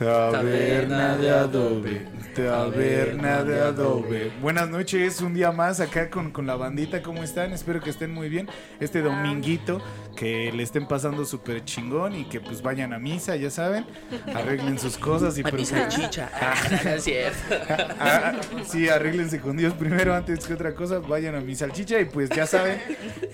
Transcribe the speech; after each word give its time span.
Taberna 0.00 1.18
de 1.18 1.28
adobe, 1.28 2.06
taberna 2.34 3.44
de 3.44 3.60
adobe. 3.60 4.32
Buenas 4.40 4.70
noches, 4.70 5.20
un 5.20 5.34
día 5.34 5.52
más 5.52 5.78
acá 5.78 6.08
con, 6.08 6.30
con 6.30 6.46
la 6.46 6.56
bandita, 6.56 7.02
¿cómo 7.02 7.22
están? 7.22 7.52
Espero 7.52 7.82
que 7.82 7.90
estén 7.90 8.14
muy 8.14 8.30
bien. 8.30 8.48
Este 8.80 9.02
dominguito, 9.02 9.82
que 10.16 10.52
le 10.52 10.62
estén 10.62 10.88
pasando 10.88 11.26
súper 11.26 11.66
chingón 11.66 12.14
y 12.14 12.24
que 12.24 12.40
pues 12.40 12.62
vayan 12.62 12.94
a 12.94 12.98
misa, 12.98 13.36
ya 13.36 13.50
saben. 13.50 13.84
Arreglen 14.34 14.78
sus 14.78 14.96
cosas 14.96 15.36
y 15.36 15.42
A 15.42 15.44
mi 15.44 15.50
pues-. 15.50 15.70
Ah, 18.00 18.32
sí, 18.66 18.88
arréglense 18.88 19.38
con 19.40 19.58
Dios 19.58 19.74
primero 19.74 20.14
antes 20.14 20.46
que 20.46 20.54
otra 20.54 20.74
cosa. 20.74 21.00
Vayan 21.00 21.34
a 21.34 21.40
mi 21.40 21.54
salchicha 21.54 22.00
y 22.00 22.06
pues 22.06 22.30
ya 22.30 22.46
saben, 22.46 22.80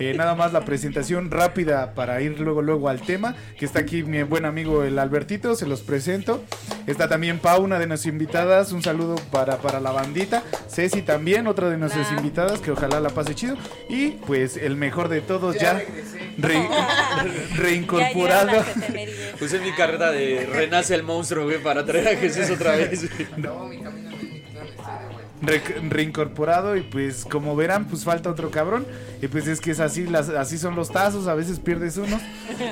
eh, 0.01 0.15
nada 0.17 0.35
más 0.35 0.53
la 0.53 0.65
presentación 0.65 1.31
rápida 1.31 1.95
para 1.95 2.21
ir 2.21 2.41
luego 2.41 2.61
luego 2.61 2.89
al 2.89 3.03
tema. 3.03 3.37
Que 3.57 3.67
está 3.67 3.79
aquí 3.79 4.03
mi 4.03 4.25
buen 4.25 4.45
amigo 4.45 4.83
el 4.83 4.99
Albertito, 4.99 5.55
se 5.55 5.67
los 5.67 5.83
presento. 5.83 6.43
Está 6.87 7.09
también 7.09 7.39
Pau, 7.41 7.63
una 7.63 7.79
de 7.79 7.87
nuestras 7.87 8.13
invitadas. 8.13 8.73
Un 8.73 8.83
saludo 8.83 9.17
para, 9.31 9.59
para 9.59 9.81
la 9.81 9.91
bandita. 9.91 10.43
Ceci 10.69 11.03
también, 11.03 11.47
otra 11.47 11.69
de 11.69 11.77
nuestras 11.79 12.09
Hola. 12.09 12.19
invitadas, 12.19 12.61
que 12.61 12.71
ojalá 12.71 13.01
la 13.01 13.11
pase 13.11 13.35
chido. 13.35 13.57
Y 13.89 14.11
pues 14.27 14.57
el 14.57 14.77
mejor 14.77 15.09
de 15.09 15.21
todos 15.21 15.57
ya, 15.59 15.83
re- 16.39 16.69
reincorporado. 17.57 18.53
Ya. 18.53 19.37
Puse 19.39 19.59
mi 19.61 19.73
carrera 19.73 20.11
de 20.13 20.47
Renace 20.51 20.95
el 20.95 21.03
monstruo, 21.03 21.45
güey, 21.45 21.63
para 21.63 21.85
traer 21.85 22.09
a 22.09 22.17
Jesús 22.21 22.51
otra 22.51 22.77
vez. 22.77 23.07
No, 23.37 23.65
mi 23.67 23.79
camino 23.81 24.11
re- 25.43 25.61
reincorporado 25.89 26.77
y 26.77 26.83
pues 26.83 27.25
como 27.25 27.57
verán 27.57 27.87
pues 27.87 28.05
falta 28.05 28.31
otro 28.31 28.51
cabrón. 28.51 28.87
Y 29.23 29.29
pues 29.29 29.47
es 29.49 29.61
que 29.61 29.71
es 29.71 29.81
así 29.81 30.07
las 30.07 30.29
así 30.29 30.59
son 30.59 30.77
los 30.77 30.91
tazos 30.91 31.27
a 31.27 31.35
veces 31.35 31.59
pierdes 31.59 31.97
unos 31.97 32.21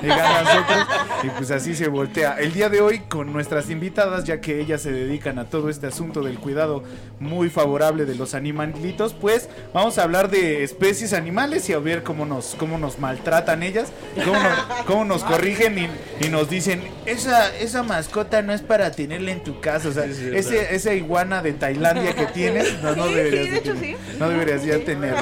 y 0.03 0.07
ganas 0.07 0.47
otros. 0.59 0.87
Y 1.25 1.29
pues 1.31 1.51
así 1.51 1.75
se 1.75 1.89
voltea. 1.89 2.37
El 2.39 2.53
día 2.53 2.69
de 2.69 2.81
hoy 2.81 3.01
con 3.09 3.33
nuestras 3.33 3.71
invitadas 3.71 4.25
ya 4.25 4.41
que 4.41 4.61
ellas 4.61 4.83
se 4.83 4.93
dedican 4.93 5.39
a 5.39 5.47
todo 5.47 5.71
este 5.71 5.87
asunto 5.87 6.23
del 6.23 6.39
cuidado 6.39 6.83
muy 7.19 7.49
favorable 7.49 8.05
de 8.05 8.15
los 8.15 8.35
animalitos 8.35 9.15
pues 9.15 9.49
vamos 9.73 9.99
a 9.99 10.03
hablar 10.03 10.31
de 10.31 10.63
especies 10.65 11.13
animales 11.13 11.69
y 11.71 11.73
a 11.73 11.79
ver 11.79 12.03
cómo 12.03 12.27
nos 12.27 12.55
cómo 12.59 12.77
nos 12.79 12.99
maltratan 12.99 13.63
ellas 13.63 13.93
cómo 14.25 14.39
nos, 14.39 14.59
cómo 14.87 15.05
nos 15.05 15.25
corrigen 15.25 15.79
y, 15.79 15.89
y 16.27 16.29
nos 16.29 16.51
dicen 16.51 16.83
esa 17.07 17.55
esa 17.57 17.83
mascota 17.83 18.43
no 18.43 18.53
es 18.53 18.61
para 18.63 18.91
tenerla 18.91 19.31
en 19.33 19.43
tu 19.43 19.61
casa 19.61 19.89
o 19.89 19.93
sea 19.93 20.05
ese 20.05 20.75
esa 20.75 20.93
iguana 20.93 21.43
de 21.43 21.53
Tailandia 21.53 22.15
que 22.15 22.27
tienes, 22.63 22.97
no, 22.97 23.07
deberías 23.09 23.45
sí, 23.45 23.51
de 23.51 23.57
hecho, 23.59 23.75
tener- 23.75 23.97
no 24.19 24.29
deberías 24.29 24.65
ya 24.65 24.79
tener. 24.85 25.15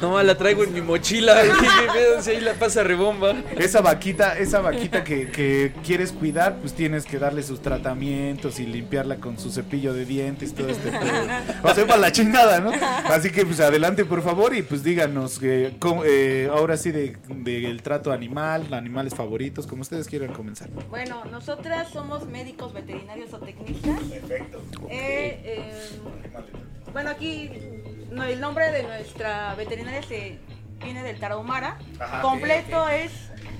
No, 0.00 0.22
la 0.22 0.36
traigo 0.36 0.62
en 0.62 0.72
mi 0.72 0.80
mochila. 0.80 1.36
si 2.20 2.30
ahí 2.30 2.40
la 2.40 2.54
pasa 2.54 2.84
rebomba. 2.84 3.34
Esa 3.58 3.80
vaquita, 3.80 4.38
esa 4.38 4.60
vaquita 4.60 5.02
que, 5.02 5.28
que 5.28 5.72
quieres 5.84 6.12
cuidar, 6.12 6.56
pues 6.60 6.72
tienes 6.74 7.04
que 7.04 7.18
darle 7.18 7.42
sus 7.42 7.60
tratamientos 7.60 8.60
y 8.60 8.66
limpiarla 8.66 9.16
con 9.16 9.38
su 9.38 9.50
cepillo 9.50 9.92
de 9.94 10.04
dientes, 10.04 10.54
todo 10.54 10.68
este 10.68 10.90
pedo. 10.90 11.02
O 11.64 11.74
sea, 11.74 11.86
para 11.86 11.98
la 12.00 12.12
chingada, 12.12 12.60
¿no? 12.60 12.70
Así 13.06 13.30
que 13.30 13.44
pues 13.44 13.58
adelante 13.60 14.04
por 14.04 14.22
favor 14.22 14.54
y 14.54 14.62
pues 14.62 14.84
díganos 14.84 15.38
que 15.40 15.74
cómo- 15.80 16.04
eh, 16.04 16.48
ahora 16.52 16.76
sí 16.76 16.92
de, 16.92 17.16
del 17.28 17.82
trato 17.82 18.12
animal, 18.12 18.72
animales 18.72 19.14
favoritos, 19.14 19.66
como 19.66 19.82
ustedes 19.82 20.06
quieran 20.06 20.32
comenzar. 20.32 20.68
Bueno, 20.90 21.24
nosotras 21.24 21.88
somos 21.92 22.26
médicos 22.28 22.72
veterinarios 22.72 23.32
o 23.32 23.38
tecnistas. 23.38 23.98
Perfecto. 24.00 24.62
Eh, 24.90 25.37
eh, 25.37 25.37
bueno, 26.98 27.12
aquí 27.12 27.52
no, 28.10 28.24
el 28.24 28.40
nombre 28.40 28.72
de 28.72 28.82
nuestra 28.82 29.54
veterinaria 29.54 30.02
se 30.02 30.40
viene 30.82 31.04
del 31.04 31.20
tarahumara. 31.20 31.78
Ajá, 32.00 32.22
Completo 32.22 32.88
es 32.88 33.12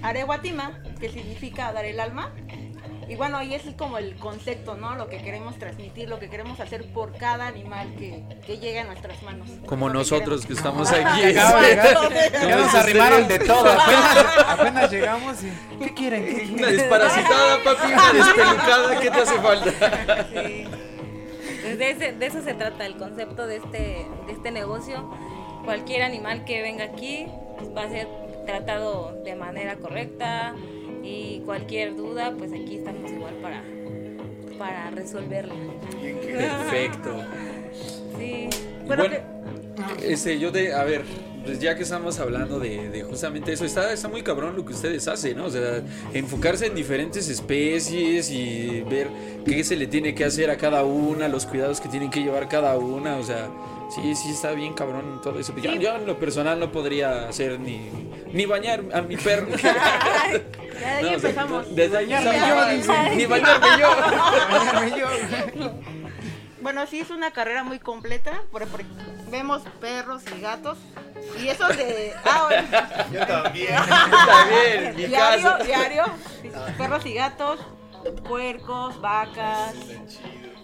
areguatima, 0.03 0.83
que 0.99 1.09
significa 1.09 1.73
dar 1.73 1.85
el 1.85 2.01
alma. 2.01 2.33
Y 3.09 3.15
bueno, 3.15 3.37
ahí 3.37 3.55
es 3.55 3.63
como 3.77 3.97
el 3.97 4.17
concepto, 4.17 4.75
¿no? 4.75 4.97
Lo 4.97 5.09
que 5.09 5.19
queremos 5.19 5.57
transmitir, 5.57 6.09
lo 6.09 6.19
que 6.19 6.29
queremos 6.29 6.59
hacer 6.59 6.93
por 6.93 7.17
cada 7.17 7.47
animal 7.47 7.95
que, 7.97 8.25
que 8.45 8.59
llegue 8.59 8.81
a 8.81 8.85
nuestras 8.85 9.23
manos. 9.23 9.49
Como 9.67 9.87
que 9.87 9.93
nosotros 9.93 10.45
que 10.45 10.55
estamos 10.55 10.91
aquí. 10.91 11.21
De 11.21 11.29
llegar. 11.29 12.33
Ya 12.33 12.57
nos 12.57 12.75
arrimaron 12.75 13.29
de 13.29 13.39
todo. 13.39 13.71
Apenas, 13.71 14.27
apenas 14.49 14.91
llegamos 14.91 15.37
y. 15.45 15.79
¿Qué 15.79 15.95
quieren? 15.95 16.27
¿Qué 16.27 16.35
quieren? 16.35 16.55
Una 16.55 16.67
desparasitada, 16.73 17.63
papi, 17.63 17.93
una 17.93 18.13
despelucada, 18.13 19.01
¿qué 19.01 19.11
te 19.13 19.21
hace 19.21 19.41
falta? 19.41 20.27
Sí. 20.29 20.67
Pues 21.79 21.99
de, 21.99 22.07
ese- 22.07 22.19
de 22.19 22.27
eso 22.27 22.43
se 22.43 22.55
trata 22.55 22.85
el 22.87 22.97
concepto 22.97 23.47
de 23.47 23.57
este, 23.57 23.79
de 24.27 24.33
este 24.33 24.51
negocio. 24.51 25.09
Cualquier 25.65 26.03
animal 26.03 26.45
que 26.45 26.61
venga 26.61 26.85
aquí 26.85 27.27
pues, 27.57 27.71
va 27.77 27.83
a 27.85 27.89
ser 27.89 28.09
tratado 28.47 29.13
de 29.25 29.37
manera 29.37 29.77
correcta 29.77 30.55
y 31.05 31.41
cualquier 31.45 31.95
duda, 31.97 32.35
pues 32.37 32.53
aquí 32.53 32.79
estamos 32.79 33.11
igual 33.13 33.35
para, 33.37 33.63
para 34.59 34.91
resolverla. 34.91 35.55
Perfecto. 36.01 37.11
Sí. 38.19 38.49
Bueno, 38.87 39.05
Bueno, 39.05 39.17
este, 40.03 40.39
yo 40.41 40.51
de, 40.51 40.75
a 40.75 40.83
ver, 40.83 41.05
pues 41.49 41.61
ya 41.61 41.75
que 41.75 41.83
estamos 41.83 42.21
hablando 42.21 42.61
de, 42.61 42.91
de 42.91 43.03
justamente 43.05 43.55
eso, 43.55 43.65
está, 43.65 43.91
está 43.91 44.07
muy 44.07 44.21
cabrón 44.21 44.55
lo 44.55 44.67
que 44.67 44.75
ustedes 44.75 45.09
hacen, 45.09 45.39
¿no? 45.39 45.47
O 45.47 45.51
sea, 45.51 45.83
enfocarse 46.13 46.67
en 46.67 46.75
diferentes 46.75 47.27
especies 47.31 48.31
y 48.31 48.83
ver 48.83 49.09
qué 49.47 49.65
se 49.65 49.75
le 49.75 49.87
tiene 49.87 50.15
que 50.15 50.27
hacer 50.27 50.51
a 50.51 50.59
cada 50.59 50.85
una, 50.85 51.27
los 51.27 51.47
cuidados 51.47 51.81
que 51.81 51.89
tienen 51.89 52.11
que 52.11 52.21
llevar 52.21 52.51
cada 52.51 52.77
una, 52.77 53.17
o 53.17 53.23
sea, 53.23 53.49
sí, 53.95 54.15
sí 54.15 54.29
está 54.29 54.53
bien 54.53 54.75
cabrón 54.75 55.23
todo 55.23 55.39
eso. 55.39 55.55
Yo, 55.57 55.75
yo 55.77 55.97
en 55.97 56.07
lo 56.07 56.19
personal 56.19 56.61
no 56.61 56.71
podría 56.71 57.31
hacer 57.31 57.59
ni, 57.59 57.89
ni 58.31 58.45
bañar 58.45 58.85
a 58.93 59.01
mi 59.01 59.17
perro. 59.17 59.49
ya 59.63 59.73
de 59.73 60.87
ahí 60.87 61.03
No, 61.03 61.17
o 61.17 61.19
sea, 61.19 61.31
empezamos. 61.31 61.75
desde 61.75 61.97
ahí 61.97 62.13
empezamos. 62.13 63.17
Ni 63.17 63.25
bañarme 63.25 63.69
yo. 63.81 63.89
Bañarme 64.51 65.01
yo. 65.01 65.73
Bueno, 66.61 66.87
sí 66.87 67.01
es 67.01 67.11
una 67.11 67.31
carrera 67.31 67.63
muy 67.65 67.79
completa. 67.79 68.43
Por, 68.51 68.67
por- 68.67 68.83
vemos 69.31 69.63
perros 69.81 70.23
y 70.37 70.41
gatos. 70.41 70.79
Y 71.41 71.49
eso 71.49 71.69
de. 71.69 72.13
Ah, 72.25 72.47
bueno, 72.49 72.69
Yo 73.13 73.27
también. 73.27 73.75
Bien, 74.49 74.97
mi 74.97 75.07
diario, 75.07 75.45
casa. 75.53 75.65
diario. 75.65 76.05
Perros 76.77 77.07
y 77.07 77.15
gatos, 77.15 77.61
puercos, 78.27 79.01
vacas. 79.01 79.75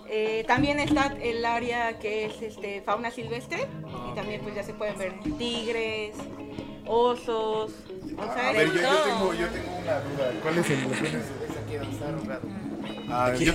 Eh, 0.09 0.44
también 0.47 0.78
está 0.81 1.12
el 1.21 1.44
área 1.44 1.99
que 1.99 2.26
es 2.26 2.41
este 2.43 2.82
fauna 2.82 3.11
silvestre. 3.11 3.66
Y 4.11 4.15
también 4.15 4.41
pues 4.43 4.55
ya 4.55 4.62
se 4.62 4.75
pueden 4.75 4.97
ver 4.99 5.15
tigres, 5.38 6.15
osos. 6.87 7.72
O 8.16 8.34
sea, 8.34 8.49
A 8.49 8.53
ver, 8.53 8.69
yo, 8.69 8.75
yo 8.81 8.97
tengo, 9.03 9.34
yo 9.34 9.49
tengo 9.49 9.76
una 9.78 10.00
duda. 10.00 10.31
¿Cuál 10.43 10.59
es 10.59 10.71
el 10.71 10.78
aquí 10.84 11.76
donde 11.76 11.93
está 11.94 12.09
arrugado. 12.09 12.43
Ah, 13.10 13.32
yo, 13.38 13.53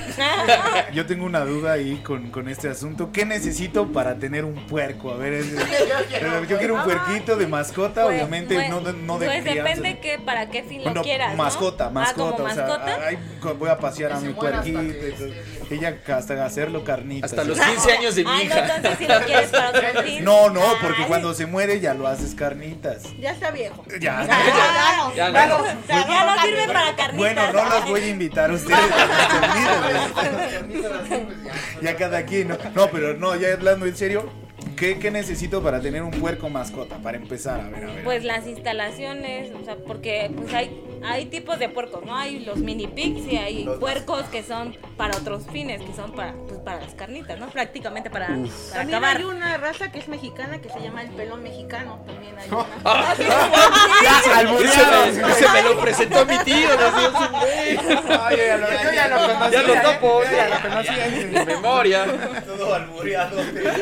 yo 0.93 1.05
tengo 1.05 1.25
una 1.25 1.39
duda 1.41 1.73
ahí 1.73 1.97
con, 2.03 2.29
con 2.29 2.47
este 2.49 2.69
asunto. 2.69 3.11
¿Qué 3.11 3.25
necesito 3.25 3.87
para 3.91 4.15
tener 4.15 4.45
un 4.45 4.55
puerco? 4.67 5.11
A 5.11 5.17
ver, 5.17 5.33
es- 5.33 5.51
yo 6.47 6.57
quiero 6.57 6.75
un 6.75 6.83
puerquito 6.83 7.35
de 7.35 7.47
mascota, 7.47 8.03
Pues, 8.03 8.15
obviamente, 8.15 8.55
pues, 8.55 8.69
no 8.69 8.79
no 8.81 9.19
de 9.19 9.25
pues 9.27 9.41
crianza. 9.41 9.63
depende 9.63 9.99
que 9.99 10.19
para 10.19 10.49
qué 10.49 10.63
fin 10.63 10.79
lo 10.79 10.83
Bueno, 10.85 11.01
quieras. 11.01 11.31
¿no? 11.31 11.37
mascota, 11.43 11.87
Ah, 11.87 11.89
mascota, 11.89 12.37
como 12.37 12.49
o 12.49 12.53
sea, 12.53 12.65
mascota. 12.67 12.97
ay, 13.07 13.17
co- 13.41 13.55
voy 13.55 13.69
a 13.69 13.77
pasear 13.77 14.13
a 14.13 14.19
mi 14.19 14.33
puerquito. 14.33 14.79
que 14.79 15.75
Ella 15.75 15.97
hasta 16.15 16.45
hacerlo 16.45 16.83
carnita. 16.83 17.25
Hasta 17.25 17.43
sí. 17.43 17.47
los 17.49 17.59
15 17.59 17.91
años 17.91 18.15
de 18.15 18.23
mi 18.23 18.29
Ay, 18.31 18.47
no, 18.47 18.55
hija. 18.55 18.75
entonces 18.75 18.97
si 18.97 19.07
lo 19.07 19.19
quieres 19.21 19.49
para 19.49 19.69
otro 19.69 20.03
fin. 20.03 20.23
No, 20.23 20.49
no, 20.49 20.61
porque 20.81 21.03
Ay. 21.03 21.07
cuando 21.07 21.33
se 21.33 21.45
muere 21.45 21.79
ya 21.79 21.93
lo 21.93 22.07
haces 22.07 22.33
carnitas. 22.33 23.03
Ya 23.19 23.31
está 23.31 23.51
viejo. 23.51 23.83
Ya. 23.99 23.99
Ya, 23.99 24.27
Ya, 24.27 25.29
ya, 25.31 25.47
no. 25.47 25.65
Ya, 25.87 26.07
ya 26.07 26.25
no 26.35 26.41
sirve 26.41 26.67
para 26.67 26.95
carnitas. 26.95 27.15
Bueno, 27.17 27.53
no 27.53 27.65
los 27.69 27.85
voy 27.87 28.01
a 28.01 28.07
invitar 28.07 28.49
a 28.49 28.53
ustedes 28.53 28.79
Ya 31.81 31.95
cada 31.95 32.25
quien, 32.25 32.49
¿no? 32.49 32.57
No, 32.75 32.89
pero 32.91 33.15
no, 33.15 33.35
ya 33.35 33.53
hablando 33.53 33.85
en 33.85 33.95
serio, 33.95 34.29
¿qué, 34.75 34.99
qué 34.99 35.11
necesito 35.11 35.63
para 35.63 35.81
tener 35.81 36.03
un 36.03 36.11
puerco 36.11 36.49
mascota? 36.49 36.97
Para 36.97 37.17
empezar, 37.17 37.61
a 37.61 37.69
ver, 37.69 37.83
a 37.83 37.93
ver. 37.93 38.03
Pues 38.03 38.23
las 38.23 38.47
instalaciones, 38.47 39.51
o 39.59 39.63
sea, 39.63 39.77
porque 39.77 40.31
pues 40.35 40.53
hay, 40.53 40.81
hay 41.03 41.25
tipos 41.25 41.57
de 41.59 41.69
puercos, 41.69 42.03
¿no? 42.05 42.15
Hay 42.15 42.39
los 42.39 42.57
mini 42.57 42.87
pigs 42.87 43.25
y 43.31 43.37
hay 43.37 43.63
Los- 43.63 43.77
puercos 43.79 44.23
que 44.25 44.43
son 44.43 44.75
para 44.97 45.17
otros 45.17 45.43
fines, 45.51 45.81
que 45.81 45.93
son 45.93 46.11
para, 46.13 46.33
pues, 46.33 46.59
para 46.59 46.81
las 46.81 46.93
carnitas, 46.93 47.39
¿no? 47.39 47.47
Prácticamente 47.49 48.09
para, 48.09 48.27
para 48.27 48.37
También 48.73 48.95
acabar. 48.95 49.17
hay 49.17 49.23
una 49.23 49.57
raza 49.57 49.91
que 49.91 49.99
es 49.99 50.07
mexicana 50.07 50.59
que 50.59 50.69
se 50.69 50.79
llama 50.81 51.01
el 51.03 51.09
pelón 51.09 51.41
mexicano. 51.43 52.03
También 52.05 52.37
hay 52.37 52.49
una. 52.49 52.65
Ah, 52.85 53.13
Ya, 54.03 54.39
albureados. 54.39 55.15
me, 55.53 55.61
lo 55.63 55.79
presentó 55.79 56.25
mi 56.25 56.37
tío, 56.39 56.69
no 56.75 56.99
sé, 56.99 57.05
es 57.05 57.13
un 57.13 57.31
güey. 57.39 57.77
Ay, 58.19 58.37
ya 58.37 58.57
lo- 58.57 58.71
yo 58.71 58.93
ya 58.93 59.07
lo 59.07 59.17
conocía. 59.33 59.49
Ya 59.51 59.61
lo 59.63 59.81
topo, 59.81 60.21
ya 60.23 60.49
lo 60.49 60.61
conocía. 60.69 61.05
En 61.07 61.45
memoria. 61.45 62.05
Todo 62.45 62.73
albureado. 62.75 63.37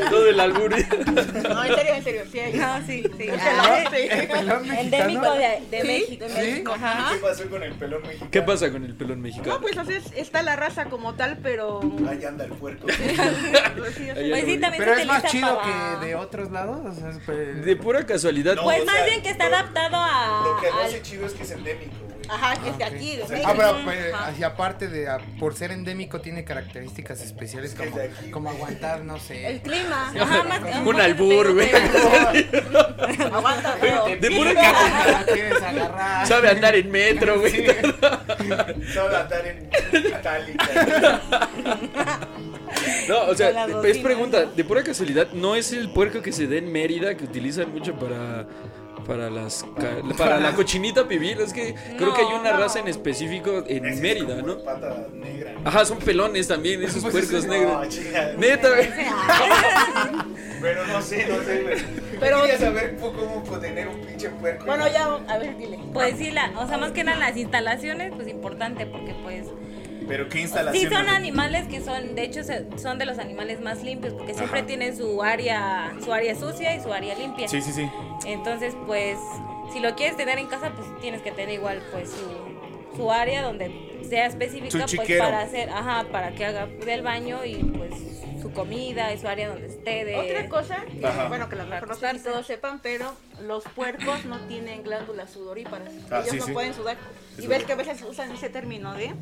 Todo 0.09 0.29
el 0.29 0.39
albur. 0.39 0.71
No, 0.71 1.63
en 1.63 1.75
serio, 1.75 1.93
en 1.93 2.03
serio. 2.03 2.21
Sí, 2.31 2.39
hay. 2.39 2.53
No, 2.53 2.77
sí, 2.85 3.03
sí. 3.17 3.23
El 3.27 3.39
Ah, 3.39 3.83
pelón. 3.89 4.09
El 4.11 4.27
pelón 4.27 4.71
endémico 4.71 5.21
mexicano. 5.21 5.35
de, 5.71 5.83
México. 5.83 6.25
de 6.25 6.33
México, 6.33 6.73
ajá. 6.73 7.06
¿Qué 7.13 7.17
pasó 7.19 7.49
con 7.49 7.63
el 7.63 7.73
pelón 7.73 8.01
mexicano? 8.01 8.31
¿Qué 8.31 8.41
pasa 8.41 8.71
con 8.71 8.83
el 8.85 8.95
pelón 8.95 9.17
No, 9.19 9.23
mexicano? 9.23 9.61
pues 9.61 9.77
o 9.77 9.85
sea, 9.85 9.97
es- 9.97 10.11
está 10.15 10.41
la 10.43 10.55
raza 10.55 10.85
como 10.85 11.15
tal, 11.15 11.37
pero. 11.41 11.79
Ahí 12.09 12.23
anda 12.25 12.45
el 12.45 12.51
puerco. 12.53 12.87
Sí, 12.97 13.03
así. 13.19 14.09
Ahí 14.09 14.29
Pues 14.29 14.45
sí, 14.45 14.53
ando. 14.53 14.61
también 14.61 14.71
Pero 14.77 14.95
se 14.95 15.01
es 15.01 15.07
más 15.07 15.17
utiliza 15.23 15.27
chido 15.29 15.59
para- 15.59 15.99
que 15.99 16.05
de 16.07 16.15
otros 16.15 16.51
lados. 16.51 16.85
O 16.85 16.93
sea, 16.93 17.09
es 17.09 17.17
pe- 17.19 17.33
De 17.55 17.75
pura 17.75 18.05
casualidad. 18.05 18.55
No, 18.55 18.63
Pues 18.63 18.81
o 18.81 18.85
más 18.85 18.95
sea, 18.95 19.05
bien 19.05 19.21
que 19.21 19.29
está 19.29 19.49
lo- 19.49 19.55
adaptado 19.57 19.95
a... 19.97 20.41
Lo 20.45 20.61
que 20.61 20.67
lo 20.67 20.73
al- 20.79 20.85
hace 20.87 21.01
chido 21.01 21.25
es 21.27 21.33
que 21.33 21.43
es 21.43 21.51
endémico. 21.51 21.91
Ajá, 22.29 22.61
que 22.61 22.69
es 22.69 22.77
de 22.77 22.83
aquí, 22.83 23.15
de 23.17 23.23
Ah, 23.45 23.53
pero 23.55 23.77
pues, 23.83 24.13
así 24.13 24.43
aparte 24.43 24.87
de, 24.87 25.07
ah, 25.07 25.19
por 25.39 25.55
ser 25.55 25.71
endémico, 25.71 26.21
tiene 26.21 26.43
características 26.43 27.21
especiales 27.21 27.75
como, 27.75 27.97
como 28.31 28.49
aguantar, 28.49 29.03
no 29.03 29.15
El 29.15 29.21
sé. 29.21 29.61
clima. 29.63 30.11
Ajá, 30.19 30.43
más 30.43 30.85
Un 30.85 30.99
albur, 31.01 31.53
güey. 31.53 31.69
Aguanta 33.31 33.73
feo. 33.79 34.05
De 34.19 34.31
pura 34.31 34.53
La 34.53 35.25
quieres 35.25 35.61
agarrar. 35.61 36.27
Sabe 36.27 36.49
andar 36.49 36.75
en 36.75 36.91
metro, 36.91 37.39
güey. 37.39 37.65
Solo 38.93 39.17
andar 39.17 39.47
en 39.47 39.69
itálica. 40.05 41.21
No, 43.07 43.21
o 43.23 43.27
Con 43.27 43.37
sea, 43.37 43.65
es 43.65 43.97
pregunta, 43.99 44.45
¿no? 44.45 44.51
de 44.51 44.63
pura 44.63 44.83
casualidad, 44.83 45.27
¿no 45.33 45.55
es 45.55 45.71
el 45.71 45.89
puerco 45.89 46.21
que 46.21 46.31
se 46.31 46.47
da 46.47 46.55
en 46.57 46.71
Mérida 46.71 47.15
que 47.15 47.23
utilizan 47.23 47.71
mucho 47.71 47.95
para 47.95 48.45
para 49.07 49.29
las 49.29 49.63
ca- 49.79 50.15
para 50.17 50.37
la 50.41 50.51
cochinita 50.53 51.07
pibil? 51.07 51.39
Es 51.39 51.53
que 51.53 51.73
creo 51.97 52.13
que 52.13 52.21
hay 52.21 52.33
una 52.39 52.51
No, 52.51 52.57
raza 52.59 52.79
no. 52.79 52.85
en 52.85 52.87
específico 52.89 53.63
en 53.67 54.01
Mérida, 54.01 54.41
¿no? 54.41 54.59
Pata 54.59 55.07
negra. 55.13 55.53
Ajá, 55.63 55.85
son 55.85 55.97
pelones 55.99 56.47
también 56.47 56.83
esos 56.83 57.03
puercos 57.11 57.45
No, 57.45 57.53
negros. 57.53 57.89
chica. 57.89 58.33
Neta, 58.37 58.69
güey. 58.69 58.89
Pero 60.61 60.87
no 60.87 61.01
sé, 61.01 61.27
no 61.27 61.43
sé, 61.43 61.61
güey. 61.61 61.77
Pero- 62.19 62.41
quería 62.41 62.57
saber 62.57 62.97
cómo 62.99 63.43
tener 63.59 63.87
un 63.87 64.01
pinche 64.01 64.29
puerco. 64.29 64.65
Bueno, 64.65 64.87
ya, 64.87 65.05
a 65.27 65.37
ver, 65.37 65.55
dile. 65.57 65.79
Pues 65.93 66.17
sí, 66.17 66.31
la, 66.31 66.51
o 66.59 66.67
sea, 66.67 66.77
más 66.77 66.91
que 66.91 67.03
nada 67.03 67.17
las 67.19 67.37
instalaciones, 67.37 68.11
pues 68.15 68.27
importante 68.27 68.85
porque 68.87 69.13
pues 69.23 69.45
Pero 70.07 70.29
qué 70.29 70.37
sí 70.37 70.43
instalación. 70.43 70.93
son 70.93 71.09
animales 71.09 71.67
que 71.67 71.81
son, 71.81 72.15
de 72.15 72.23
hecho 72.23 72.41
son 72.77 72.97
de 72.97 73.05
los 73.05 73.19
animales 73.19 73.59
más 73.61 73.83
limpios 73.83 74.13
porque 74.13 74.33
siempre 74.33 74.59
Ajá. 74.59 74.67
tienen 74.67 74.95
su 74.95 75.21
área, 75.21 75.93
su 76.03 76.13
área 76.13 76.35
sucia 76.35 76.75
y 76.75 76.81
su 76.81 76.91
área 76.93 77.15
limpia. 77.15 77.47
Sí, 77.47 77.61
sí, 77.61 77.71
sí. 77.71 77.89
Entonces, 78.25 78.75
pues, 78.85 79.17
si 79.73 79.79
lo 79.79 79.95
quieres 79.95 80.17
tener 80.17 80.37
en 80.37 80.47
casa, 80.47 80.71
pues 80.75 80.87
tienes 81.01 81.21
que 81.21 81.31
tener 81.31 81.55
igual, 81.55 81.81
pues, 81.91 82.09
su, 82.09 82.95
su 82.97 83.11
área 83.11 83.41
donde 83.41 83.71
sea 84.07 84.27
específica, 84.27 84.85
pues, 84.95 85.17
para 85.17 85.41
hacer, 85.41 85.69
ajá, 85.69 86.05
para 86.11 86.31
que 86.31 86.45
haga 86.45 86.67
del 86.67 87.01
baño 87.01 87.43
y, 87.45 87.55
pues, 87.55 87.93
su 88.41 88.51
comida 88.51 89.13
y 89.13 89.19
su 89.19 89.27
área 89.27 89.49
donde 89.49 89.67
esté 89.67 90.05
de... 90.05 90.15
Otra 90.15 90.47
cosa, 90.47 90.85
que, 90.85 91.27
bueno, 91.27 91.49
que 91.49 91.55
a 91.55 91.57
lo 91.57 91.65
mejor 91.65 91.89
no 91.89 91.95
todos 92.23 92.45
sepan, 92.45 92.79
pero 92.81 93.13
los 93.41 93.63
puercos 93.75 94.25
no 94.25 94.39
tienen 94.47 94.83
glándulas 94.83 95.31
sudoríparas. 95.31 95.89
Ah, 96.11 96.19
Ellos 96.21 96.29
sí, 96.31 96.37
no 96.39 96.45
sí. 96.45 96.51
pueden 96.53 96.73
sudar. 96.73 96.97
Y 97.39 97.45
ves 97.45 97.65
que 97.65 97.73
a 97.73 97.75
veces 97.75 98.01
usan 98.01 98.31
ese 98.31 98.49
término 98.49 98.95
de 98.95 99.13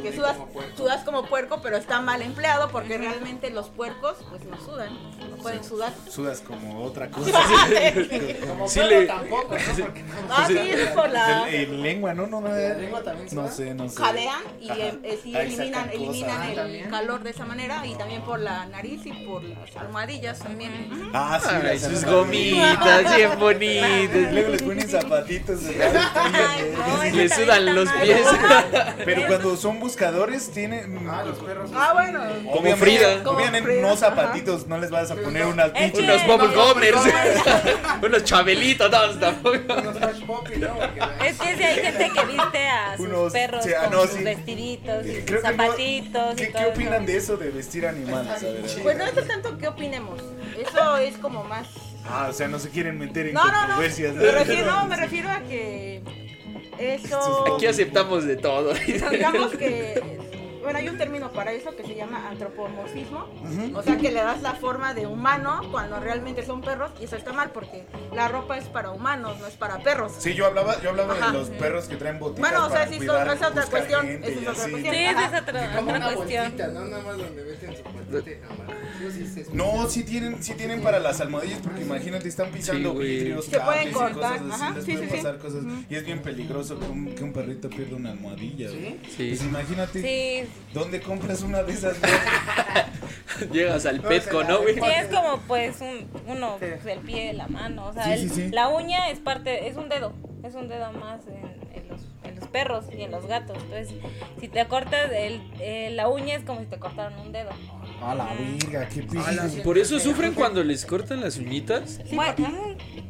que 0.00 0.12
sudas, 0.14 0.36
sudas 0.76 1.02
como 1.02 1.24
puerco, 1.26 1.60
pero 1.62 1.76
está 1.76 2.00
mal 2.00 2.22
empleado 2.22 2.68
porque 2.70 2.96
realmente 2.96 3.50
los 3.50 3.70
puercos 3.70 4.18
pues 4.30 4.44
no 4.44 4.56
sudan, 4.64 4.90
no 5.30 5.36
pueden 5.38 5.64
sudar. 5.64 5.92
Sudas 6.08 6.42
como 6.46 6.84
otra 6.84 7.10
cosa. 7.10 7.32
Como 8.46 8.68
le- 8.88 9.06
tampoco, 9.06 9.54
¿no? 9.56 9.84
Porque 9.84 10.02
no. 10.02 10.12
Ah, 10.30 10.44
sí, 10.46 10.56
es 10.58 10.88
por 10.90 11.10
la... 11.10 11.48
El, 11.48 11.54
el 11.56 11.82
lengua, 11.82 12.14
¿no? 12.14 12.26
No, 12.28 12.40
no, 12.40 12.48
¿La 12.48 12.74
lengua 12.74 13.02
también 13.02 13.28
no 13.32 13.48
sé, 13.50 13.74
no 13.74 13.88
sé. 13.88 13.96
jadean 13.96 14.42
y 14.60 14.70
Ajá. 14.70 14.80
eh, 15.02 15.20
sí 15.22 15.34
Ahí 15.34 15.46
eliminan, 15.54 15.90
eliminan 15.90 16.30
cosas. 16.36 16.48
el 16.50 16.54
también. 16.56 16.90
calor 16.90 17.22
de 17.24 17.30
esa 17.30 17.44
manera 17.46 17.84
y 17.86 17.94
también 17.96 18.22
por 18.22 18.38
la 18.38 18.66
nariz 18.66 19.04
y 19.06 19.12
por 19.12 19.42
las 19.42 19.76
almohadillas 19.76 20.38
también. 20.38 21.10
Ah, 21.12 21.40
sí, 21.42 21.78
sus 21.80 22.04
gomitas 22.04 23.16
bien 23.16 23.38
Y 23.62 23.80
bonitas. 23.80 24.32
Luego 24.32 24.48
les 24.50 24.62
ponen 24.62 24.88
zapatitos. 24.88 25.64
¿verdad? 25.64 26.02
Ay, 26.14 27.10
no, 27.10 27.16
Le 27.16 27.28
sudan 27.28 27.74
los 27.74 27.88
pies. 27.92 28.20
Pero 29.04 29.26
cuando 29.26 29.56
son 29.56 29.80
buscadores, 29.80 30.50
tienen. 30.50 30.98
Ah, 31.08 31.22
los 31.26 31.38
perros. 31.38 31.70
Ah, 31.74 31.90
bueno. 31.94 32.20
Como 32.52 32.76
Frida. 32.76 33.22
Obviamente, 33.24 33.80
no 33.80 33.88
ajá. 33.88 33.96
zapatitos, 33.96 34.66
no 34.66 34.78
les 34.78 34.90
vas 34.90 35.10
a 35.10 35.16
poner 35.16 35.46
unas 35.46 35.70
Es 35.74 35.92
pinches. 35.92 36.22
Unos 36.22 36.26
bubble 36.26 36.54
gummers. 36.56 37.00
Unos 38.02 38.24
chabelitos, 38.24 38.90
no, 38.90 39.18
tampoco. 39.18 39.56
Unos 39.68 39.96
Es 41.24 41.38
que 41.38 41.56
si 41.56 41.62
hay 41.62 41.74
gente 41.80 42.10
que 42.14 42.24
viste 42.26 42.68
a 42.68 42.96
sus 42.96 43.06
Unos- 43.06 43.32
perros 43.32 43.64
ah, 43.66 43.84
con 43.84 43.92
no, 43.92 44.02
sus 44.02 44.10
sí. 44.12 44.24
vestiditos 44.24 45.06
y 45.06 45.20
sus 45.22 45.30
no- 45.30 45.40
zapatitos 45.40 46.32
y 46.34 46.36
¿Qué, 46.36 46.46
todo 46.48 46.62
¿Qué 46.62 46.68
opinan 46.68 46.94
eso. 47.02 47.06
de 47.06 47.16
eso 47.16 47.36
de 47.36 47.50
vestir 47.50 47.86
animales? 47.86 48.44
Pues 48.82 48.96
no 48.96 49.04
es 49.04 49.28
tanto 49.28 49.58
que 49.58 49.68
opinemos. 49.68 50.20
Eso 50.58 50.96
es 50.98 51.16
como 51.18 51.44
más. 51.44 51.66
Ah, 52.08 52.26
o 52.30 52.32
sea, 52.32 52.48
no 52.48 52.58
se 52.58 52.70
quieren 52.70 52.98
meter 52.98 53.26
en 53.28 53.34
No, 53.34 53.44
no, 53.44 53.52
no. 53.52 53.58
controversias. 53.58 54.14
Me 54.14 54.30
refiero, 54.30 54.70
no, 54.70 54.86
me 54.86 54.96
refiero 54.96 55.30
a 55.30 55.40
que 55.40 56.02
eso. 56.78 57.54
Aquí 57.56 57.66
aceptamos 57.66 58.24
de 58.24 58.36
todo. 58.36 58.72
Digamos 59.10 59.52
que. 59.56 60.16
Bueno, 60.62 60.80
hay 60.80 60.88
un 60.88 60.98
término 60.98 61.30
para 61.30 61.52
eso 61.52 61.76
que 61.76 61.84
se 61.84 61.94
llama 61.94 62.28
antropomorfismo. 62.28 63.28
O 63.72 63.82
sea, 63.84 63.96
que 63.98 64.10
le 64.10 64.20
das 64.20 64.42
la 64.42 64.54
forma 64.54 64.94
de 64.94 65.06
humano 65.06 65.60
cuando 65.70 66.00
realmente 66.00 66.44
son 66.44 66.60
perros. 66.60 66.90
Y 67.00 67.04
eso 67.04 67.14
está 67.14 67.32
mal 67.32 67.52
porque 67.52 67.86
la 68.12 68.26
ropa 68.26 68.58
es 68.58 68.64
para 68.64 68.90
humanos, 68.90 69.38
no 69.38 69.46
es 69.46 69.54
para 69.54 69.78
perros. 69.78 70.12
Sí, 70.18 70.34
yo 70.34 70.44
hablaba, 70.44 70.80
yo 70.82 70.90
hablaba 70.90 71.14
Ajá. 71.14 71.28
de 71.30 71.38
los 71.38 71.50
perros 71.50 71.84
que 71.86 71.94
traen 71.94 72.18
botitas 72.18 72.50
Bueno, 72.50 72.66
o 72.66 72.70
sea, 72.70 72.88
sí, 72.88 72.94
son- 72.96 73.06
cuidar, 73.06 73.26
esa 73.28 73.34
es 73.46 73.50
otra 73.52 73.66
cuestión, 73.66 74.06
es 74.08 74.36
otra 74.38 74.54
cuestión. 74.54 74.82
Sí, 74.94 75.04
esa 75.04 75.24
es 75.36 75.42
otra, 75.42 75.76
Como 75.76 75.82
otra 75.92 75.96
una 75.98 76.14
cuestión. 76.16 76.42
bolsita, 76.42 76.66
¿no? 76.68 76.84
Nada 76.86 77.02
más 77.04 77.16
donde 77.18 77.44
meten 77.44 77.76
su 77.76 77.82
amarillo, 77.88 78.36
No, 79.52 79.88
sí 79.88 80.04
tienen, 80.04 80.42
sí 80.42 80.54
tienen 80.54 80.82
para 80.82 80.98
las 80.98 81.20
almohadillas 81.20 81.60
porque 81.62 81.82
imagínate, 81.82 82.28
están 82.28 82.50
pisando 82.50 82.90
Sí, 82.90 82.94
güey. 82.96 83.08
vidrios, 83.08 83.44
Se 83.46 83.60
pueden 83.60 83.64
cables 83.64 83.90
y 83.90 83.92
cortar, 83.92 84.38
cosas 84.42 84.52
así, 84.52 84.62
ajá, 84.62 84.74
les 84.74 84.84
sí, 84.84 84.92
pueden 84.92 85.08
sí, 85.10 85.16
pasar 85.16 85.38
cosas. 85.38 85.64
Y 85.90 85.94
es 85.94 86.04
bien 86.06 86.22
peligroso 86.22 86.78
que 86.78 86.86
un, 86.86 87.06
que 87.14 87.24
un 87.24 87.32
perrito 87.32 87.68
pierda 87.70 87.96
una 87.96 88.10
almohadilla. 88.12 88.68
Pues 89.16 89.42
imagínate, 89.44 90.02
Sí, 90.02 90.48
¿dónde 90.72 91.00
compras 91.00 91.42
una 91.42 91.62
de 91.62 91.72
esas? 91.72 91.96
Llegas 93.52 93.84
al 93.86 94.00
petco, 94.00 94.42
¿no, 94.44 94.62
güey? 94.62 94.74
Sí, 94.74 94.80
es 94.98 95.06
como 95.14 95.38
pues 95.46 95.76
un, 95.80 96.08
uno, 96.26 96.56
pues, 96.58 96.84
el 96.86 97.00
pie, 97.00 97.32
la 97.34 97.46
mano, 97.48 97.86
o 97.88 97.92
sea, 97.92 98.16
Sí, 98.16 98.30
el- 98.42 98.50
la 98.52 98.68
uña 98.68 99.10
es 99.10 99.18
parte, 99.20 99.68
es 99.68 99.76
un 99.76 99.88
dedo, 99.88 100.12
es 100.42 100.54
un 100.54 100.68
dedo 100.68 100.90
más 100.92 101.20
en, 101.26 101.78
en 101.82 101.88
los, 101.88 102.00
en 102.24 102.36
los 102.40 102.48
perros 102.48 102.86
y 102.96 103.02
en 103.02 103.10
los 103.10 103.26
gatos. 103.26 103.58
Entonces, 103.62 103.94
si 104.40 104.48
te 104.48 104.64
cortas, 104.66 105.10
el, 105.12 105.42
eh, 105.60 105.90
la 105.92 106.08
uña 106.08 106.34
es 106.34 106.44
como 106.44 106.60
si 106.60 106.66
te 106.66 106.78
cortaran 106.78 107.18
un 107.18 107.32
dedo. 107.32 107.50
A 108.02 108.14
la 108.14 108.28
virga, 108.34 108.88
qué 108.88 109.02
la- 109.02 109.48
pido. 109.48 109.62
Por 109.64 109.78
eso 109.78 109.98
sufren 109.98 110.34
cuando 110.34 110.62
les 110.62 110.84
cortan 110.84 111.20
las 111.20 111.38
uñitas. 111.38 112.00
Bueno, 112.12 112.34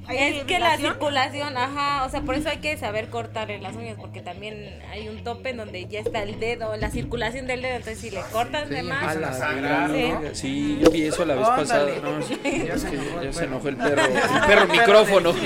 ¿Hay 0.07 0.19
es 0.19 0.45
que 0.45 0.59
la 0.61 0.77
circulación, 0.77 1.57
ajá, 1.57 2.05
o 2.05 2.09
sea, 2.11 2.21
por 2.23 2.37
eso 2.37 2.49
hay 2.49 2.59
que 2.59 2.77
saber 2.77 3.09
cortar 3.09 3.51
en 3.51 3.63
las 3.65 3.75
uñas, 3.75 3.97
porque 4.01 4.21
también 4.21 4.81
hay 4.93 5.09
un 5.09 5.25
tope 5.25 5.51
en 5.51 5.57
donde 5.57 5.87
ya 5.87 5.99
está 6.01 6.23
el 6.23 6.39
dedo, 6.39 6.77
la 6.77 6.91
circulación 6.91 7.49
del 7.49 7.63
dedo, 7.63 7.75
entonces 7.75 7.99
si 7.99 8.11
le 8.11 8.21
cortas 8.33 8.69
de 8.69 8.77
Sí, 8.81 8.83
más, 8.87 9.17
A 9.17 9.21
la 9.21 9.29
a 9.29 9.53
verga. 9.89 9.89
¿no? 9.89 10.35
Sí, 10.35 10.79
yo 10.81 10.91
vi 10.93 11.03
eso 11.03 11.25
la 11.25 11.35
vez 11.35 11.47
pasada. 11.49 11.91
No, 12.01 12.21
Ya 12.67 12.79
se 12.79 12.89
enojó 12.89 13.19
el 13.21 13.25
ya 13.27 13.33
se 13.33 13.41
perro. 13.41 13.47
enojó 13.53 13.69
el 13.69 13.77
perro. 13.77 14.03
El 14.03 14.47
perro 14.47 14.67
micrófono. 14.73 15.35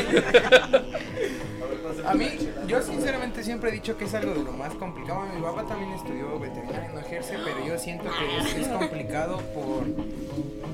A 2.07 2.15
mí, 2.15 2.27
yo 2.67 2.83
sinceramente 2.83 3.43
siempre 3.43 3.71
he 3.71 3.73
dicho 3.73 3.97
que 3.97 4.05
es 4.05 4.15
algo 4.15 4.35
de 4.35 4.43
lo 4.43 4.53
más 4.53 4.75
complicado. 4.75 5.23
Mi 5.35 5.41
papá 5.41 5.65
también 5.67 5.93
estudió 5.93 6.39
veterinaria, 6.39 6.91
no 6.93 7.01
ejerce, 7.01 7.37
pero 7.45 7.65
yo 7.67 7.79
siento 7.79 8.05
que 8.05 8.61
es, 8.61 8.69
complicado 8.69 9.39
por... 9.55 9.85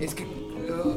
Es 0.00 0.14
que 0.14 0.26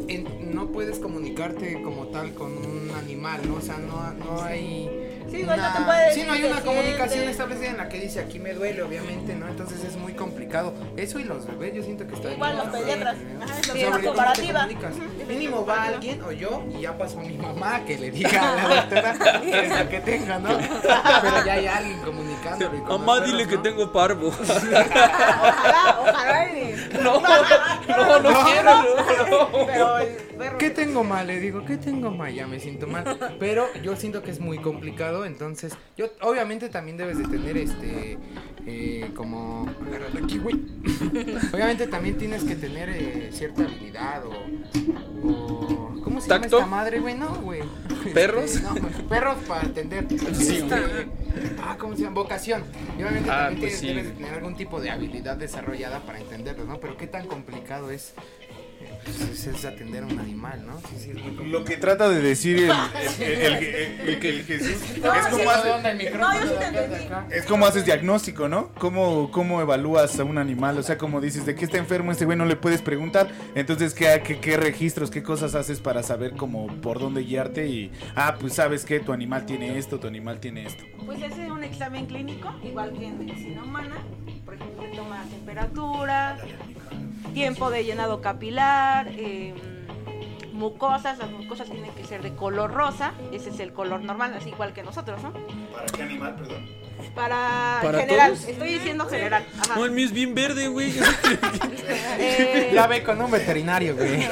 en- 0.08 0.54
no 0.54 0.68
puedes 0.68 1.00
comunicarte 1.00 1.82
como 1.82 2.08
tal 2.08 2.34
con 2.34 2.52
un 2.54 2.92
animal, 2.98 3.42
¿no? 3.48 3.56
O 3.56 3.62
sea, 3.62 3.78
no, 3.78 4.12
no 4.14 4.42
hay... 4.44 5.06
Sí, 5.30 5.44
no, 5.44 5.56
no 5.56 5.74
te 5.74 5.82
puede 5.84 6.04
sí, 6.06 6.22
decir 6.22 6.26
no 6.26 6.34
hay 6.34 6.44
una 6.46 6.62
comunicación 6.62 7.10
siente. 7.10 7.30
establecida 7.32 7.70
en 7.70 7.78
la 7.78 7.88
que 7.88 8.00
dice 8.00 8.20
aquí 8.20 8.40
me 8.40 8.54
duele, 8.56 8.82
obviamente, 8.82 9.36
¿no? 9.36 9.48
Entonces 9.48 9.84
es 9.84 9.96
muy 9.96 10.14
complicado. 10.14 10.74
Eso 10.98 11.20
y 11.20 11.24
los 11.24 11.46
bebés, 11.46 11.76
yo 11.76 11.84
siento 11.84 12.08
que 12.08 12.16
está 12.16 12.32
Igual 12.32 12.58
los 12.58 12.68
pediatras. 12.70 13.16
¿no? 13.38 13.44
Ajá, 13.46 13.60
es 13.60 13.68
Sí, 13.68 13.82
la 13.84 14.00
comparativa. 14.02 14.68
Mínimo 15.28 15.64
va 15.68 15.84
alguien 15.84 16.24
o 16.24 16.32
yo 16.32 16.64
y 16.76 16.82
ya 16.82 16.98
pasó 16.98 17.20
mi 17.20 17.38
mamá 17.38 17.82
que 17.86 18.00
le 18.00 18.10
diga 18.10 18.54
a 18.54 18.56
la 18.56 18.76
doctora 18.82 19.40
que 19.40 19.66
es 19.66 19.70
la 19.70 19.88
que 19.88 20.00
tenga, 20.00 20.40
¿no? 20.40 20.50
Pero 21.22 21.46
ya 21.46 21.54
hay 21.54 21.68
alguien 21.68 22.00
comunicándolo. 22.02 22.72
los 22.74 22.90
Mamá, 23.00 23.14
perros, 23.20 23.28
dile 23.32 23.48
que 23.48 23.56
¿no? 23.58 23.62
tengo 23.62 23.92
parvo. 23.94 24.30
Ojalá, 24.40 26.00
ojalá. 26.02 26.50
y- 26.58 26.90
No, 27.04 27.22
no, 27.22 28.20
no 28.20 28.46
quiero. 28.46 28.99
Tengo 30.90 31.04
mal? 31.04 31.28
Le 31.28 31.40
digo, 31.40 31.64
¿qué 31.66 31.78
tengo 31.78 32.12
mal? 32.12 32.34
Ya 32.34 32.48
me 32.48 32.60
siento 32.60 32.88
mal. 32.88 33.18
Pero 33.40 33.68
yo 33.84 33.96
siento 33.96 34.22
que 34.24 34.32
es 34.32 34.40
muy 34.40 34.58
complicado, 34.60 35.26
entonces, 35.26 35.74
yo 35.98 36.08
obviamente 36.22 36.70
también 36.70 36.98
debes 36.98 37.18
de 37.18 37.26
tener 37.28 37.58
este, 37.58 38.18
eh, 38.66 39.12
como, 39.16 39.68
agárralo 39.88 40.24
aquí, 40.26 40.38
güey. 40.40 40.56
obviamente 41.54 41.88
también 41.88 42.18
tienes 42.18 42.44
que 42.44 42.56
tener 42.56 42.90
eh, 42.90 43.30
cierta 43.32 43.64
habilidad 43.64 44.24
o, 44.26 44.32
o- 45.28 46.02
¿cómo 46.04 46.22
se 46.22 46.30
llama 46.30 46.46
esta 46.46 46.66
madre, 46.66 47.00
güey? 47.00 47.16
No, 47.16 47.36
güey. 47.36 47.62
¿Perros? 48.14 48.56
Este, 48.56 48.62
no, 48.62 49.08
perros 49.08 49.38
para 49.48 49.62
atender. 49.62 50.06
Sí, 50.34 50.58
Este, 50.58 50.76
ah, 51.62 51.76
¿cómo 51.80 51.96
se 51.96 52.04
llama? 52.04 52.16
Vocación. 52.16 52.64
Y 52.98 53.02
obviamente 53.04 53.30
Ah, 53.30 53.46
también 53.46 53.60
pues 53.62 53.80
tienes, 53.80 53.80
sí. 53.80 53.88
debes 53.88 54.06
de 54.08 54.12
tener 54.14 54.34
algún 54.34 54.56
tipo 54.56 54.80
de 54.82 54.90
habilidad 54.90 55.38
desarrollada 55.38 56.00
para 56.00 56.20
entenderlo, 56.20 56.64
¿no? 56.66 56.80
Pero 56.80 56.98
qué 56.98 57.08
tan 57.08 57.28
complicado 57.28 57.92
es 57.92 58.14
pues, 59.04 59.48
es 59.48 59.66
atender 59.66 60.04
a 60.04 60.08
un 60.08 60.20
animal, 60.20 60.66
¿no? 60.66 60.80
Sí, 60.82 60.96
sí, 61.00 61.12
es. 61.12 61.48
Lo 61.48 61.64
que 61.64 61.78
trata 61.78 62.10
de 62.10 62.22
decir 62.22 62.58
el, 62.58 62.72
el, 63.20 63.32
el- 63.34 63.64
el- 63.64 64.08
el- 64.08 64.26
el 64.26 64.44
Jesús 64.46 64.70
es 64.70 65.00
como 65.30 65.50
hace- 65.50 65.68
¿Dónde 65.70 65.90
el 65.92 65.98
micrófono? 65.98 66.34
No, 66.34 66.46
de 66.46 66.66
entendí. 66.66 67.06
acá. 67.06 67.28
Es 67.32 67.46
como 67.46 67.66
haces 67.66 67.86
diagnóstico, 67.86 68.48
¿no? 68.50 68.70
¿Cómo, 68.76 69.32
¿Cómo 69.32 69.62
evalúas 69.62 70.20
a 70.20 70.24
un 70.24 70.38
animal? 70.38 70.78
O 70.78 70.84
sea, 70.84 70.98
como 70.98 71.22
dices, 71.22 71.46
¿de 71.46 71.56
qué 71.56 71.66
está 71.66 71.78
enfermo 71.78 72.12
este 72.12 72.26
güey? 72.26 72.38
No 72.38 72.46
le 72.46 72.56
puedes 72.56 72.82
preguntar. 72.82 73.30
Entonces, 73.56 73.94
¿qué, 73.94 74.22
qué, 74.24 74.40
qué 74.40 74.58
registros, 74.58 75.10
qué 75.12 75.24
cosas 75.24 75.56
haces 75.56 75.80
para 75.80 76.04
saber 76.04 76.36
cómo 76.36 76.68
por 76.82 77.00
dónde 77.00 77.22
guiarte? 77.24 77.68
Y, 77.68 77.92
ah, 78.16 78.36
pues 78.40 78.54
sabes 78.54 78.86
que 78.86 79.00
tu 79.00 79.14
animal 79.14 79.46
tiene 79.46 79.78
esto, 79.78 80.00
tu 80.00 80.08
animal 80.08 80.40
tiene 80.40 80.66
esto. 80.66 80.84
Pues 81.06 81.22
hace 81.24 81.50
un 81.52 81.64
examen 81.64 82.06
clínico, 82.06 82.54
igual 82.64 82.92
que 82.98 83.06
en 83.08 83.18
medicina 83.20 83.64
humana. 83.64 83.96
Por 84.46 84.56
ejemplo, 84.56 84.84
toma 84.96 85.24
temperatura, 85.30 86.38
tiempo 87.34 87.70
de 87.70 87.84
llenado 87.86 88.22
capilar, 88.22 89.08
eh, 89.12 89.54
mucosas. 90.54 91.18
Las 91.18 91.30
mucosas 91.32 91.70
tienen 91.70 91.92
que 91.92 92.04
ser 92.06 92.22
de 92.22 92.36
color 92.36 92.72
rosa. 92.74 93.14
Ese 93.32 93.50
es 93.50 93.60
el 93.60 93.74
color 93.74 94.02
normal, 94.02 94.34
así 94.36 94.50
igual 94.50 94.74
que 94.74 94.84
nosotros, 94.84 95.22
¿no? 95.24 95.34
¿Para 95.72 95.86
qué 95.86 96.04
animal, 96.04 96.36
perdón? 96.36 96.66
Para, 97.16 97.80
¿Para 97.82 98.00
general, 98.02 98.34
todos? 98.34 98.46
estoy 98.46 98.74
diciendo 98.74 99.08
general. 99.08 99.46
Ajá. 99.62 99.76
No, 99.76 99.86
el 99.86 99.92
mío 99.92 100.06
es 100.06 100.12
bien 100.12 100.36
verde, 100.36 100.68
güey. 100.68 100.94
Eh, 102.22 102.72
Ya 102.74 102.86
ve 102.88 103.04
con 103.04 103.22
un 103.22 103.32
veterinario, 103.32 103.96
güey. 103.96 104.28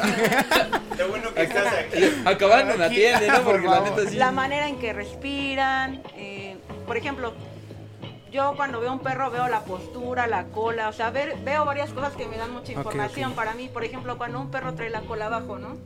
Qué 0.96 1.04
bueno 1.04 1.34
que 1.34 1.44
estás 1.44 1.74
aquí. 1.74 2.04
Acabando 2.26 2.74
en 2.74 2.80
la 2.80 2.90
tienda, 2.90 3.38
¿no? 3.40 3.44
Porque 3.44 3.62
Por 3.68 3.72
la 3.72 3.80
neta 3.82 4.10
sí. 4.10 4.16
la 4.18 4.32
manera 4.32 4.68
en 4.68 4.78
que 4.80 4.94
respiran. 4.94 6.02
eh, 6.18 6.58
por 6.86 6.98
ejemplo, 6.98 7.34
yo 8.32 8.54
cuando 8.56 8.80
veo 8.80 8.94
un 8.94 9.00
perro 9.00 9.32
veo 9.32 9.48
la 9.48 9.62
postura, 9.62 10.28
la 10.28 10.46
cola, 10.46 10.90
o 10.90 10.94
sea, 10.94 11.10
ver, 11.10 11.36
veo 11.44 11.66
varias 11.66 11.92
cosas 11.92 12.14
que 12.16 12.28
me 12.28 12.38
dan 12.38 12.52
mucha 12.52 12.74
información 12.74 13.34
para 13.34 13.54
mí. 13.54 13.70
Por 13.70 13.84
ejemplo, 13.84 14.18
cuando 14.18 14.40
un 14.40 14.52
perro 14.52 14.74
trae 14.76 14.90
la 14.90 15.02
cola 15.02 15.26
abajo, 15.28 15.58
¿no? 15.58 15.78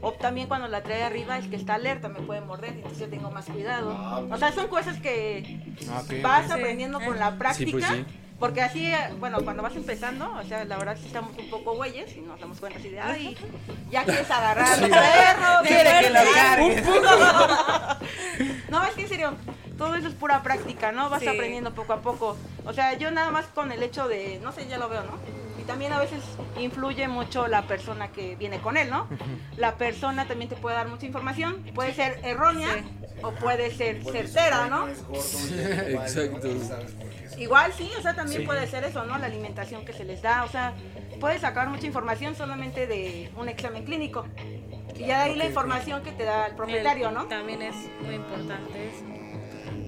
O 0.00 0.12
también 0.12 0.48
cuando 0.48 0.68
la 0.68 0.82
trae 0.82 1.02
arriba 1.02 1.38
es 1.38 1.46
que 1.48 1.56
está 1.56 1.74
alerta, 1.74 2.08
me 2.08 2.20
puede 2.20 2.40
morder, 2.40 2.70
entonces 2.70 2.98
yo 2.98 3.08
tengo 3.08 3.30
más 3.30 3.46
cuidado. 3.46 4.26
O 4.30 4.36
sea, 4.36 4.52
son 4.52 4.68
cosas 4.68 4.98
que 5.00 5.60
Ok, 5.98 6.22
vas 6.22 6.50
aprendiendo 6.50 7.00
con 7.00 7.18
la 7.18 7.30
Sí, 7.30 7.36
práctica. 7.38 7.70
pues 7.72 7.84
sí. 7.86 8.04
Porque 8.38 8.60
así, 8.60 8.92
bueno, 9.18 9.38
cuando 9.42 9.62
vas 9.62 9.74
empezando, 9.76 10.30
o 10.38 10.42
sea, 10.44 10.62
la 10.66 10.76
verdad 10.76 10.98
sí 11.00 11.06
estamos 11.06 11.30
un 11.38 11.48
poco 11.48 11.74
güeyes 11.74 12.14
y 12.16 12.20
nos 12.20 12.38
damos 12.38 12.60
cuenta 12.60 12.78
así 12.78 12.90
de, 12.90 13.00
ay, 13.00 13.34
ya 13.90 14.04
quieres 14.04 14.30
agarrar 14.30 14.74
al 14.74 14.90
perro, 14.90 15.62
Quiere 15.66 15.90
que 16.02 16.10
lo. 16.10 16.20
No, 18.68 18.84
es 18.84 18.90
que 18.94 19.02
en 19.02 19.08
serio, 19.08 19.32
todo 19.76 19.94
eso 19.94 20.08
es 20.08 20.14
pura 20.14 20.42
práctica, 20.42 20.92
¿no? 20.92 21.10
Vas 21.10 21.20
Sí. 21.20 21.28
aprendiendo 21.28 21.72
poco 21.74 21.92
a 21.92 22.00
poco. 22.00 22.36
O 22.64 22.72
sea, 22.72 22.94
yo 22.94 23.10
nada 23.10 23.30
más 23.30 23.46
con 23.46 23.72
el 23.72 23.82
hecho 23.82 24.08
de, 24.08 24.38
no 24.42 24.52
sé, 24.52 24.66
ya 24.68 24.78
lo 24.78 24.88
veo, 24.88 25.02
¿no? 25.04 25.18
Y 25.60 25.64
también 25.64 25.92
a 25.92 25.98
veces 25.98 26.22
influye 26.58 27.08
mucho 27.08 27.46
la 27.48 27.62
persona 27.66 28.08
que 28.12 28.36
viene 28.36 28.58
con 28.60 28.76
él, 28.76 28.90
¿no? 28.90 29.08
La 29.56 29.76
persona 29.76 30.26
también 30.28 30.48
te 30.48 30.56
puede 30.56 30.76
dar 30.76 30.88
mucha 30.88 31.06
información, 31.06 31.62
puede 31.74 31.94
ser 31.94 32.20
errónea 32.24 32.68
o 33.22 33.32
puede 33.32 33.74
ser 33.74 34.02
certera, 34.04 34.66
¿no? 34.68 34.86
Exacto. 34.88 36.48
Igual 37.38 37.72
sí, 37.72 37.90
o 37.98 38.02
sea, 38.02 38.14
también 38.14 38.44
puede 38.44 38.66
ser 38.66 38.84
eso, 38.84 39.04
¿no? 39.04 39.18
La 39.18 39.26
alimentación 39.26 39.84
que 39.84 39.92
se 39.92 40.04
les 40.04 40.22
da, 40.22 40.44
o 40.44 40.48
sea, 40.48 40.72
puedes 41.20 41.40
sacar 41.42 41.68
mucha 41.68 41.86
información 41.86 42.34
solamente 42.34 42.86
de 42.86 43.30
un 43.36 43.48
examen 43.48 43.84
clínico. 43.84 44.26
Y 44.94 45.00
ya 45.06 45.24
de 45.24 45.30
ahí 45.30 45.36
la 45.36 45.44
información 45.46 46.02
que 46.02 46.12
te 46.12 46.24
da 46.24 46.46
el 46.46 46.54
propietario, 46.54 47.10
¿no? 47.10 47.26
También 47.26 47.60
es 47.62 47.74
muy 48.00 48.14
importante 48.14 48.88
eso. 48.88 49.04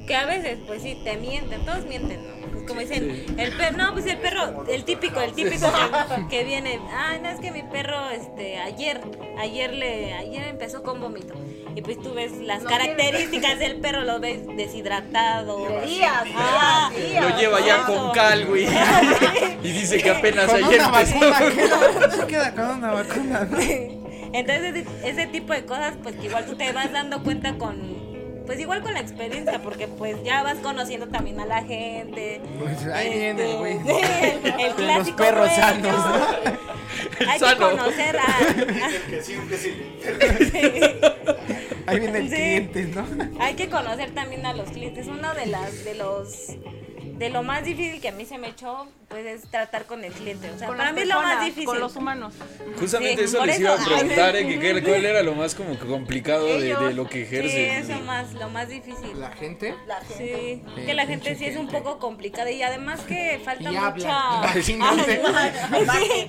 Que 0.09 0.17
a 0.17 0.25
veces, 0.27 0.59
pues 0.67 0.83
sí, 0.83 0.99
te 1.05 1.17
mienten, 1.19 1.65
todos 1.67 1.85
mienten, 1.85 2.19
¿no? 2.27 2.49
Pues 2.51 2.65
como 2.67 2.81
dicen, 2.81 3.27
el 3.39 3.53
perro, 3.53 3.77
no, 3.77 3.93
pues 3.93 4.07
el 4.07 4.17
perro, 4.17 4.65
el 4.67 4.85
típico, 4.85 5.21
el 5.21 5.33
típico 5.33 5.67
que, 5.71 6.29
que 6.29 6.45
viene, 6.45 6.81
ay, 6.97 7.21
no, 7.23 7.29
es 7.29 7.39
que 7.41 7.51
mi 7.53 7.63
perro, 7.63 8.09
este, 8.11 8.59
ayer, 8.59 9.03
ayer 9.39 9.75
le, 9.75 10.15
ayer 10.15 10.49
empezó 10.49 10.83
con 10.83 11.01
vómito. 11.01 11.35
Y 11.77 11.83
pues 11.83 12.01
tú 12.01 12.15
ves 12.15 12.33
las 12.41 12.63
No 12.65 12.71
características 12.71 13.59
del 13.59 13.77
perro, 13.81 14.01
lo 14.03 14.19
ves 14.19 14.41
deshidratado. 14.57 15.67
Días, 15.87 16.25
Ah, 16.35 16.91
días. 16.97 17.31
Lo 17.31 17.39
lleva 17.39 17.61
ya 17.61 17.77
Eso. 17.77 17.87
con 17.87 18.11
cal, 18.13 18.47
güey. 18.47 18.67
Y 19.63 19.73
dice 19.73 19.99
que 20.03 20.11
apenas 20.11 20.47
Con 20.47 20.65
ayer 20.65 20.81
una 20.81 21.01
empezó. 21.01 21.19
vacuna. 21.31 22.11
Se 22.17 22.27
queda 22.27 22.55
con 22.55 22.65
una 22.79 22.93
vacuna, 22.93 23.45
¿no? 23.51 23.59
Entonces, 24.33 24.75
ese- 24.75 25.09
ese 25.09 25.27
tipo 25.27 25.53
de 25.53 25.65
cosas, 25.65 25.95
pues 26.03 26.17
que 26.17 26.27
igual 26.27 26.47
tú 26.47 26.55
te 26.57 26.73
vas 26.73 26.91
dando 26.93 27.23
cuenta 27.23 27.55
con, 27.59 27.98
pues 28.49 28.59
igual 28.61 28.81
con 28.83 28.95
la 28.95 29.01
experiencia, 29.01 29.61
porque 29.63 29.87
pues 29.89 30.17
ya 30.25 30.43
vas 30.43 30.57
conociendo 30.61 31.07
también 31.09 31.39
a 31.39 31.45
la 31.45 31.63
gente. 31.65 32.41
Pues 32.59 32.83
ahí 32.87 33.11
viene, 33.11 33.55
güey. 33.57 33.77
Este, 33.77 34.31
el, 34.55 34.61
el 34.61 34.67
Los 34.69 34.75
clásico 34.77 35.17
perros 35.19 35.49
dueño. 35.51 35.63
sanos, 35.63 36.07
¿no? 36.07 37.31
Hay 37.31 37.39
sano. 37.39 37.69
que 37.71 37.77
conocer 37.77 38.17
a... 38.19 38.25
Ahí 41.87 42.01
viene 42.01 42.19
el 42.19 42.29
Sí. 42.29 42.35
cliente, 42.37 42.83
¿no? 42.95 43.07
hay 43.41 43.55
que 43.55 43.69
conocer 43.69 44.11
también 44.13 44.45
a 44.47 44.53
los 44.55 44.71
clientes. 44.71 45.07
Uno 45.07 45.35
de 45.35 45.47
las 45.47 45.85
de 45.85 45.95
los 45.95 46.49
de 47.19 47.31
lo 47.31 47.43
más 47.43 47.65
difícil 47.65 48.01
que 48.01 48.09
a 48.09 48.13
mí 48.13 48.25
se 48.25 48.39
me 48.39 48.49
echó, 48.49 48.89
pues 49.09 49.25
es 49.27 49.43
tratar 49.51 49.87
con 49.87 50.05
el 50.05 50.13
cliente. 50.13 50.51
O 50.51 50.59
sea, 50.59 50.69
Con 50.69 50.77
para 50.77 50.93
mí 50.93 51.01
es 51.01 51.09
lo 51.09 51.15
más 51.23 51.43
difícil. 51.45 51.65
Con 51.65 51.81
los 51.81 51.97
humanos. 51.97 52.35
Justamente 52.79 53.27
Sí, 53.27 53.35
eso 53.37 53.45
les 53.47 53.55
eso. 53.57 53.63
iba 53.65 53.75
a 53.75 53.85
preguntar, 53.85 54.37
Ay, 54.37 54.45
¿eh? 54.45 54.49
que 54.49 54.59
qué- 54.61 54.83
¿Cuál 54.83 55.05
era 55.07 55.23
lo 55.23 55.35
más 55.35 55.55
como 55.55 55.79
complicado 55.79 56.47
de, 56.47 56.75
de 56.77 56.93
lo 56.95 57.07
que 57.07 57.25
Sí, 57.27 57.37
ejerces? 57.37 57.89
eso 57.91 58.01
más, 58.03 58.33
lo 58.35 58.49
más 58.51 58.69
difícil. 58.69 59.19
La 59.19 59.31
gente. 59.33 59.75
Sí, 60.17 60.63
Sí, 60.77 60.83
que 60.87 60.95
la 60.95 61.07
gente 61.07 61.35
sí 61.37 61.47
es 61.47 61.57
un 61.57 61.69
gente. 61.69 61.79
poco 61.79 61.99
complicada 61.99 62.51
y 62.51 62.63
además 62.63 63.01
que 63.01 63.41
falta 63.45 63.73
Y 63.73 63.77
mucha... 63.77 64.59
Imagínate. 64.59 65.23
Sí, 66.03 66.29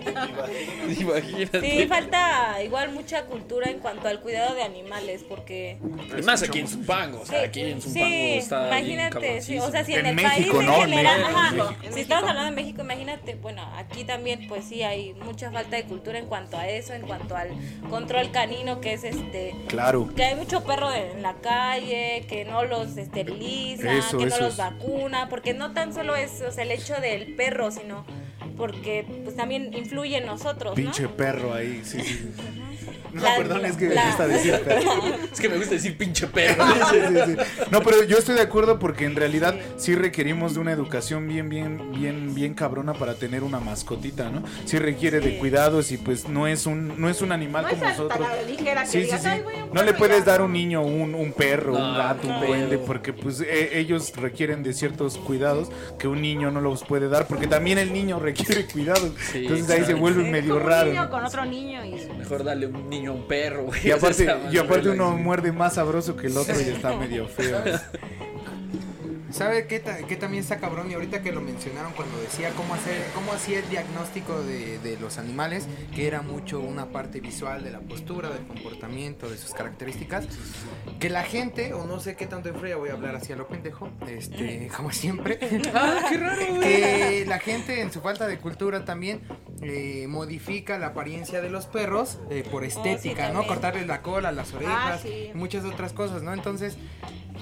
Imagínate. 1.01 1.61
sí, 1.61 1.87
falta 1.87 2.61
igual 2.63 2.91
mucha 2.91 3.25
cultura 3.25 3.69
en 3.69 3.79
cuanto 3.79 4.07
al 4.07 4.19
cuidado 4.21 4.55
de 4.55 4.63
animales 4.63 5.23
porque... 5.27 5.77
Y 6.17 6.21
más 6.21 6.41
aquí 6.43 6.59
en 6.59 6.67
Zumpango, 6.67 7.21
o 7.21 7.25
sea, 7.25 7.43
aquí 7.43 7.61
en 7.61 7.81
Zumpango 7.81 8.05
sí, 8.07 8.33
está 8.37 8.69
bien 8.69 8.99
imagínate, 8.99 9.41
sí, 9.41 9.59
o 9.59 9.69
sea, 9.69 9.83
si 9.83 9.93
en, 9.93 9.99
En 9.99 10.05
el 10.07 10.15
México, 10.15 10.57
país 10.57 10.67
¿no? 10.67 10.75
en 10.75 10.81
En 10.83 10.89
general, 10.89 11.23
ajá, 11.23 11.75
si 11.93 11.99
estamos 12.01 12.29
hablando 12.29 12.49
de 12.49 12.55
México, 12.55 12.68
imagínate, 12.77 13.35
bueno, 13.35 13.61
aquí 13.75 14.03
también 14.03 14.47
pues 14.47 14.65
sí 14.65 14.83
hay 14.83 15.13
mucha 15.13 15.51
falta 15.51 15.75
de 15.75 15.83
cultura 15.83 16.19
en 16.19 16.25
cuanto 16.27 16.57
a 16.57 16.67
eso, 16.67 16.93
en 16.93 17.01
cuanto 17.03 17.35
al 17.35 17.49
control 17.89 18.31
canino 18.31 18.79
que 18.81 18.93
es 18.93 19.03
este 19.03 19.55
Claro. 19.67 20.09
que 20.15 20.23
hay 20.23 20.35
mucho 20.35 20.63
perro 20.63 20.93
en 20.93 21.21
la 21.21 21.35
calle, 21.35 22.25
que 22.27 22.45
no 22.45 22.63
los 22.65 22.97
esteriliza, 22.97 23.91
Eso, 23.93 24.17
que 24.17 24.25
no 24.25 24.35
eso 24.35 24.43
los 24.45 24.57
vacuna, 24.57 25.27
porque 25.29 25.53
no 25.53 25.71
tan 25.73 25.93
solo 25.93 26.15
es 26.15 26.41
o 26.41 26.51
sea, 26.51 26.63
el 26.63 26.71
hecho 26.71 26.95
del 27.01 27.35
perro, 27.35 27.71
sino 27.71 28.05
porque 28.57 29.05
pues 29.23 29.35
también 29.37 29.73
influye 29.73 30.17
en 30.17 30.25
nosotros, 30.25 30.75
Pinche 30.75 31.03
¿no? 31.03 31.15
perro 31.15 31.53
ahí, 31.53 31.81
sí, 31.85 32.01
sí. 32.01 32.29
No, 33.13 33.23
La- 33.23 33.35
perdón, 33.37 33.65
es 33.65 33.75
que 33.75 33.87
me 33.89 33.95
la- 33.95 34.05
gusta 34.07 34.27
decir 34.27 34.59
perro. 34.65 34.91
Es 35.31 35.39
que 35.39 35.49
me 35.49 35.57
gusta 35.57 35.71
decir 35.75 35.97
pinche 35.97 36.27
perro. 36.27 36.63
Sí, 36.89 36.97
sí, 37.07 37.15
sí. 37.25 37.35
No, 37.71 37.81
pero 37.81 38.03
yo 38.03 38.17
estoy 38.17 38.35
de 38.35 38.41
acuerdo 38.41 38.79
porque 38.79 39.05
en 39.05 39.15
realidad 39.15 39.55
sí 39.77 39.95
requerimos 39.95 40.53
de 40.53 40.59
una 40.59 40.71
educación 40.71 41.27
bien, 41.27 41.49
bien, 41.49 41.91
bien, 41.93 42.33
bien 42.35 42.53
cabrona 42.53 42.93
para 42.93 43.15
tener 43.15 43.43
una 43.43 43.59
mascotita, 43.59 44.29
¿no? 44.29 44.43
Sí 44.65 44.77
requiere 44.79 45.19
de 45.19 45.37
cuidados 45.37 45.91
y 45.91 45.97
pues 45.97 46.27
no 46.27 46.47
es 46.47 46.65
un, 46.65 46.99
no 46.99 47.09
es 47.09 47.21
un 47.21 47.31
animal 47.31 47.63
No 47.63 47.69
como 47.71 47.83
nosotros. 47.85 48.27
ligera 48.47 48.81
que 48.83 48.87
Sí, 48.87 48.97
sí, 48.99 49.03
digas, 49.05 49.21
sí. 49.23 49.27
"Ay, 49.29 49.41
güey, 49.41 49.61
un 49.63 49.73
No 49.73 49.83
le 49.83 49.93
puedes 49.93 50.19
ya". 50.19 50.25
dar 50.31 50.41
a 50.41 50.43
un 50.45 50.53
niño 50.53 50.81
un, 50.81 51.13
un 51.15 51.31
perro, 51.33 51.73
un 51.73 51.79
No, 51.79 51.97
gato, 51.97 52.27
un 52.27 52.33
no. 52.33 52.45
duende, 52.45 52.77
porque 52.77 53.13
pues 53.13 53.41
e- 53.41 53.79
ellos 53.79 54.13
requieren 54.15 54.63
de 54.63 54.73
ciertos 54.73 55.17
cuidados 55.17 55.69
que 55.97 56.07
un 56.07 56.21
niño 56.21 56.51
no 56.51 56.61
los 56.61 56.83
puede 56.83 57.07
dar, 57.09 57.27
porque 57.27 57.47
también 57.47 57.77
el 57.77 57.93
niño 57.93 58.19
requiere 58.19 58.65
cuidados. 58.65 59.11
Sí, 59.31 59.39
Entonces 59.39 59.69
ahí 59.69 59.85
se 59.85 59.93
vuelve 59.93 60.23
medio 60.29 60.55
un 60.57 60.63
raro. 60.63 60.89
niño 60.91 61.09
con 61.09 61.23
otro 61.25 61.45
niño 61.45 61.83
y... 61.85 61.95
Mejor 62.17 62.43
darle 62.43 62.67
un 62.67 62.89
niño 62.89 62.98
a 63.05 63.11
un 63.11 63.27
perro, 63.27 63.65
güey. 63.65 63.87
Y 63.87 63.91
aparte, 63.91 64.27
y 64.51 64.57
aparte 64.57 64.89
uno 64.89 65.11
muerde 65.17 65.51
más 65.51 65.75
sabroso 65.75 66.15
que 66.15 66.27
el 66.27 66.37
otro 66.37 66.59
y 66.59 66.63
está 66.69 66.95
medio 66.95 67.27
feo. 67.27 67.61
¿Sabe 69.31 69.67
qué, 69.67 69.79
ta- 69.79 69.97
qué 70.07 70.15
también 70.15 70.43
está 70.43 70.57
cabrón? 70.57 70.89
Y 70.89 70.95
ahorita 70.95 71.21
que 71.21 71.31
lo 71.31 71.41
mencionaron 71.41 71.93
cuando 71.93 72.19
decía 72.19 72.49
cómo 72.55 72.73
hacer, 72.73 73.05
cómo 73.13 73.31
hacía 73.31 73.59
el 73.59 73.69
diagnóstico 73.69 74.41
de, 74.41 74.79
de 74.79 74.97
los 74.99 75.17
animales, 75.17 75.67
que 75.95 76.07
era 76.07 76.21
mucho 76.21 76.59
una 76.59 76.87
parte 76.87 77.19
visual 77.19 77.63
de 77.63 77.71
la 77.71 77.79
postura, 77.79 78.29
del 78.29 78.45
comportamiento, 78.47 79.29
de 79.29 79.37
sus 79.37 79.51
características, 79.53 80.27
que 80.99 81.09
la 81.09 81.23
gente, 81.23 81.73
o 81.73 81.85
no 81.85 81.99
sé 81.99 82.15
qué 82.15 82.25
tanto 82.25 82.49
influye, 82.49 82.73
voy 82.75 82.89
a 82.89 82.93
hablar 82.93 83.15
así 83.15 83.31
a 83.31 83.35
lo 83.35 83.47
pendejo, 83.47 83.89
este, 84.07 84.67
como 84.75 84.91
siempre, 84.91 85.39
Ah, 85.73 86.05
qué 86.09 86.17
raro, 86.17 86.59
que 86.61 87.25
la 87.27 87.39
gente 87.39 87.81
en 87.81 87.91
su 87.91 88.01
falta 88.01 88.27
de 88.27 88.37
cultura 88.39 88.83
también 88.85 89.21
eh, 89.61 90.05
modifica 90.09 90.77
la 90.79 90.87
apariencia 90.87 91.41
de 91.41 91.49
los 91.49 91.65
perros 91.67 92.17
eh, 92.31 92.43
por 92.49 92.63
estética, 92.63 93.31
¿no? 93.31 93.45
Cortarles 93.45 93.85
la 93.87 94.01
cola, 94.01 94.31
las 94.31 94.53
orejas, 94.53 95.01
sí. 95.01 95.29
y 95.33 95.37
muchas 95.37 95.65
otras 95.65 95.93
cosas, 95.93 96.23
¿no? 96.23 96.33
Entonces, 96.33 96.77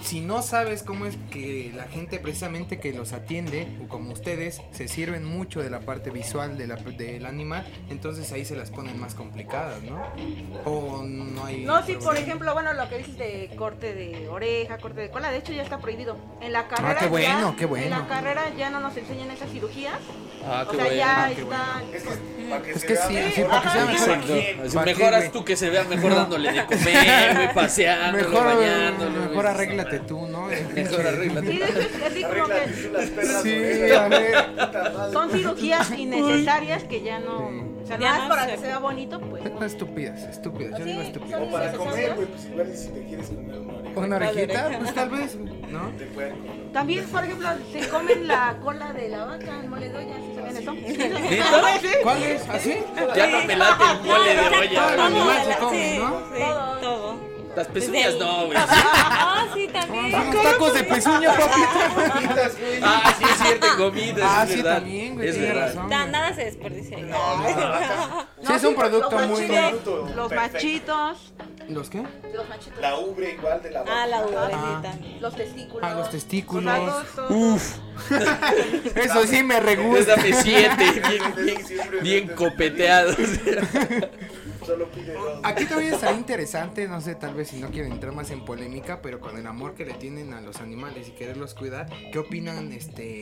si 0.03 0.21
no 0.21 0.41
sabes 0.43 0.83
cómo 0.83 1.05
es 1.05 1.17
que 1.31 1.71
la 1.77 1.85
gente 1.85 2.19
precisamente 2.19 2.79
que 2.79 2.91
los 2.91 3.13
atiende, 3.13 3.67
o 3.83 3.87
como 3.87 4.11
ustedes, 4.13 4.61
se 4.71 4.87
sirven 4.87 5.23
mucho 5.23 5.61
de 5.61 5.69
la 5.69 5.79
parte 5.79 6.09
visual 6.09 6.57
de 6.57 6.67
la- 6.67 6.75
del 6.75 7.25
animal, 7.25 7.65
entonces 7.89 8.31
ahí 8.31 8.43
se 8.45 8.55
las 8.55 8.71
ponen 8.71 8.99
más 8.99 9.13
complicadas, 9.15 9.81
¿no? 9.83 10.01
O 10.65 11.03
no 11.03 11.45
hay... 11.45 11.63
No, 11.63 11.85
sí, 11.85 11.93
por 12.03 12.17
ejemplo, 12.17 12.53
bueno, 12.53 12.73
lo 12.73 12.89
que 12.89 12.97
dices 12.97 13.17
de 13.17 13.49
corte 13.57 13.93
de 13.93 14.27
oreja, 14.27 14.77
corte 14.79 15.01
de 15.01 15.09
cola, 15.09 15.31
de 15.31 15.37
hecho 15.37 15.53
ya 15.53 15.63
está 15.63 15.77
prohibido. 15.77 16.17
En 16.41 16.51
la 16.51 16.67
carrera 16.67 16.95
Ah, 16.97 16.99
qué 16.99 17.07
bueno, 17.07 17.51
ya- 17.51 17.55
qué 17.57 17.65
bueno. 17.65 17.85
En 17.85 17.91
la 17.91 18.07
carrera 18.07 18.43
ya 18.57 18.69
no 18.69 18.79
nos 18.79 18.95
enseñan 18.97 19.31
esas 19.31 19.49
cirugías 19.51 19.99
Ah, 20.49 20.63
O 20.65 20.71
qué 20.71 20.77
sea, 20.77 20.85
bueno. 20.85 20.97
ya 20.97 21.25
Ah, 21.25 21.29
qué 21.91 21.97
está. 21.97 22.17
Es 22.73 22.85
que 22.85 22.95
sí, 22.95 23.17
sí, 23.35 23.41
para 23.43 23.61
que 23.61 23.69
sea 23.69 23.85
mejor. 23.85 24.09
Exacto. 24.09 24.33
Así, 24.63 24.75
¿Para 24.75 24.85
qué, 24.85 24.95
mejor 24.95 25.13
haz 25.15 25.19
güey? 25.19 25.31
tú 25.33 25.43
que 25.43 25.55
se 25.57 25.69
vea 25.69 25.83
mejor 25.83 26.15
dándole 26.15 26.51
de 26.53 26.65
comer, 26.65 27.33
güey, 27.35 27.53
paseándolo, 27.53 28.29
Mejor, 28.29 28.45
bañándolo. 28.45 29.19
mejor 29.29 29.47
arréglate 29.47 29.99
tú, 29.99 30.27
¿no? 30.27 30.47
Mejor 30.75 31.07
arréglate. 31.07 31.51
Sí, 31.51 31.59
así 32.05 32.23
como 32.23 32.45
que 32.47 32.67
Sí, 33.43 33.91
a 33.93 34.07
ver. 34.07 34.45
son 35.13 35.31
cirugías 35.31 35.91
innecesarias 35.97 36.83
que 36.85 37.01
ya 37.01 37.19
no. 37.19 37.67
O 37.83 37.87
sea, 37.87 37.97
Ya 37.99 38.11
nada 38.17 38.27
para 38.27 38.45
se- 38.45 38.51
que 38.51 38.57
sea 38.57 38.79
bonito, 38.79 39.19
pues. 39.21 39.43
No, 39.45 39.63
estúpidas, 39.65 40.21
estúpidas. 40.23 40.77
Yo 40.77 40.83
digo 40.85 41.01
estúpidas. 41.01 41.39
son 41.39 41.51
Para 41.51 41.71
comer, 41.71 42.15
güey, 42.15 42.27
pues 42.27 42.45
igual 42.45 42.75
si 42.75 42.89
te 42.89 43.03
quieres 43.05 43.27
comer 43.29 43.59
una 43.59 43.73
oreja, 43.77 43.99
Una 43.99 44.15
orejita, 44.17 44.69
pues 44.79 44.93
tal 44.93 45.09
vez, 45.09 45.35
¿no? 45.37 45.89
te 45.97 46.05
pueden 46.07 46.37
comer. 46.37 46.71
También, 46.73 47.05
por 47.05 47.23
ejemplo, 47.23 47.47
se 47.71 47.87
comen 47.87 48.27
la 48.27 48.57
cola 48.61 48.91
de 48.91 49.07
la 49.07 49.23
vaca 49.25 49.59
en 49.63 49.69
mole 49.69 49.87
de 49.89 49.97
olla, 49.99 50.15
¿sí 50.15 50.33
saben 50.35 50.57
eso? 50.57 50.75
¿Cuál 52.03 52.23
es? 52.23 52.49
¿Así? 52.49 52.77
Ya 53.15 53.27
no 53.27 53.43
me 53.45 53.55
late 53.55 53.83
el 53.91 54.07
mole 54.07 54.29
de 54.35 54.41
Todo 54.43 54.89
el 54.89 54.99
olla. 54.99 55.05
animal 55.05 55.43
se 55.45 55.57
come, 55.57 55.97
¿no? 55.99 56.19
sí, 56.35 56.43
todo. 56.81 57.26
Las 57.57 57.67
pezuñas 57.69 58.15
no, 58.19 58.45
güey. 58.45 58.55
Ah, 58.59 59.47
sí, 59.55 59.67
también. 59.73 60.13
Unos 60.13 60.43
tacos 60.43 60.73
de 60.75 60.83
pezuña, 60.83 61.33
papita. 61.35 62.51
Ah, 62.83 63.15
sí 63.17 63.23
es 63.23 63.37
cierto, 63.41 63.67
gomitas. 63.79 64.23
Ah, 64.23 64.45
sí, 64.47 64.55
verdad. 64.57 64.75
también, 64.75 65.15
güey, 65.15 65.27
Es 65.27 65.39
verdad. 65.41 65.67
razón. 65.73 65.89
Nada 65.89 66.35
se 66.35 66.45
desperdicia. 66.45 66.97
Sí, 68.45 68.53
es 68.53 68.63
un 68.63 68.75
producto 68.75 69.19
los 69.19 69.27
muy... 69.27 69.47
machitos, 69.47 70.15
Los 70.15 70.31
machitos. 70.31 71.33
¿Los 71.67 71.89
qué? 71.89 72.03
Los 72.33 72.47
machitos. 72.47 72.79
La 72.79 72.95
ubre 72.99 73.31
igual 73.31 73.61
de 73.63 73.71
la 73.71 73.79
vaca. 73.79 74.03
Ah, 74.03 74.05
la 74.07 74.21
uva, 74.25 74.49
Ah. 74.53 74.79
sí, 74.83 74.87
también. 74.87 75.19
Los 75.21 75.35
testículos. 75.35 75.83
Ah, 75.91 75.95
los 75.95 76.09
testículos. 76.11 77.05
Todo- 77.15 77.57
Eso 78.95 79.25
sí 79.25 79.41
me 79.41 79.59
regusta. 79.59 80.15
dame 80.15 80.31
siete, 80.43 81.01
bien, 81.09 81.33
bien, 81.35 82.03
bien 82.03 82.27
copeteados. 82.35 83.17
Solo 84.67 84.91
pide 84.91 85.13
dos. 85.13 85.39
Aquí 85.43 85.63
también 85.63 85.93
está 85.93 86.11
interesante, 86.11 86.89
no 86.89 86.99
sé, 86.99 87.15
tal 87.15 87.33
vez 87.33 87.47
si 87.47 87.57
no 87.57 87.69
quieren 87.69 87.93
entrar 87.93 88.13
más 88.13 88.31
en 88.31 88.43
polémica, 88.43 89.01
pero 89.01 89.21
con 89.21 89.37
el 89.37 89.47
amor 89.47 89.75
que 89.75 89.85
le 89.85 89.93
tienen 89.93 90.33
a 90.33 90.41
los 90.41 90.59
animales 90.59 91.07
y 91.07 91.11
quererlos 91.11 91.53
cuidar, 91.53 91.87
¿qué 92.11 92.19
opinan, 92.19 92.73
este... 92.73 93.21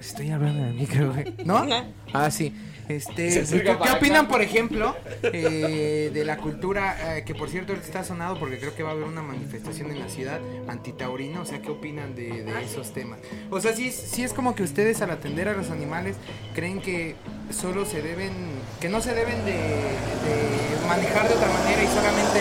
Estoy 0.00 0.30
hablando 0.30 0.64
de 0.64 0.72
micro, 0.72 1.12
güey. 1.12 1.34
¿No? 1.44 1.66
Ah, 2.14 2.30
sí. 2.30 2.54
Este, 2.88 3.44
¿qué, 3.62 3.70
opinan, 3.70 4.28
por 4.28 4.42
ejemplo, 4.42 4.96
eh, 5.22 6.10
de 6.12 6.24
la 6.24 6.36
cultura, 6.36 7.16
eh, 7.18 7.24
que 7.24 7.34
por 7.34 7.50
cierto 7.50 7.72
está 7.72 8.04
sonado 8.04 8.38
porque 8.38 8.58
creo 8.58 8.74
que 8.74 8.82
va 8.82 8.90
a 8.90 8.92
haber 8.92 9.04
una 9.04 9.22
manifestación 9.22 9.90
en 9.90 9.98
la 9.98 10.08
ciudad 10.08 10.40
antitaurina, 10.68 11.40
o 11.40 11.44
sea, 11.44 11.60
¿qué 11.60 11.70
opinan 11.70 12.14
de, 12.14 12.44
de 12.44 12.62
esos 12.62 12.92
temas? 12.92 13.18
O 13.50 13.60
sea, 13.60 13.74
sí, 13.74 13.90
sí 13.90 14.22
es 14.22 14.32
como 14.32 14.54
que 14.54 14.62
ustedes 14.62 15.02
al 15.02 15.10
atender 15.10 15.48
a 15.48 15.52
los 15.54 15.70
animales 15.70 16.16
creen 16.54 16.80
que 16.80 17.16
solo 17.50 17.84
se 17.86 18.02
deben, 18.02 18.32
que 18.80 18.88
no 18.88 19.00
se 19.00 19.14
deben 19.14 19.44
de, 19.44 19.52
de 19.52 20.86
manejar 20.86 21.28
de 21.28 21.34
otra 21.34 21.48
manera 21.48 21.82
y 21.82 21.86
solamente 21.88 22.40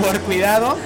por 0.00 0.20
cuidado 0.22 0.76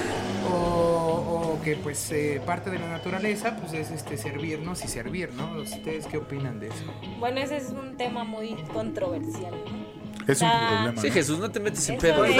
pues 1.75 2.11
eh, 2.11 2.41
parte 2.45 2.69
de 2.69 2.79
la 2.79 2.89
naturaleza 2.89 3.57
pues 3.57 3.73
es 3.73 3.91
este 3.91 4.17
servirnos 4.17 4.83
y 4.83 4.87
servir, 4.87 5.33
¿no? 5.33 5.59
¿Ustedes 5.59 6.07
qué 6.07 6.17
opinan 6.17 6.59
de 6.59 6.67
eso? 6.67 6.85
Bueno, 7.19 7.39
ese 7.39 7.57
es 7.57 7.69
un 7.71 7.97
tema 7.97 8.23
muy 8.23 8.55
controversial. 8.73 9.53
¿no? 9.65 9.96
Es 10.27 10.41
un 10.41 10.47
Ah, 10.47 10.69
problema. 10.81 11.01
Sí. 11.01 11.11
Jesús, 11.11 11.39
no 11.39 11.49
te 11.51 11.59
metes 11.59 11.87
en 11.89 11.97
pedo. 11.97 12.23
de- 12.23 12.31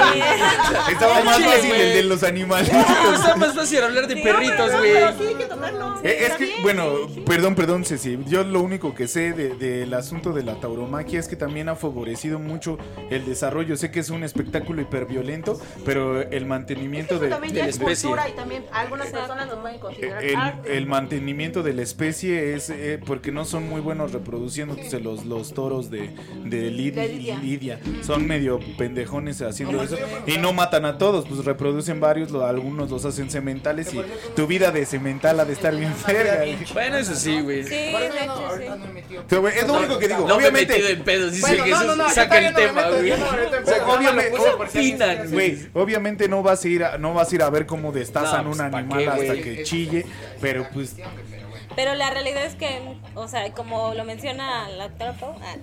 Estaba 0.91 1.24
más 1.24 1.39
fácil 1.43 1.72
el 1.72 1.93
de 1.93 2.03
los 2.03 2.24
animales. 2.24 2.69
Está 3.15 3.36
más 3.36 3.53
fácil 3.55 3.81
hablar 3.84 4.07
de 4.07 4.17
perritos, 4.17 4.72
güey. 4.77 4.93
pero 4.93 5.17
sí 5.17 5.24
hay 5.27 5.36
que 5.36 5.46
tocarlo. 5.46 6.00
Eh, 6.03 6.17
es 6.27 6.34
que, 6.34 6.55
bueno, 6.62 6.93
perdón, 7.25 7.55
perdón, 7.55 7.86
Ceci. 7.86 8.17
Yo 8.27 8.43
lo 8.43 8.62
único 8.62 8.93
que 8.93 9.07
sé 9.07 9.34
de- 9.34 9.55
del 9.55 9.93
asunto 9.93 10.34
de 10.34 10.43
la 10.43 10.60
tauromaquia 10.60 11.19
es 11.19 11.27
que 11.27 11.36
también 11.36 11.69
ha 11.69 11.75
favorecido 11.75 12.39
mucho 12.39 12.77
el 13.10 13.25
desarrollo. 13.25 13.77
Sé 13.77 13.89
que 13.91 14.00
es 14.01 14.10
un 14.10 14.24
espectáculo 14.24 14.81
hiperviolento, 14.81 15.60
pero 15.86 16.22
el 16.22 16.46
mantenimiento 16.46 17.19
de, 17.19 17.29
también 17.29 17.53
de 17.53 17.60
la 17.62 17.67
es 17.67 17.75
especie. 17.77 18.10
cultura 18.10 18.29
y 18.29 18.34
también 18.34 18.65
algunas 18.72 19.07
personas 19.07 19.48
lo 19.48 19.62
pueden 19.62 19.79
considerar 19.79 20.62
el, 20.65 20.86
mantenimiento 20.88 21.63
de 21.63 21.74
la 21.74 21.81
especie 21.81 22.53
es 22.55 22.69
eh, 22.69 23.00
porque 23.05 23.31
no 23.31 23.46
son 23.46 23.67
muy 23.67 23.81
buenos 23.81 24.12
reproduciéndose 24.12 25.00
los, 25.00 25.25
los 25.25 25.53
toros 25.53 25.89
de, 25.89 26.12
de 26.46 26.57
De 26.62 26.72
Lidia. 26.72 27.38
Son 28.05 28.25
medio 28.27 28.59
pendejones 28.77 29.41
haciendo 29.41 29.81
eso 29.81 29.97
y 30.25 30.38
no 30.38 30.53
matan 30.53 30.86
a 30.86 30.97
todos, 30.97 31.25
pues 31.27 31.43
reproducen 31.45 32.00
varios, 32.00 32.31
lo- 32.31 32.45
algunos 32.45 32.89
los 32.89 33.05
hacen 33.05 33.29
sementales 33.29 33.93
y 33.93 34.01
tu 34.36 34.47
vida 34.47 34.71
de 34.71 34.86
semental 34.86 35.39
ha 35.39 35.45
de 35.45 35.53
estar 35.53 35.75
bien 35.75 35.93
verga. 36.07 36.43
Bueno, 36.74 36.97
eso 36.97 37.15
sí, 37.15 37.39
güey. 37.41 37.63
Sí, 37.63 37.75
es 39.53 39.67
lo 39.67 39.74
único 39.77 40.00
que 40.00 40.07
digo. 40.07 40.27
No 40.27 40.38
me 40.38 40.47
he 40.47 40.51
metido 40.51 40.75
obviamente, 40.77 40.91
en 40.91 41.03
pedos, 41.03 41.31
dice 41.31 41.41
Bueno, 41.62 41.95
no, 41.95 42.09
Saca 42.09 42.38
el 42.39 42.53
tema, 42.53 42.88
güey. 42.89 43.12
obviamente- 43.88 44.39
opinan, 44.50 45.32
Güey, 45.32 46.27
no 46.30 46.43
vas 46.43 46.63
a 46.63 46.67
ir 46.67 46.84
a, 46.84 46.97
no 46.97 47.13
vas 47.13 47.32
a 47.32 47.36
ir 47.36 47.41
a 47.41 47.49
ver 47.49 47.65
cómo 47.65 47.91
destazan 47.91 48.43
No, 48.45 48.51
un 48.51 48.58
pues, 48.58 48.71
¿pa' 48.71 48.77
animal 48.77 48.99
qué, 48.99 49.08
hasta 49.10 49.34
que 49.41 49.63
chille, 49.63 50.06
pero 50.41 50.67
pues 50.73 50.95
Pero 51.77 51.93
la 51.93 52.09
realidad 52.09 52.43
es 52.43 52.55
que, 52.55 52.81
o 53.13 53.27
sea, 53.27 53.53
como 53.53 53.93
lo 53.93 54.03
menciona 54.03 54.67
la 54.67 54.89
Pau, 54.89 55.35
ah, 55.43 55.57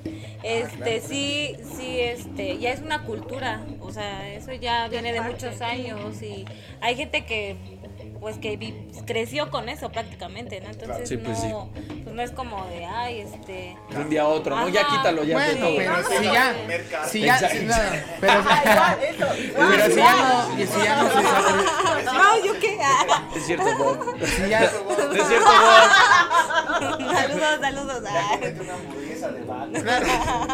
este, 0.44 1.00
sí, 1.00 1.56
sí, 1.76 1.98
este, 1.98 2.56
ya 2.58 2.70
es 2.70 2.82
una 2.82 3.02
cultura, 3.02 3.66
o 3.80 3.90
sea, 3.90 4.32
eso 4.32 4.52
ya 4.52 4.86
viene 4.86 5.12
de 5.12 5.20
muchos 5.20 5.60
años 5.60 6.22
y 6.22 6.44
hay 6.80 6.94
gente 6.94 7.24
que, 7.26 7.56
pues, 8.20 8.38
que 8.38 8.56
vi- 8.56 8.74
creció 9.06 9.50
con 9.50 9.68
eso 9.68 9.90
prácticamente, 9.90 10.60
¿no? 10.60 10.68
Entonces 10.70 11.08
Sí, 11.08 11.16
pues, 11.18 11.42
no, 11.44 11.68
pues 12.04 12.14
no 12.14 12.22
es 12.22 12.30
como 12.30 12.64
de, 12.66 12.84
ay, 12.86 13.20
este, 13.20 13.76
De 13.90 13.96
un 13.98 14.08
día 14.10 14.22
a 14.22 14.28
otro, 14.28 14.54
¿no? 14.56 14.68
Ya 14.68 14.86
quítalo, 14.86 15.24
ya. 15.24 15.34
Bueno, 15.36 15.66
todo. 15.66 15.76
pero 15.76 15.94
si 16.08 16.24
ya, 16.24 16.54
si 17.06 17.20
ya, 17.20 17.38
si 17.38 17.66
pero, 18.20 18.42
Ah, 18.46 18.96
si 19.88 19.96
ya 19.96 20.16
no, 20.16 20.56
si 20.56 20.66
ya 20.82 21.02
no 21.02 21.08
se 21.08 21.14
sabe, 21.22 22.04
no, 22.04 22.44
yo 22.44 22.52
qué, 22.60 22.78
Es 23.36 23.42
cierto, 23.46 23.66
Bob. 23.78 23.98
si 24.24 24.48
ya, 24.48 24.64
Es 24.64 24.70
cierto, 25.28 25.50
Bob. 25.50 25.88
saludos, 27.14 27.58
saludos, 27.60 28.00
claro, 28.00 28.38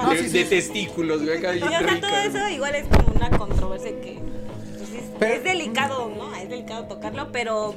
no, 0.05 0.11
De, 0.11 0.19
sí, 0.19 0.29
de 0.29 0.43
sí, 0.45 0.49
testículos, 0.49 1.23
güey. 1.25 1.39
O 1.39 1.41
sea, 1.41 2.01
todo 2.01 2.17
eso 2.17 2.49
igual 2.49 2.75
es 2.75 2.87
como 2.87 3.13
una 3.17 3.31
controversia 3.31 3.91
que 4.01 4.19
pues, 4.21 4.30
Pero- 5.21 5.35
es 5.35 5.45
delicado, 5.45 6.11
¿no? 6.17 6.35
Es 6.35 6.49
delicado 6.49 6.85
tocarlo, 6.87 7.29
pero 7.31 7.75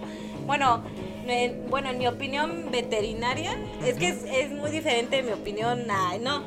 bueno, 0.48 0.82
en, 1.28 1.70
bueno, 1.70 1.90
en 1.90 1.98
mi 2.00 2.08
opinión 2.08 2.70
veterinaria, 2.72 3.56
es 3.86 3.96
que 3.98 4.10
es, 4.10 4.24
es 4.24 4.50
muy 4.52 4.72
diferente 4.72 5.22
mi 5.24 5.32
opinión 5.34 5.90
a, 5.92 6.18
no, 6.18 6.44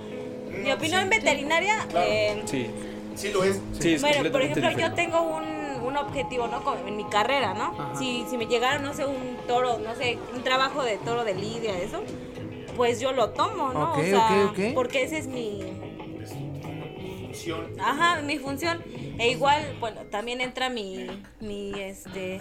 mi 0.63 0.73
opinión 0.73 1.09
veterinaria, 1.11 1.87
eh, 1.95 2.43
Sí, 2.47 2.67
sí 3.15 3.31
lo 3.33 3.45
es. 3.45 3.61
sí, 3.79 3.95
es 3.95 4.01
bueno, 4.03 4.31
por 4.33 4.43
ejemplo, 4.43 4.71
yo 4.73 4.93
tengo 4.95 5.21
un, 5.21 5.45
un 5.87 5.97
objetivo, 5.97 6.47
¿no? 6.49 6.63
Como 6.65 6.79
en 6.89 6.97
mi 6.97 7.05
carrera, 7.05 7.55
¿no? 7.55 7.75
Ajá. 7.79 7.97
Si, 7.99 8.25
si 8.29 8.37
me 8.39 8.47
llegara, 8.47 8.79
no 8.79 8.93
sé, 8.95 9.05
un 9.07 9.37
toro, 9.47 9.79
no 9.79 9.95
sé, 9.95 10.19
un 10.35 10.43
trabajo 10.43 10.83
de 10.83 10.97
toro 10.99 11.25
de 11.25 11.35
lidia, 11.35 11.79
eso, 11.79 12.03
pues 12.75 13.01
yo 13.01 13.13
lo 13.13 13.31
tomo, 13.31 13.73
¿no? 13.73 13.93
O 13.95 14.03
sea, 14.03 14.53
porque 14.75 15.03
ese 15.05 15.19
es 15.19 15.27
mi, 15.27 15.63
Ajá, 17.79 18.23
mi 18.23 18.39
función. 18.39 18.83
E 19.19 19.29
igual, 19.31 19.77
bueno, 19.81 20.03
también 20.11 20.41
entra 20.41 20.69
mi, 20.69 21.07
mi, 21.41 21.73
este, 21.81 22.41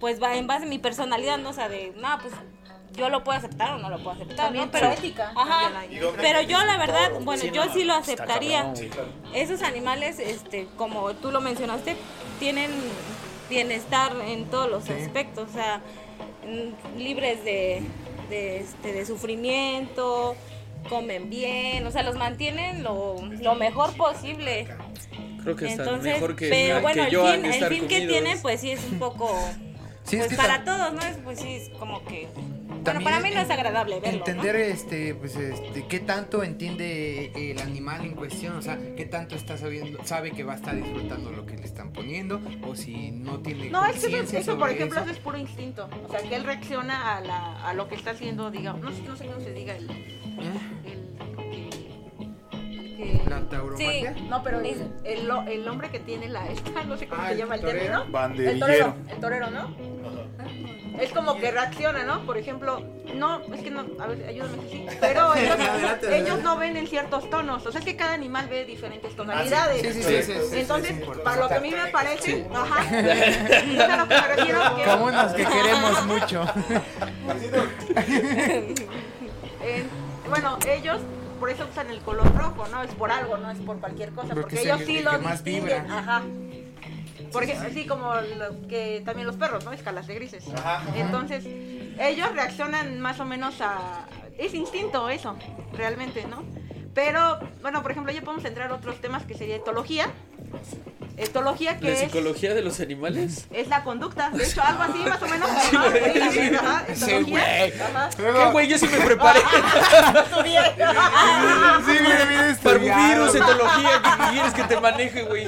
pues 0.00 0.22
va 0.22 0.36
en 0.36 0.46
base 0.46 0.64
a 0.64 0.68
mi 0.68 0.78
personalidad, 0.78 1.38
¿no? 1.38 1.50
O 1.50 1.52
sea, 1.52 1.68
de, 1.68 1.92
no, 1.96 2.18
pues 2.20 2.32
yo 2.94 3.10
lo 3.10 3.22
puedo 3.24 3.36
aceptar 3.38 3.72
o 3.74 3.78
no 3.78 3.90
lo 3.90 3.98
puedo 3.98 4.12
aceptar, 4.12 4.36
También 4.36 4.66
¿no? 4.66 4.70
Pero, 4.72 4.90
ética. 4.90 5.32
ajá, 5.36 5.70
pero 6.16 6.40
yo 6.42 6.64
la 6.64 6.78
verdad, 6.78 7.10
bueno, 7.22 7.42
Sí, 7.42 7.50
yo 7.52 7.66
no, 7.66 7.72
sí 7.74 7.84
lo 7.84 7.92
aceptaría. 7.94 8.72
Esos 9.34 9.62
animales, 9.62 10.18
este, 10.18 10.66
como 10.76 11.12
tú 11.14 11.30
lo 11.30 11.40
mencionaste, 11.42 11.96
tienen 12.38 12.70
bienestar 13.50 14.12
en 14.26 14.46
todos 14.46 14.70
los 14.70 14.84
Sí. 14.84 14.92
aspectos, 14.92 15.50
o 15.50 15.52
sea, 15.52 15.80
mm, 16.46 16.98
libres 16.98 17.44
de, 17.44 17.82
de, 18.30 18.60
este, 18.60 18.92
de 18.92 19.04
sufrimiento, 19.04 20.34
comen 20.88 21.28
bien, 21.28 21.86
o 21.86 21.90
sea, 21.90 22.02
los 22.02 22.16
mantienen 22.16 22.82
lo, 22.82 23.16
lo 23.40 23.54
mejor 23.56 23.94
posible. 23.96 24.68
Creo 25.46 25.56
que 25.56 25.66
está 25.68 25.82
Entonces, 25.84 26.14
mejor 26.14 26.36
que, 26.36 26.48
pero 26.48 26.76
que 26.76 26.82
bueno, 26.82 27.08
yo 27.08 27.28
el 27.32 27.40
fin, 27.42 27.52
el 27.52 27.64
fin 27.68 27.88
que 27.88 28.06
tiene, 28.06 28.36
pues 28.42 28.60
sí 28.60 28.70
es 28.70 28.84
un 28.84 28.98
poco, 28.98 29.28
Sí, 30.04 30.16
es 30.16 30.26
pues 30.26 30.30
que 30.30 30.36
para 30.36 30.64
todos, 30.64 30.92
¿no? 30.92 31.00
Es, 31.00 31.16
pues 31.24 31.40
sí, 31.40 31.54
es 31.54 31.68
como 31.70 32.04
que, 32.04 32.28
bueno, 32.84 33.00
para 33.02 33.18
mí 33.18 33.30
no 33.34 33.40
es 33.40 33.50
agradable 33.50 33.98
verlo, 33.98 34.20
¿no? 34.20 34.24
entender 34.26 34.54
este 34.54 35.12
pues 35.14 35.34
este 35.34 35.84
qué 35.88 35.98
tanto 35.98 36.44
entiende 36.44 37.32
el 37.34 37.60
animal 37.60 38.04
en 38.04 38.12
cuestión 38.14 38.54
o 38.56 38.62
sea 38.62 38.78
qué 38.96 39.04
tanto 39.06 39.34
está 39.34 39.56
sabiendo 39.58 39.98
sabe 40.04 40.30
que 40.30 40.44
va 40.44 40.52
a 40.52 40.56
estar 40.56 40.76
disfrutando 40.76 41.32
lo 41.32 41.44
que 41.46 41.56
le 41.56 41.64
están 41.64 41.92
poniendo 41.92 42.40
o 42.64 42.76
si 42.76 43.10
no 43.10 43.40
tiene 43.40 43.70
No, 43.70 43.84
es 43.86 44.04
que 44.06 44.20
eso, 44.20 44.36
eso, 44.36 44.56
por 44.56 44.70
ejemplo, 44.70 45.00
eso. 45.00 45.06
eso 45.10 45.18
es 45.18 45.18
puro 45.18 45.36
instinto. 45.36 45.88
O 46.06 46.08
sea, 46.12 46.20
que 46.20 46.36
él 46.36 46.44
reacciona 46.44 47.16
a, 47.16 47.20
la, 47.22 47.68
a 47.68 47.74
lo 47.74 47.88
que 47.88 47.96
está 47.96 48.12
haciendo, 48.12 48.52
digamos. 48.52 48.80
No, 48.82 48.92
sé- 48.92 49.02
no 49.02 49.16
sé 49.16 49.26
cómo 49.26 49.40
se 49.40 49.52
diga 49.52 49.74
el. 49.74 49.90
¿Eh? 49.90 50.75
El, 52.98 53.04
que- 53.12 53.22
el 53.22 53.30
la 53.30 53.40
tauromaquia 53.48 54.14
Sí. 54.14 54.20
no, 54.28 54.42
pero 54.42 54.60
el, 54.60 54.90
el, 55.04 55.30
el 55.48 55.68
hombre 55.68 55.90
que 55.90 56.00
tiene 56.00 56.28
la. 56.28 56.46
Esta, 56.48 56.84
no 56.84 56.96
sé 56.96 57.06
cómo 57.06 57.22
Ah, 57.22 57.26
se 57.26 57.32
el 57.32 57.38
llama 57.38 57.54
el 57.56 57.60
torero. 57.60 58.02
término. 58.12 58.50
El 58.50 58.58
torero, 58.60 58.94
el 59.10 59.20
torero, 59.20 59.50
¿no? 59.50 59.74
Es 60.98 61.12
como 61.12 61.36
que 61.36 61.50
reacciona, 61.50 62.04
¿no? 62.04 62.24
Por 62.24 62.38
ejemplo, 62.38 62.80
no, 63.14 63.42
es 63.52 63.60
que 63.60 63.70
no, 63.70 63.84
a 63.98 64.06
ver, 64.06 64.26
ayúdame 64.28 64.56
sí, 64.70 64.86
pero 64.98 65.34
ellos, 65.36 65.58
ellos 66.10 66.42
no 66.42 66.56
ven 66.56 66.74
en 66.78 66.86
ciertos 66.86 67.28
tonos, 67.28 67.66
o 67.66 67.70
sea, 67.70 67.80
es 67.80 67.84
que 67.84 67.96
cada 67.96 68.14
animal 68.14 68.48
ve 68.48 68.64
diferentes 68.64 69.14
tonalidades. 69.14 69.82
Sí, 69.82 69.92
sí, 69.92 70.02
sí, 70.02 70.22
sí, 70.22 70.32
sí, 70.50 70.58
Entonces, 70.60 70.94
para 71.22 71.36
lo 71.42 71.48
que 71.48 71.54
a 71.54 71.60
mí 71.60 71.70
me 71.70 71.88
parece, 71.88 72.46
ajá, 72.50 72.98
es 72.98 73.78
a 73.80 73.96
lo 73.98 74.08
que 74.08 74.14
me 74.14 74.28
refiero 74.36 74.58
que 74.76 74.84
Como 74.84 75.04
unos 75.04 75.32
que 75.34 75.44
queremos 75.44 76.06
mucho. 76.06 76.44
en- 79.62 79.90
bueno, 80.30 80.58
ellos 80.66 81.00
por 81.36 81.50
eso 81.50 81.66
usan 81.70 81.90
el 81.90 82.00
color 82.00 82.34
rojo, 82.36 82.66
no 82.68 82.82
es 82.82 82.92
por 82.94 83.10
algo, 83.10 83.36
no 83.36 83.50
es 83.50 83.58
por 83.58 83.78
cualquier 83.78 84.10
cosa, 84.12 84.34
Porque 84.34 84.60
ellos 84.60 84.80
el- 84.80 84.86
sí 84.86 84.96
el 84.98 85.04
lo 85.04 85.18
distinguen, 85.18 85.90
ajá. 85.90 86.22
Porque 87.32 87.52
así 87.52 87.86
como 87.86 88.14
lo 88.14 88.66
que 88.68 89.02
también 89.04 89.26
los 89.26 89.36
perros, 89.36 89.64
¿no? 89.64 89.72
Escalas 89.72 90.06
de 90.06 90.14
grises. 90.14 90.44
Entonces, 90.96 91.44
ellos 91.98 92.32
reaccionan 92.34 93.00
más 93.00 93.20
o 93.20 93.24
menos 93.24 93.60
a 93.60 94.06
es 94.38 94.54
instinto 94.54 95.08
eso, 95.08 95.34
realmente, 95.72 96.26
¿no? 96.26 96.42
Pero 96.94 97.38
bueno, 97.62 97.82
por 97.82 97.90
ejemplo, 97.90 98.12
ya 98.12 98.22
podemos 98.22 98.44
entrar 98.44 98.70
a 98.70 98.74
otros 98.74 99.00
temas 99.00 99.24
que 99.24 99.34
sería 99.34 99.56
etología. 99.56 100.08
Etología 101.16 101.78
que 101.78 101.86
¿La 101.86 101.92
es 101.92 102.00
psicología 102.00 102.52
de 102.54 102.62
los 102.62 102.78
animales? 102.80 103.46
es 103.50 103.68
la 103.68 103.82
conducta, 103.84 104.30
de 104.30 104.44
hecho 104.44 104.62
algo 104.62 104.82
así 104.82 104.98
más 104.98 105.22
o 105.22 105.26
menos. 105.26 105.48
Ajá, 105.50 105.86
ajá, 106.58 106.84
etología. 106.88 107.64
Ajá. 107.94 108.10
¿Qué 108.16 108.44
güey? 108.52 108.68
Yo 108.68 108.78
sí 108.78 108.86
me 108.86 108.98
preparé. 109.04 109.40
Sí, 111.86 111.92
mira, 112.02 112.26
mira, 112.28 112.58
Parvovirus, 112.62 113.34
etología, 113.34 113.90
¿qué 114.02 114.10
quieres 114.32 114.52
que 114.54 114.64
te 114.64 114.80
maneje, 114.80 115.22
güey? 115.22 115.46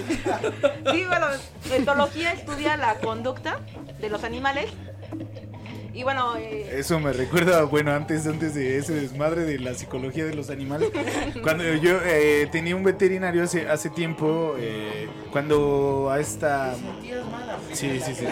Sí, 0.91 1.05
bueno, 1.07 1.27
etología 1.73 2.33
estudia 2.33 2.77
la 2.77 2.95
conducta 2.97 3.59
de 4.01 4.09
los 4.09 4.25
animales. 4.25 4.71
Y 5.99 6.05
bueno, 6.05 6.37
eh, 6.37 6.77
Eso 6.79 7.01
me 7.01 7.13
recuerda, 7.13 7.65
bueno, 7.65 7.91
antes, 7.91 8.25
antes 8.29 8.55
de 8.55 8.79
ese 8.79 8.95
desmadre 8.95 9.45
de 9.45 9.59
la 9.59 9.75
psicología 9.75 10.25
de 10.25 10.33
los 10.33 10.49
animales, 10.49 10.91
cuando 11.43 11.65
yo 11.75 11.99
eh, 12.05 12.47
tenía 12.53 12.77
un 12.77 12.85
veterinario 12.85 13.43
hace, 13.43 13.69
hace 13.69 13.91
tiempo, 13.91 14.55
eh, 14.59 15.09
cuando 15.33 16.09
a 16.09 16.21
esta... 16.21 16.77
Sí, 17.73 18.01
sí, 18.01 18.15
sí, 18.15 18.25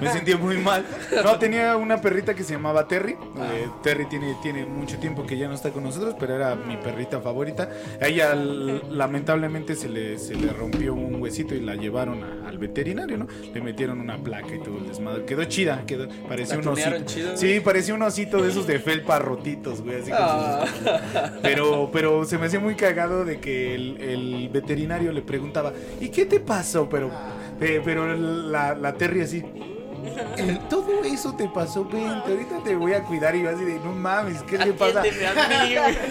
me 0.00 0.12
sentía 0.12 0.36
muy 0.36 0.56
mal. 0.58 0.84
No, 1.24 1.38
tenía 1.40 1.76
una 1.76 2.00
perrita 2.00 2.34
que 2.34 2.44
se 2.44 2.52
llamaba 2.54 2.86
Terry. 2.86 3.12
eh, 3.12 3.66
Terry 3.82 4.06
tiene, 4.06 4.36
tiene 4.40 4.64
mucho 4.64 4.98
tiempo 4.98 5.26
que 5.26 5.36
ya 5.36 5.48
no 5.48 5.54
está 5.54 5.70
con 5.70 5.82
nosotros, 5.82 6.14
pero 6.20 6.36
era 6.36 6.54
mi 6.54 6.76
perrita 6.76 7.20
favorita. 7.20 7.68
A 8.00 8.06
ella 8.06 8.32
lamentablemente 8.34 9.74
se 9.74 9.88
le, 9.88 10.18
se 10.18 10.36
le 10.36 10.52
rompió 10.52 10.94
un 10.94 11.20
huesito 11.20 11.54
y 11.56 11.60
la 11.60 11.74
llevaron 11.74 12.22
a- 12.22 12.48
al 12.48 12.58
veterinario, 12.58 13.16
¿no? 13.18 13.26
Le 13.52 13.60
metieron 13.60 14.00
una 14.00 14.16
placa 14.18 14.54
y 14.54 14.60
todo 14.62 14.78
el 14.78 14.86
desmadre. 14.86 15.24
Quedó 15.24 15.44
chida, 15.44 15.82
quedó, 15.86 16.08
parecía 16.28 16.54
¿La 16.56 16.60
un 16.62 16.68
osito. 16.68 16.91
Sí, 17.36 17.60
parecía 17.60 17.94
un 17.94 18.02
osito 18.02 18.42
de 18.42 18.48
esos 18.50 18.66
de 18.66 18.78
felpa 18.78 19.18
rotitos, 19.18 19.80
güey. 19.82 20.00
Así 20.02 20.10
con 20.10 20.18
sus- 20.18 20.88
Ah. 20.88 21.32
pero, 21.42 21.90
pero 21.92 22.24
se 22.24 22.38
me 22.38 22.46
hacía 22.46 22.60
muy 22.60 22.74
cagado 22.74 23.24
de 23.24 23.38
que 23.40 23.74
el, 23.74 24.00
el 24.00 24.48
veterinario 24.50 25.12
le 25.12 25.22
preguntaba, 25.22 25.72
¿y 26.00 26.08
qué 26.08 26.26
te 26.26 26.40
pasó? 26.40 26.88
Pero, 26.88 27.10
eh, 27.60 27.80
pero 27.84 28.16
la, 28.16 28.74
la 28.74 28.94
Terry 28.94 29.20
así, 29.22 29.42
"Eh, 30.36 30.58
todo 30.68 31.02
eso 31.04 31.34
te 31.34 31.48
pasó, 31.48 31.84
vente, 31.84 32.30
ahorita 32.30 32.62
te 32.64 32.74
voy 32.76 32.92
a 32.94 33.02
cuidar. 33.02 33.34
Y 33.36 33.42
yo 33.42 33.50
así 33.50 33.64
de, 33.64 33.78
no 33.80 33.92
mames, 33.92 34.42
¿qué 34.42 34.58
le 34.58 34.72
pasa? 34.72 35.02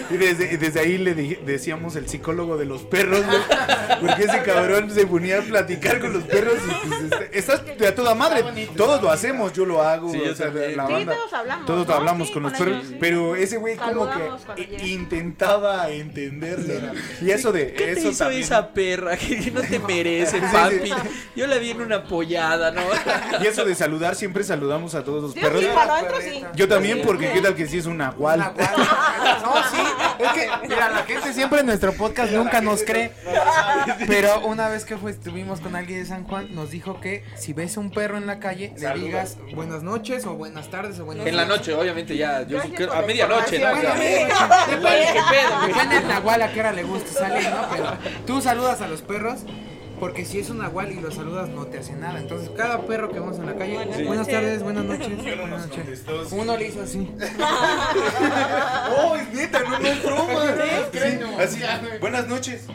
Y 0.10 0.18
desde, 0.18 0.80
ahí 0.80 0.98
le 0.98 1.14
decíamos 1.14 1.96
el 1.96 2.08
psicólogo 2.08 2.58
de 2.58 2.66
los 2.66 2.84
perros, 2.84 3.24
güey. 3.26 3.40
Porque 4.02 4.24
ese 4.24 4.42
cabrón 4.44 4.90
se 4.92 5.06
ponía 5.08 5.40
a 5.40 5.42
platicar 5.42 6.00
con 6.00 6.14
los 6.14 6.24
perros 6.24 6.56
y 6.66 6.88
pues 6.88 7.02
este, 7.04 7.38
estás 7.40 7.62
de 7.78 7.88
a 7.88 7.96
toda 7.96 8.16
madre. 8.16 8.44
Todos 8.76 9.02
lo 9.02 9.10
hacemos, 9.10 9.54
yo 9.54 9.66
lo 9.66 9.82
hago. 9.82 10.12
Sí, 10.12 10.22
yo 10.24 10.32
o 10.32 10.36
sea, 10.36 10.48
también. 10.48 10.78
la 10.78 10.88
Sí, 10.88 10.94
banda. 10.94 11.14
todos 11.16 11.34
hablamos, 11.34 11.66
Todos 11.66 11.88
¿no? 11.88 11.94
hablamos 11.94 12.28
Sí, 12.28 12.34
con 12.34 12.44
los 12.44 12.54
perros. 12.54 12.86
sí. 12.88 12.98
Pero 13.00 13.36
ese 13.36 13.58
güey 13.58 13.76
como 13.78 14.10
que 14.56 14.88
intentaba 14.88 15.90
entenderle. 15.90 16.82
¿no? 16.82 17.28
Y 17.28 17.32
eso 17.32 17.52
de 17.52 17.74
¿Qué 17.74 17.96
te 17.96 18.02
hizo 18.02 18.12
también. 18.24 18.44
esa 18.44 18.70
perra? 18.74 19.18
Que 19.32 19.50
no 19.52 19.62
te 19.62 19.80
merece, 19.80 20.40
papi. 20.42 20.92
Yo 21.36 21.48
la 21.48 21.58
vi 21.58 21.72
en 21.72 21.82
una 21.82 22.04
pollada, 22.04 22.72
¿no? 22.72 22.82
Y 23.42 23.48
eso 23.48 23.64
de 23.66 23.76
saludar, 23.82 24.16
siempre 24.16 24.44
saludamos 24.44 24.94
a 24.94 25.04
todos 25.04 25.24
los 25.24 25.34
Yo 25.34 25.42
perros. 25.42 25.62
sí, 25.62 25.70
para 25.74 25.96
adentro 25.96 26.18
sí. 26.22 26.44
Yo 26.56 26.68
también, 26.68 27.02
porque 27.04 27.32
qué 27.32 27.42
tal 27.42 27.56
que 27.56 27.68
si 27.68 27.80
es 27.80 27.86
un 27.88 27.98
nahual. 27.98 28.54
No, 29.42 29.54
sí, 29.72 29.78
es 30.20 30.32
que, 30.34 30.68
mira, 30.68 30.90
la 30.90 31.04
gente 31.04 31.34
siempre 31.34 31.62
en 31.62 31.66
nuestro 31.66 31.94
podcast 31.94 32.32
nunca 32.32 32.62
nos 32.62 32.84
cree. 32.84 33.12
Pero 34.08 34.42
una 34.46 34.68
vez 34.70 34.86
que 34.86 34.98
fue, 34.98 35.12
estuvimos 35.12 35.62
con 35.62 35.76
alguien 35.76 36.00
de 36.00 36.06
San 36.06 36.26
Juan, 36.26 36.54
nos 36.54 36.70
dijo 36.72 37.00
que 37.02 37.24
si 37.36 37.54
ves 37.54 37.78
un 37.78 37.90
perro 37.92 38.18
en 38.18 38.28
la 38.28 38.40
calle, 38.40 38.74
le 38.78 38.94
digas 38.96 39.38
buenas 39.56 39.82
noches 39.84 40.26
o 40.26 40.34
buenas 40.34 40.70
tardes 40.70 41.00
o 41.00 41.06
buenos 41.06 41.26
En 41.26 41.36
la 41.36 41.46
noche, 41.46 41.74
obviamente, 41.74 42.16
ya. 42.18 42.44
Yo 42.48 42.60
creo- 42.76 42.92
a 42.94 43.02
la 43.02 43.08
medianoche, 43.08 43.60
¿no? 43.60 43.72
información. 43.76 44.28
Ya. 44.30 44.66
¿Qué 44.70 44.78
pedo? 44.78 45.68
Depende 45.68 46.02
nahual 46.08 46.42
a 46.44 46.52
qué 46.54 46.60
hora 46.60 46.72
le 46.72 46.84
gusta 46.84 47.12
salir, 47.20 47.50
¿no? 47.50 47.68
Pero 47.72 47.86
tú 48.28 48.42
saludas 48.42 48.82
a 48.82 48.88
los 48.88 49.02
perros. 49.02 49.40
Porque 50.02 50.26
si 50.26 50.40
es 50.40 50.50
un 50.50 50.58
nahual 50.58 50.92
y 50.92 51.00
lo 51.00 51.12
saludas 51.12 51.48
no 51.50 51.68
te 51.68 51.78
hace 51.78 51.94
nada. 51.94 52.20
Entonces 52.20 52.50
cada 52.58 52.82
perro 52.88 53.10
que 53.10 53.20
vemos 53.20 53.38
en 53.38 53.46
la 53.46 53.56
calle, 53.56 53.76
Buenas 53.76 54.08
buenas 54.08 54.28
tardes, 54.28 54.64
buenas 54.64 54.84
noches. 54.84 55.16
buenas 55.16 55.68
noches. 55.68 56.04
Uno 56.32 56.58
le 56.58 56.68
hizo 56.68 56.82
así. 56.82 57.08
Oh, 58.98 59.16
es 59.16 59.32
neta, 59.32 59.60
no, 59.60 59.80
no 59.80 59.88
es 59.88 60.04
broma. 60.04 60.56
Sí, 60.92 61.00
así, 61.40 61.62
buenas 62.00 62.28
noches. 62.28 62.66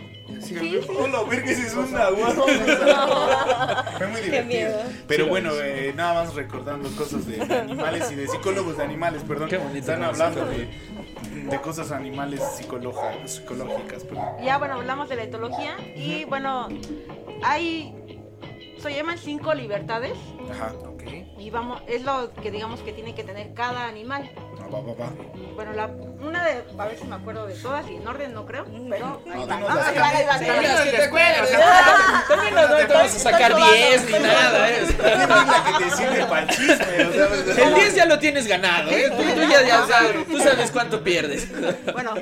Hola, 0.99 1.23
verga, 1.29 1.51
ese 1.51 1.67
es 1.67 1.75
un 1.75 1.93
nahual. 1.93 2.35
Fue 3.99 4.07
muy 4.09 4.21
divertido. 4.21 4.45
miedo. 4.45 4.79
Pero 5.07 5.27
bueno, 5.27 5.51
eh, 5.63 5.93
nada 5.97 6.25
más 6.25 6.35
recordando 6.35 6.89
cosas 6.97 7.27
de 7.27 7.41
animales 7.43 8.11
y 8.11 8.15
de 8.15 8.29
psicólogos 8.29 8.77
de 8.77 8.85
animales, 8.85 9.23
perdón. 9.27 9.49
Qué 9.49 9.59
bonito, 9.59 9.79
Están 9.79 10.03
hablando 10.03 10.45
de, 10.47 10.69
de 11.49 11.61
cosas 11.61 11.91
animales 11.93 12.41
psicológicas, 12.57 14.05
perdón. 14.05 14.25
Ya 14.45 14.59
bueno, 14.59 14.75
hablamos 14.75 15.09
de 15.09 15.17
la 15.17 15.23
etología 15.25 15.77
y 15.95 16.25
bueno, 16.25 16.69
hay 17.43 17.95
se 18.79 18.95
llaman 18.95 19.19
cinco 19.19 19.55
libertades 19.55 20.13
Ajá. 20.51 20.73
Y 21.39 21.51
vamos, 21.51 21.83
es 21.87 22.03
lo 22.03 22.33
que 22.43 22.51
digamos 22.51 22.81
que 22.81 22.93
tiene 22.93 23.15
que 23.15 23.23
tener 23.23 23.53
cada 23.53 23.87
animal. 23.87 24.31
Ah, 24.59 24.67
va, 24.73 24.81
va, 24.81 24.95
va. 24.95 25.13
Bueno, 25.55 25.73
la, 25.75 25.87
una 25.87 26.45
de, 26.45 26.65
a 26.79 26.87
ver 26.87 26.99
si 26.99 27.05
me 27.07 27.17
acuerdo 27.17 27.47
de 27.47 27.55
todas 27.55 27.89
y 27.91 27.97
en 27.97 28.09
orden 28.09 28.33
no 28.33 28.47
creo, 28.47 28.65
pero 28.89 29.21
ahí 29.33 29.41
va. 29.47 29.61
Vamos 29.61 29.87
a 29.87 29.93
no, 32.51 32.77
te 32.77 32.87
vamos 32.93 33.15
a 33.15 33.19
sacar 33.19 33.55
10 33.55 34.11
ni 34.11 34.19
nada, 34.19 34.71
¿eh? 34.71 34.81
Es 34.83 34.99
la 34.99 35.65
que 35.79 35.85
te 35.85 35.91
sirve 35.91 36.25
para 36.27 36.43
el 36.43 36.49
chisme, 36.49 37.05
o 37.05 37.13
sea, 37.55 37.67
El 37.69 37.75
10 37.75 37.95
ya 37.95 38.07
lo 38.07 38.19
tienes 38.19 38.47
ganado, 38.47 38.91
¿eh? 38.91 39.11
Tú, 39.11 39.23
ya, 39.51 39.87
sabes, 39.87 40.27
tú 40.27 40.39
sabes 40.39 40.71
cuánto 40.71 41.05
pierdes. 41.05 41.49
Bueno, 41.93 42.15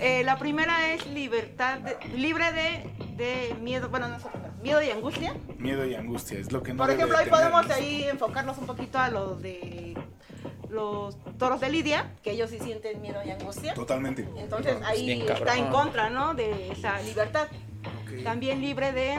eh, 0.00 0.22
la 0.24 0.36
primera 0.38 0.92
es 0.92 1.06
libertad, 1.06 1.78
de- 1.78 1.96
libre 2.16 2.52
de, 2.52 2.82
de 3.16 3.54
miedo, 3.60 3.88
bueno, 3.88 4.08
no 4.08 4.16
otra, 4.16 4.47
miedo 4.62 4.82
y 4.82 4.90
angustia. 4.90 5.34
Miedo 5.58 5.84
y 5.86 5.94
angustia, 5.94 6.38
es 6.38 6.52
lo 6.52 6.62
que 6.62 6.72
no 6.72 6.78
Por 6.78 6.88
debe 6.88 6.98
ejemplo, 7.02 7.18
ahí 7.18 7.24
de 7.24 7.30
tener. 7.30 7.50
podemos 7.50 7.70
ahí 7.76 8.04
enfocarnos 8.04 8.58
un 8.58 8.66
poquito 8.66 8.98
a 8.98 9.08
los 9.10 9.40
de 9.42 9.96
los 10.70 11.16
toros 11.38 11.60
de 11.60 11.70
Lidia, 11.70 12.12
que 12.22 12.32
ellos 12.32 12.50
sí 12.50 12.58
sienten 12.62 13.00
miedo 13.00 13.20
y 13.24 13.30
angustia. 13.30 13.72
Totalmente. 13.74 14.28
Entonces 14.36 14.76
ahí 14.84 15.06
bien 15.06 15.22
está 15.30 15.56
en 15.56 15.68
contra, 15.68 16.10
¿no? 16.10 16.34
De 16.34 16.72
esa 16.72 17.00
libertad. 17.00 17.48
También 18.24 18.60
libre 18.60 18.92
de, 18.92 19.18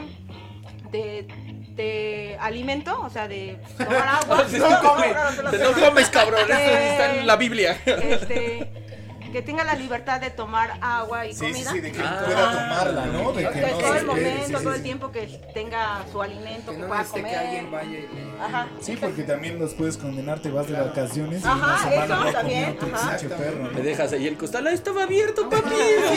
de, 0.92 1.28
de 1.76 2.38
alimento, 2.40 3.02
o 3.02 3.10
sea, 3.10 3.28
de 3.28 3.58
tomar 3.78 4.08
agua. 4.08 4.46
No 4.52 4.82
comes, 4.82 5.16
no 5.60 5.86
comes, 5.88 6.10
cabrón. 6.10 6.42
Esto 6.42 6.54
está 6.54 7.16
en 7.16 7.28
la 7.28 7.36
Biblia. 7.36 7.78
Este, 7.86 8.89
que 9.32 9.42
tenga 9.42 9.64
la 9.64 9.76
libertad 9.76 10.20
de 10.20 10.30
tomar 10.30 10.78
agua 10.82 11.26
y 11.26 11.34
Sí, 11.34 11.40
sí, 11.40 11.52
comida. 11.54 11.72
sí, 11.72 11.80
de 11.82 11.92
que 11.92 12.02
Ah. 12.02 12.22
pueda 12.26 12.52
tomarla, 12.52 13.06
¿no? 13.08 13.32
De 13.32 13.48
que 13.50 13.60
De 13.60 13.72
no 13.72 13.78
todo 13.78 13.96
el 13.96 14.06
momento, 14.06 14.46
sí, 14.48 14.54
sí, 14.58 14.64
todo 14.64 14.70
el 14.72 14.78
sí. 14.78 14.84
tiempo 14.84 15.12
que 15.12 15.22
tenga 15.54 16.04
su 16.12 16.22
alimento, 16.22 16.72
Que 16.72 16.78
que 16.78 16.82
no 16.82 16.88
pueda 16.88 17.04
comer. 17.04 17.26
que 17.32 17.36
alguien 17.38 17.72
vaya 17.72 17.90
y 17.90 18.02
le... 18.02 18.30
Ajá. 18.44 18.68
Sí, 18.82 18.98
porque 19.00 19.24
también 19.24 19.60
los 19.60 19.74
puedes 19.74 19.98
condenar, 19.98 20.40
te 20.40 20.50
vas 20.50 20.68
de 20.68 20.80
vacaciones 20.80 21.44
y 21.44 21.48
Ajá, 21.48 21.56
una 21.56 21.78
semana 21.80 22.06
eso 22.16 22.24
no 22.26 22.32
también, 22.32 22.78
ajá. 22.94 23.18
perro. 23.38 23.64
¿no? 23.64 23.72
Me 23.72 23.82
dejas 23.82 24.14
ahí 24.14 24.28
el 24.28 24.38
costal. 24.38 24.68
Ahí 24.68 24.76
estaba 24.76 25.04
abierto, 25.04 25.50
papi. 25.50 25.70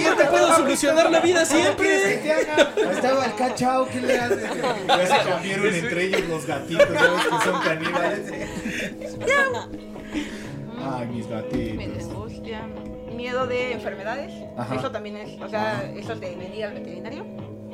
Yo 0.04 0.16
te 0.16 0.24
puedo 0.26 0.54
solucionar 0.56 1.10
la 1.10 1.20
vida 1.20 1.44
siempre. 1.44 2.14
Estaba 2.92 3.24
el 3.26 3.34
cachao, 3.34 3.88
¿qué 3.88 4.00
le 4.00 4.18
haces? 4.18 4.42
Ya 4.86 5.06
se 5.06 5.28
cambiaron 5.28 5.74
entre 5.74 6.04
ellos 6.04 6.28
los 6.28 6.46
gatitos, 6.46 6.86
¿sabes? 6.88 7.22
Que 7.24 7.44
son 7.50 7.60
caníbales. 7.62 8.32
Ay, 10.84 11.06
mis 11.06 11.26
Me 11.28 11.34
gatitos. 11.36 12.32
Miedo 13.22 13.46
de 13.46 13.72
enfermedades. 13.72 14.32
Ajá. 14.56 14.74
Eso 14.74 14.90
también 14.90 15.16
es, 15.16 15.40
o 15.40 15.48
sea, 15.48 15.88
eso 15.96 16.12
es 16.14 16.20
de 16.20 16.34
venir 16.34 16.64
al 16.64 16.74
veterinario. 16.74 17.24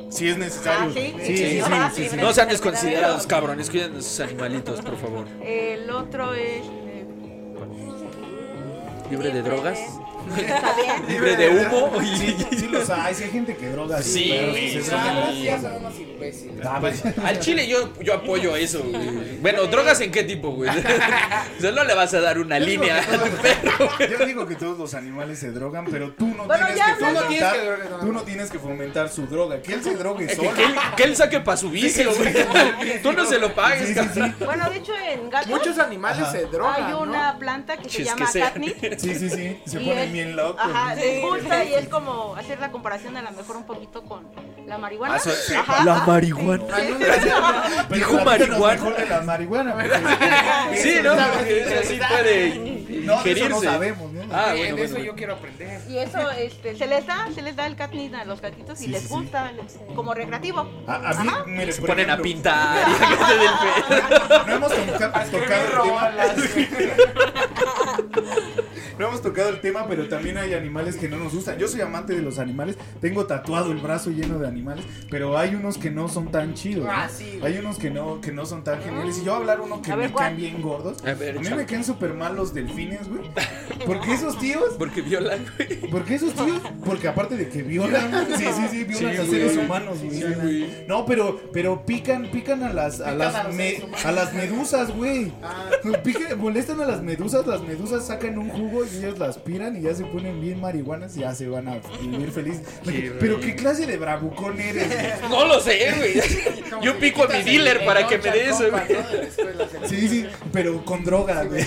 Si 0.09 0.29
es 0.29 0.37
necesario. 0.37 0.89
Ah, 0.89 0.93
sí, 0.93 1.15
sí, 1.19 1.37
sí, 1.37 1.45
sí, 1.49 1.59
Ajá, 1.59 1.91
sí, 1.91 2.07
sí. 2.09 2.17
No 2.17 2.31
sean 2.33 2.49
desconsiderados, 2.49 3.25
cabrones. 3.25 3.69
Cuiden 3.69 3.97
a 3.97 4.01
sus 4.01 4.19
animalitos, 4.19 4.81
por 4.81 4.97
favor. 4.97 5.27
El 5.43 5.89
otro 5.89 6.33
es 6.33 6.63
eh, 6.65 7.05
Libre 9.09 9.31
de 9.31 9.41
drogas. 9.41 9.79
Está 10.37 10.75
bien. 10.75 11.07
libre 11.07 11.35
de 11.35 11.49
humo. 11.49 11.91
y- 12.01 12.17
Sí, 12.19 12.35
sí 12.57 12.67
los 12.67 12.89
hay, 12.89 13.13
sí 13.15 13.23
hay 13.23 13.29
gente 13.31 13.55
que 13.55 13.69
droga. 13.69 14.01
Sí, 14.01 14.31
unos 15.79 15.99
imbéciles. 15.99 16.65
Ah, 16.65 16.77
pues, 16.79 17.03
Al 17.23 17.39
chile 17.39 17.67
yo, 17.67 17.93
yo 18.01 18.13
apoyo 18.15 18.55
eso, 18.55 18.83
güey. 18.83 19.37
Bueno, 19.41 19.63
¿drogas 19.67 20.01
en 20.01 20.11
qué 20.11 20.23
tipo, 20.23 20.51
güey? 20.51 20.69
O 20.69 21.61
sea, 21.61 21.71
no 21.71 21.83
le 21.83 21.93
vas 21.93 22.13
a 22.13 22.19
dar 22.21 22.39
una 22.39 22.59
línea. 22.59 23.01
Yo 24.09 24.25
digo 24.25 24.45
que 24.45 24.55
todos 24.55 24.77
los 24.77 24.93
animales 24.93 25.39
se 25.39 25.51
drogan, 25.51 25.85
pero 25.89 26.11
tú 26.13 26.27
no 26.27 26.45
Bueno, 26.45 26.65
tienes 26.67 26.77
ya 26.77 26.95
que 26.97 27.05
fomentar. 27.05 27.19
Tú 27.19 27.21
no 27.21 27.27
tienes 27.29 27.51
que- 27.53 27.99
Tú 27.99 28.13
no 28.13 28.21
tienes 28.23 28.51
que 28.51 28.59
fomentar 28.59 29.09
su 29.09 29.25
droga. 29.27 29.61
Que 29.61 29.73
él 29.73 29.83
se 29.83 29.95
drogue 29.95 30.33
solo. 30.35 30.53
que 30.53 30.63
él, 30.63 30.75
que 30.97 31.03
él 31.03 31.15
saque 31.15 31.39
para 31.39 31.57
su 31.57 31.69
vicio, 31.69 32.11
güey. 32.15 32.33
Tú 33.01 33.13
no 33.13 33.25
se 33.25 33.39
lo 33.39 33.53
pagues, 33.53 33.81
Sí, 33.81 33.87
sí, 33.87 33.93
cabrón. 33.95 34.35
sí. 34.37 34.43
Bueno, 34.45 34.69
de 34.69 34.77
hecho 34.77 34.93
en 34.97 35.29
gatos 35.29 35.49
Muchos 35.49 35.77
animales 35.79 36.21
Ajá. 36.23 36.31
se 36.31 36.45
drogan. 36.45 36.83
hay 36.83 36.91
¿no? 36.91 37.01
una 37.01 37.37
planta 37.39 37.77
que 37.77 37.89
se 37.89 38.03
llama 38.03 38.27
catnip. 38.31 38.77
Sí, 38.97 39.15
sí, 39.15 39.29
sí. 39.29 39.59
Se 39.65 39.77
es- 39.77 39.83
bien. 40.25 40.39
Ajá, 40.75 40.95
gusta 41.21 41.63
y 41.63 41.73
es 41.75 41.87
como 41.87 42.35
hacer 42.35 42.59
la 42.59 42.71
comparación 42.71 43.15
a 43.17 43.21
lo 43.21 43.31
mejor 43.31 43.57
un 43.57 43.63
poquito 43.65 44.03
con 44.03 44.27
la 44.67 44.77
marihuana. 44.77 45.15
Ah, 45.15 45.19
so- 45.19 45.31
sí, 45.31 45.53
Ajá, 45.55 45.83
la 45.83 46.03
marihuana. 46.05 46.63
sí, 46.75 46.81
sí. 46.87 46.95
Pero 47.89 47.95
Dijo 47.95 48.23
marihuana. 48.25 48.73
mejor 48.81 48.97
de 48.97 49.05
la 49.09 49.21
marihuana. 49.21 49.75
Sí, 50.75 50.95
¿no? 51.03 51.11
Porque 51.15 51.61
eso 51.61 51.87
sí 51.89 51.99
puede 52.09 52.55
No, 52.55 52.65
de 52.65 53.03
eso 53.05 53.13
ingerirse. 53.29 53.49
no 53.49 53.61
sabemos, 53.61 54.08
¿no? 54.29 54.35
Ah, 54.35 54.51
Sí, 54.53 54.59
bueno, 54.59 54.77
eso 54.77 54.93
bueno. 54.93 55.05
yo 55.05 55.15
quiero 55.15 55.33
aprender. 55.33 55.81
Y 55.89 55.97
eso 55.97 56.29
este, 56.31 56.75
se 56.75 56.87
les 56.87 57.05
da, 57.05 57.27
se 57.33 57.41
les 57.41 57.55
da 57.55 57.67
el 57.67 57.75
catnip 57.75 58.13
a 58.15 58.25
los 58.25 58.41
gatitos 58.41 58.79
y 58.81 58.85
Sí, 58.85 58.91
les 58.91 59.01
sí, 59.03 59.07
gusta 59.09 59.51
como 59.95 60.13
recreativo. 60.13 60.69
A, 60.87 60.95
a 61.11 61.23
mí, 61.23 61.29
mire, 61.47 61.71
Se 61.71 61.81
ponen 61.81 62.09
a 62.09 62.17
pintar 62.17 62.87
y 62.87 62.91
a 63.03 63.07
que 63.07 63.25
se 63.25 63.37
del 63.37 63.49
perro. 64.27 64.45
No 64.47 64.53
hemos 64.55 64.71
toca- 64.71 65.25
tocado 65.25 65.83
el 65.83 66.51
tema. 66.51 66.89
No 68.99 69.07
hemos 69.07 69.21
tocado 69.21 69.47
el 69.47 69.61
tema, 69.61 69.85
pero 69.87 70.09
también 70.09 70.37
hay 70.37 70.53
animales 70.53 70.97
que 70.97 71.07
no 71.07 71.15
nos 71.15 71.33
gustan. 71.33 71.57
Yo 71.57 71.69
soy 71.69 71.79
amante 71.79 72.13
de 72.13 72.21
los 72.21 72.37
animales. 72.37 72.77
Tengo 72.99 73.25
tatuado 73.27 73.71
el 73.71 73.77
brazo 73.77 74.09
lleno 74.09 74.39
de 74.39 74.45
animales, 74.47 74.83
pero 75.09 75.37
hay 75.37 75.55
unos 75.55 75.77
que 75.77 75.89
no 75.89 76.09
son 76.09 76.29
tan 76.31 76.53
chidos. 76.53 76.83
¿no? 76.85 76.91
Ah, 76.91 77.07
sí. 77.07 77.39
Hay 77.41 77.57
unos 77.59 77.79
que 77.79 77.89
no, 77.91 78.19
que 78.19 78.33
no 78.33 78.45
son 78.45 78.61
tan 78.65 78.81
geniales. 78.81 79.17
Y 79.19 79.23
yo 79.23 79.31
voy 79.31 79.33
a 79.35 79.37
hablar 79.37 79.61
uno 79.61 79.81
que 79.81 79.93
A 79.93 79.95
me 79.95 80.01
ver, 80.01 80.13
caen 80.13 80.35
bien 80.35 80.61
gordos. 80.61 80.97
A 81.05 81.13
ver, 81.13 81.37
A 81.37 81.39
mí 81.41 81.49
me 81.49 81.65
caen 81.65 81.85
súper 81.85 82.13
mal 82.13 82.35
los 82.35 82.53
delfines, 82.53 83.07
güey. 83.07 83.21
Porque 83.85 84.17
esos 84.19 84.39
tíos 84.39 84.75
Porque 84.77 85.01
violan, 85.01 85.45
güey. 85.57 85.79
porque 85.91 86.15
esos 86.15 86.33
tíos, 86.33 86.61
porque 86.85 87.07
aparte 87.07 87.35
de 87.35 87.49
que 87.49 87.63
violan, 87.63 88.27
sí, 88.37 88.45
sí, 88.55 88.67
sí, 88.71 88.83
violan 88.83 88.97
Sí, 89.13 89.17
a 89.17 89.23
güey. 89.25 89.29
seres 89.29 89.57
humanos, 89.57 89.99
güey. 90.03 90.11
Sí, 90.19 90.23
güey. 90.41 90.85
No, 90.87 91.05
pero, 91.05 91.41
pero 91.53 91.85
pican, 91.85 92.29
pican 92.31 92.63
a 92.63 92.73
las, 92.73 93.01
a 93.01 93.11
las, 93.11 93.35
a 93.35 93.43
me- 93.49 93.81
las 94.13 94.33
medusas, 94.33 94.91
güey. 94.95 95.31
Ah. 95.43 95.69
Pican- 96.03 96.37
molestan 96.37 96.81
a 96.81 96.85
las 96.85 97.01
medusas, 97.01 97.45
las 97.47 97.61
medusas 97.61 98.05
sacan 98.07 98.37
un 98.37 98.49
jugo 98.49 98.83
y 98.85 98.97
ellas 98.97 99.17
las 99.19 99.29
aspiran 99.37 99.75
y 99.77 99.81
ya 99.81 99.93
se 99.95 100.03
ponen 100.05 100.39
bien 100.41 100.59
marihuanas 100.61 101.15
y 101.17 101.21
ya 101.21 101.33
se 101.35 101.47
van 101.47 101.67
a 101.67 101.79
vivir 102.01 102.31
felices. 102.31 102.61
Qué 102.83 103.13
pero 103.19 103.39
qué 103.39 103.55
clase 103.55 103.85
de 103.85 103.97
bravucón 103.97 104.59
eres, 104.59 104.87
güey? 104.87 104.99
No 105.29 105.45
lo 105.45 105.59
sé, 105.59 105.93
güey. 105.97 106.81
Yo 106.83 106.97
pico 106.99 107.23
a 107.23 107.27
mi 107.27 107.43
dealer 107.43 107.85
para 107.85 108.07
que 108.07 108.17
me 108.17 108.31
dé 108.31 108.49
eso, 108.49 108.65
güey. 108.69 108.83
Sí, 109.87 110.07
sí, 110.07 110.25
pero 110.51 110.83
con 110.85 111.03
droga, 111.03 111.43
güey. 111.43 111.63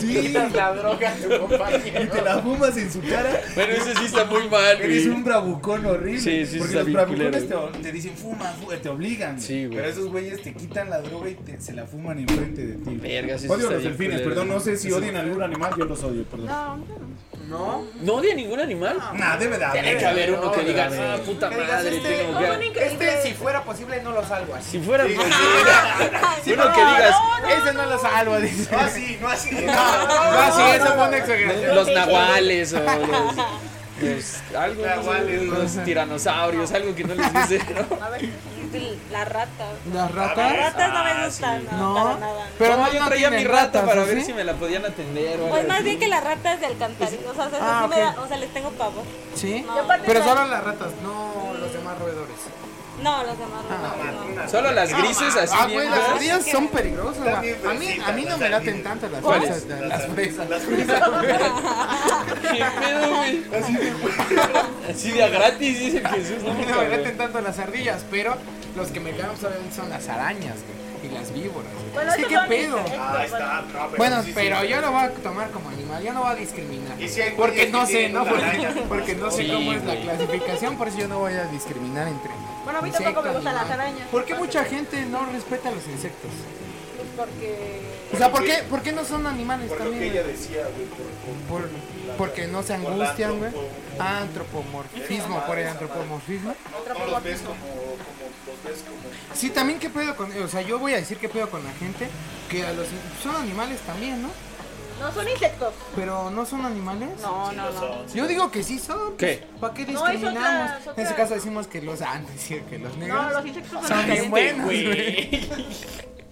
Sí, 0.00 0.28
la 0.54 0.74
droga 0.74 1.14
y 2.02 2.06
te 2.06 2.22
la 2.22 2.38
fumas 2.40 2.76
en 2.76 2.90
su 2.92 3.00
cara. 3.00 3.40
Bueno, 3.54 3.72
ese 3.72 3.94
sí 3.94 4.04
está 4.06 4.24
muy 4.24 4.48
mal, 4.48 4.80
Eres 4.80 5.04
güey. 5.06 5.16
un 5.16 5.24
bravucón 5.24 5.86
horrible. 5.86 6.20
Sí, 6.20 6.46
sí, 6.46 6.58
Porque 6.58 6.72
está 6.78 6.84
los 6.84 6.92
bravucones 6.92 7.48
te, 7.48 7.78
te 7.82 7.92
dicen 7.92 8.12
fuma, 8.16 8.52
fu- 8.52 8.72
te 8.74 8.88
obligan. 8.88 9.40
Sí, 9.40 9.66
güey. 9.66 9.76
Pero 9.78 9.88
esos 9.88 10.06
güeyes 10.08 10.42
te 10.42 10.52
quitan 10.54 10.90
la 10.90 11.00
droga 11.00 11.30
y 11.30 11.34
te- 11.34 11.60
se 11.60 11.72
la 11.72 11.86
fuman 11.86 12.18
enfrente 12.18 12.66
de 12.66 12.74
ti. 12.74 12.96
Verga, 12.96 13.38
sí, 13.38 13.46
sí 13.46 13.52
Odio 13.52 13.70
los 13.70 13.82
delfines, 13.82 14.20
perdón, 14.22 14.48
no 14.48 14.60
sé 14.60 14.76
si 14.76 14.90
odian 14.92 15.16
algún 15.16 15.42
animal, 15.42 15.72
yo 15.78 15.84
los 15.84 16.02
odio, 16.02 16.24
perdón. 16.24 16.46
No, 16.46 16.76
no. 16.76 16.84
¿No? 17.48 17.84
¿No 18.00 18.14
odia 18.14 18.34
ningún 18.34 18.60
animal? 18.60 18.98
Nah, 19.14 19.36
debe 19.36 19.58
de 19.58 19.64
haber. 19.64 19.82
Tiene 19.82 19.98
que 19.98 20.06
haber 20.06 20.32
uno 20.32 20.52
que 20.52 20.60
diga, 20.62 20.88
ah, 20.92 21.16
puta 21.24 21.48
Que 21.48 21.56
digas, 21.56 21.70
madre, 21.84 21.96
este- 21.96 22.16
tengo 22.16 22.32
No, 22.32 22.38
que... 22.38 22.46
son 22.46 22.62
increíbles. 22.62 22.92
Este, 23.10 23.28
si 23.28 23.34
fuera 23.34 23.64
posible, 23.64 24.02
no 24.02 24.12
lo 24.12 24.24
salvo 24.24 24.54
así. 24.54 24.70
Si 24.70 24.78
fuera... 24.80 25.04
Sí, 25.04 25.12
Uno 26.52 26.72
que 26.72 26.80
digas, 26.80 27.16
Ese 27.48 27.72
no 27.74 27.86
lo 27.86 27.98
salvo, 27.98 28.40
dice. 28.40 28.70
No 28.72 28.78
así, 28.80 29.18
no 29.20 29.28
así. 29.28 29.50
No, 29.66 30.56
sí, 30.56 30.62
eso 30.74 30.86
fue 30.94 31.08
una 31.08 31.16
exageración. 31.16 31.74
los 31.74 31.88
nahuales 31.88 32.72
o 32.72 32.80
los... 32.80 33.36
los 33.36 34.54
algo, 34.56 34.82
no 34.82 34.96
Nahuales, 34.96 35.42
¿no? 35.42 35.58
los 35.58 35.84
tiranosaurios, 35.84 36.72
algo 36.72 36.94
que 36.94 37.04
no 37.04 37.14
les 37.14 37.32
¿no? 37.32 38.04
A 38.04 38.10
ver, 38.10 38.28
las 39.10 39.28
ratas. 39.28 39.68
¿Las 39.92 40.14
ratas? 40.14 40.92
no 40.92 41.04
me 41.04 41.10
Ah, 41.10 41.24
gustan, 41.26 41.60
sí. 41.62 41.68
no, 41.72 41.76
No. 41.76 41.94
para 42.04 42.18
nada. 42.18 42.46
Pero 42.58 42.76
no, 42.76 42.82
no, 42.86 42.92
yo 42.92 43.00
no 43.00 43.06
traía 43.06 43.30
mi 43.30 43.44
rata 43.44 43.62
ratas, 43.64 43.84
para 43.84 44.02
¿o 44.02 44.06
ver 44.06 44.22
si 44.24 44.32
me 44.32 44.44
la 44.44 44.54
podían 44.54 44.84
atender 44.84 45.40
o 45.40 45.48
Pues 45.48 45.66
más 45.68 45.76
así. 45.76 45.84
bien 45.84 45.98
que 45.98 46.08
las 46.08 46.24
ratas 46.24 46.60
del 46.60 46.76
cantarino, 46.78 47.30
o 47.30 47.34
sea, 47.34 47.50
Ah, 47.60 47.80
sí 47.84 47.88
me 47.96 48.04
ok. 48.06 48.14
da- 48.14 48.22
o 48.22 48.28
sea, 48.28 48.36
les 48.36 48.52
tengo 48.52 48.70
pavor. 48.70 49.04
¿Sí? 49.34 49.62
No. 49.66 49.74
Pero 50.06 50.18
la- 50.20 50.24
solo 50.24 50.44
las 50.46 50.64
ratas, 50.64 50.88
no 51.02 51.52
los 51.58 51.72
demás 51.72 51.98
roedores. 51.98 52.36
No, 53.02 53.24
los 53.24 53.38
demás 53.38 53.62
no. 53.68 54.42
no. 54.42 54.48
Solo 54.48 54.72
las 54.72 54.96
grises 54.96 55.36
así 55.36 55.54
Ah, 55.58 55.66
güey, 55.70 55.88
las 55.88 55.98
feas. 55.98 56.10
ardillas 56.14 56.46
son 56.46 56.68
peligrosas. 56.68 57.26
A 57.26 57.40
mí, 57.74 57.88
a 58.06 58.12
mí 58.12 58.24
no 58.24 58.38
me 58.38 58.48
laten 58.48 58.82
tanto 58.82 59.08
las 59.08 59.20
fresas, 59.22 59.64
las, 59.66 59.80
las 60.48 60.62
fresas. 60.62 61.02
¿Qué 62.52 62.64
pedo, 62.80 63.16
güey? 63.16 63.44
Así 64.90 65.10
de 65.10 65.22
a 65.22 65.28
gratis, 65.28 65.78
dice 65.80 65.98
el 65.98 66.08
Jesús, 66.08 66.36
A 66.44 66.46
¿no? 66.48 66.54
mí 66.54 66.64
no 66.68 66.76
me 66.80 66.88
laten 66.88 67.16
tanto 67.18 67.40
las 67.40 67.58
ardillas, 67.58 68.04
pero 68.10 68.36
los 68.76 68.88
que 68.88 69.00
me 69.00 69.10
caen 69.12 69.30
obviamente 69.30 69.74
son 69.74 69.90
las 69.90 70.08
arañas, 70.08 70.56
güey, 70.56 71.10
y 71.10 71.14
las 71.14 71.32
víboras. 71.32 71.70
Bueno, 71.92 72.10
es 72.10 72.16
que 72.16 72.22
esos 72.34 72.42
qué 72.44 72.48
pedo. 72.48 72.78
Ah, 72.98 73.10
bueno. 73.10 73.24
está, 73.24 73.62
no, 73.62 73.68
pero 73.72 73.96
Bueno, 73.96 74.20
sí, 74.22 74.26
sí, 74.28 74.32
pero 74.34 74.60
sí. 74.62 74.68
yo 74.68 74.80
lo 74.80 74.90
voy 74.92 75.00
a 75.02 75.10
tomar 75.10 75.50
como 75.50 75.68
animal, 75.68 76.02
yo 76.02 76.12
no 76.12 76.20
voy 76.22 76.30
a 76.30 76.34
discriminar. 76.34 77.00
Y 77.00 77.08
si 77.08 77.20
hay 77.20 77.32
porque 77.32 77.66
no 77.70 77.86
sé, 77.86 78.08
¿no? 78.08 78.24
Porque, 78.24 78.68
porque 78.88 79.14
no 79.14 79.30
sé 79.30 79.42
Sí, 79.44 79.50
cómo 79.52 79.72
es 79.72 79.84
la 79.84 79.96
clasificación, 79.96 80.76
por 80.76 80.88
eso 80.88 80.98
yo 80.98 81.08
no 81.08 81.18
voy 81.18 81.34
a 81.34 81.44
discriminar 81.46 82.08
entre. 82.08 82.30
Bueno, 82.64 82.78
a 82.78 82.82
mí 82.82 82.90
tampoco 82.90 83.22
me 83.22 83.30
gustan 83.32 83.54
las 83.54 83.70
arañas. 83.70 84.08
¿Por 84.08 84.24
qué 84.24 84.34
mucha 84.34 84.64
gente 84.64 85.04
no 85.06 85.26
respeta 85.26 85.70
los 85.70 85.86
insectos? 85.86 86.30
Pues 86.96 87.08
porque... 87.16 87.80
O 88.12 88.16
sea, 88.16 88.30
¿por 88.30 88.44
qué, 88.44 88.62
¿por 88.70 88.82
qué 88.82 88.92
no 88.92 89.04
son 89.04 89.26
animales 89.26 89.68
Por 89.68 89.78
lo 89.78 89.84
también? 89.84 90.02
que 90.04 90.08
güey? 90.10 90.18
ella 90.18 90.26
decía, 90.28 90.62
güey, 90.74 90.86
por- 90.86 91.60
por- 91.60 91.68
Por- 91.68 92.16
porque 92.16 92.46
no 92.46 92.62
se 92.62 92.74
angustian, 92.74 93.38
güey. 93.38 93.50
antropo- 93.50 94.62
Antropomorfismo, 94.62 95.44
por 95.46 95.58
el 95.58 95.68
antropomorfismo. 95.68 96.54
No 96.98 97.06
los 97.06 97.22
ves 97.22 97.40
como, 97.40 97.54
como. 97.54 99.34
Sí, 99.34 99.50
también 99.50 99.78
qué 99.80 99.90
pedo 99.90 100.14
con, 100.16 100.30
o 100.42 100.48
sea, 100.48 100.62
yo 100.62 100.78
voy 100.78 100.92
a 100.92 100.96
decir 100.96 101.18
qué 101.18 101.28
pedo 101.28 101.50
con 101.50 101.64
la 101.64 101.72
gente 101.72 102.08
que 102.48 102.64
a 102.64 102.72
los 102.72 102.86
son 103.22 103.36
animales 103.36 103.80
también, 103.80 104.22
¿no? 104.22 104.28
No, 105.00 105.12
son 105.12 105.28
insectos. 105.28 105.74
Pero 105.96 106.30
no 106.30 106.46
son 106.46 106.64
animales. 106.64 107.10
No, 107.20 107.52
no, 107.52 107.70
no. 107.70 108.06
Yo 108.14 108.26
digo 108.26 108.50
que 108.50 108.62
sí 108.62 108.78
son. 108.78 109.16
¿Qué? 109.16 109.46
¿Para 109.60 109.74
qué 109.74 109.86
No, 109.86 110.06
es 110.06 110.12
discriminamos? 110.20 110.70
otra- 110.80 110.92
es 110.92 110.98
En 110.98 111.04
este 111.04 111.14
caso 111.16 111.34
decimos 111.34 111.66
que 111.66 111.82
los 111.82 112.00
ah, 112.02 112.18
no 112.20 112.28
es 112.28 112.40
cierto, 112.40 112.70
que 112.70 112.78
los 112.78 112.96
negros 112.96 113.22
No, 113.22 113.30
los 113.30 113.46
insectos 113.46 113.72
son 113.72 113.84
son 113.88 114.06
bien 114.06 114.30
buenos, 114.30 114.64
güey. 114.66 115.48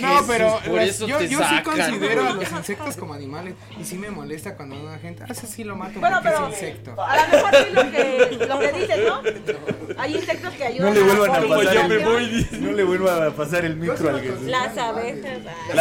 No 0.00 0.24
pero 0.26 0.60
las- 0.74 0.98
yo, 0.98 1.20
yo 1.22 1.40
sí 1.40 1.62
considero 1.64 2.22
güey. 2.22 2.26
a 2.28 2.32
los 2.34 2.52
insectos 2.52 2.96
como 2.96 3.14
animales 3.14 3.54
y 3.80 3.84
sí 3.84 3.96
me 3.96 4.10
molesta 4.10 4.56
cuando 4.56 4.80
una 4.80 4.98
gente, 4.98 5.22
ah, 5.24 5.28
ese 5.30 5.46
sí 5.46 5.64
lo 5.64 5.76
mato 5.76 6.00
Bueno, 6.00 6.16
porque 6.22 6.28
pero 6.36 6.48
es 6.48 6.52
insecto. 6.54 6.94
a 7.00 7.16
lo 7.16 7.22
mejor 7.28 7.50
sí 7.56 7.72
lo 7.72 7.90
que, 7.90 8.46
lo 8.46 8.58
que 8.58 8.72
dices, 8.72 8.98
¿no? 9.06 9.22
Hay 9.98 10.14
insectos 10.16 10.54
que 10.54 10.64
ayudan 10.64 10.88
No 10.88 10.94
le 10.94 11.02
vuelvan 11.02 11.30
a 11.30 11.40
la 11.40 11.56
pasar. 11.56 11.74
yo 11.74 11.88
me 11.88 11.98
voy. 11.98 12.48
No 12.52 12.72
le 12.72 12.84
vuelva 12.84 13.26
a 13.26 13.30
pasar 13.30 13.64
el 13.64 13.76
micro 13.76 14.08
al 14.08 14.20
Jesús. 14.20 14.42
Las 14.42 14.76
abejas. 14.78 15.38
ah. 15.46 15.74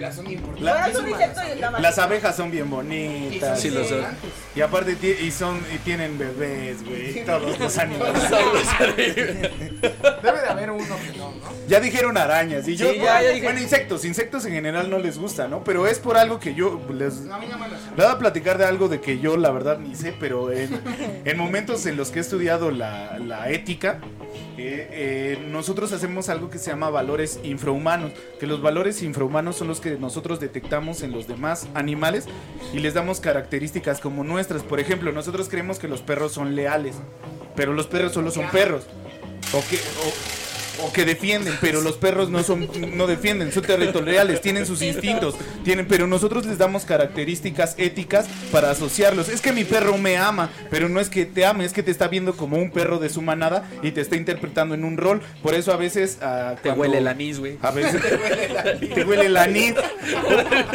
Las 0.00 0.14
son 0.16 0.30
importantes. 0.30 1.60
Las 1.80 1.98
abejas 1.98 2.36
son 2.36 2.50
bien 2.50 2.70
bonitas. 2.70 3.60
Sí, 3.60 3.70
lo 3.70 3.84
son. 3.84 4.04
Y 4.54 4.60
aparte 4.60 4.96
y 5.22 5.30
son 5.30 5.60
y 5.74 5.78
tienen 5.78 6.18
bebés, 6.18 6.84
güey. 6.84 7.24
Todos 7.24 7.58
los 7.58 7.78
animales. 7.78 8.22
Debe 10.32 10.40
de 10.42 10.48
haber 10.48 10.70
uno 10.70 10.96
que 10.96 11.18
no, 11.18 11.30
¿no? 11.30 11.36
Ya 11.68 11.80
dijeron 11.80 12.16
arañas 12.16 12.66
y 12.68 12.76
yo 12.76 12.90
Sí, 12.90 12.98
ya, 12.98 13.22
ya 13.22 13.30
dije. 13.30 13.44
bueno, 13.44 13.60
insectos, 13.60 14.04
insectos 14.04 14.44
en 14.46 14.52
general 14.52 14.88
no 14.90 14.98
les 14.98 15.18
gusta, 15.18 15.48
¿no? 15.48 15.64
Pero 15.64 15.86
es 15.86 15.98
por 15.98 16.16
algo 16.16 16.38
que 16.38 16.54
yo 16.54 16.80
les 16.92 17.28
A 17.30 17.38
mí 17.38 17.46
no 17.50 17.58
me 17.58 17.68
les 17.68 17.96
voy 17.96 18.04
a 18.06 18.18
platicar 18.18 18.58
de 18.58 18.64
algo 18.64 18.88
de 18.88 19.00
que 19.00 19.18
yo 19.18 19.36
la 19.36 19.50
verdad 19.50 19.78
ni 19.78 19.94
sé, 19.94 20.14
pero 20.18 20.52
en, 20.52 20.80
en 21.24 21.36
momentos 21.38 21.84
en 21.86 21.96
los 21.96 22.10
que 22.10 22.18
he 22.18 22.22
estudiado 22.22 22.70
la, 22.70 23.18
la 23.18 23.50
ética, 23.50 24.00
eh, 24.56 24.88
eh, 24.90 25.46
nosotros 25.50 25.92
hacemos 25.92 26.28
algo 26.28 26.50
que 26.50 26.58
se 26.58 26.70
llama 26.70 26.90
valores 26.90 27.38
infrahumanos, 27.44 28.12
que 28.40 28.46
los 28.46 28.60
valores 28.60 29.02
infrahumanos 29.02 29.56
son 29.56 29.68
los 29.68 29.80
que 29.80 29.98
nosotros 29.98 30.40
detectamos 30.40 31.02
en 31.02 31.12
los 31.12 31.28
demás 31.28 31.68
animales 31.74 32.26
y 32.72 32.78
les 32.80 32.94
damos 32.94 33.20
características 33.20 34.00
como 34.00 34.24
nuestras. 34.24 34.62
Por 34.62 34.80
ejemplo, 34.80 35.12
nosotros 35.12 35.48
creemos 35.48 35.78
que 35.78 35.88
los 35.88 36.00
perros 36.02 36.32
son 36.32 36.56
leales, 36.56 36.96
pero 37.54 37.72
los 37.72 37.86
perros 37.86 38.12
solo 38.12 38.30
son 38.30 38.48
perros. 38.50 38.86
O 39.52 39.62
que, 39.68 39.76
o- 39.76 40.38
o 40.80 40.92
que 40.92 41.04
defienden, 41.04 41.54
pero 41.60 41.80
los 41.80 41.96
perros 41.96 42.30
no 42.30 42.40
son 42.44 42.68
no 42.96 43.08
defienden, 43.08 43.50
son 43.50 43.64
territoriales, 43.64 44.40
tienen 44.40 44.64
sus 44.64 44.80
instintos, 44.80 45.34
tienen, 45.64 45.88
pero 45.88 46.06
nosotros 46.06 46.46
les 46.46 46.56
damos 46.56 46.84
características 46.84 47.74
éticas 47.78 48.26
para 48.52 48.70
asociarlos. 48.70 49.28
Es 49.28 49.40
que 49.40 49.52
mi 49.52 49.64
perro 49.64 49.98
me 49.98 50.18
ama, 50.18 50.50
pero 50.70 50.88
no 50.88 51.00
es 51.00 51.08
que 51.08 51.26
te 51.26 51.44
ame, 51.44 51.64
es 51.64 51.72
que 51.72 51.82
te 51.82 51.90
está 51.90 52.06
viendo 52.06 52.36
como 52.36 52.58
un 52.58 52.70
perro 52.70 53.00
de 53.00 53.08
su 53.08 53.22
manada 53.22 53.68
y 53.82 53.90
te 53.90 54.00
está 54.00 54.14
interpretando 54.14 54.76
en 54.76 54.84
un 54.84 54.96
rol. 54.98 55.20
Por 55.42 55.54
eso 55.54 55.72
a 55.72 55.76
veces 55.76 56.18
ah, 56.22 56.54
Te 56.62 56.68
cuando- 56.68 56.82
huele 56.82 56.98
el 56.98 57.08
anís, 57.08 57.40
güey. 57.40 57.58
a 57.60 57.72
veces 57.72 58.00
te 58.94 59.04
huele 59.04 59.26
el 59.26 59.36
anís. 59.36 59.74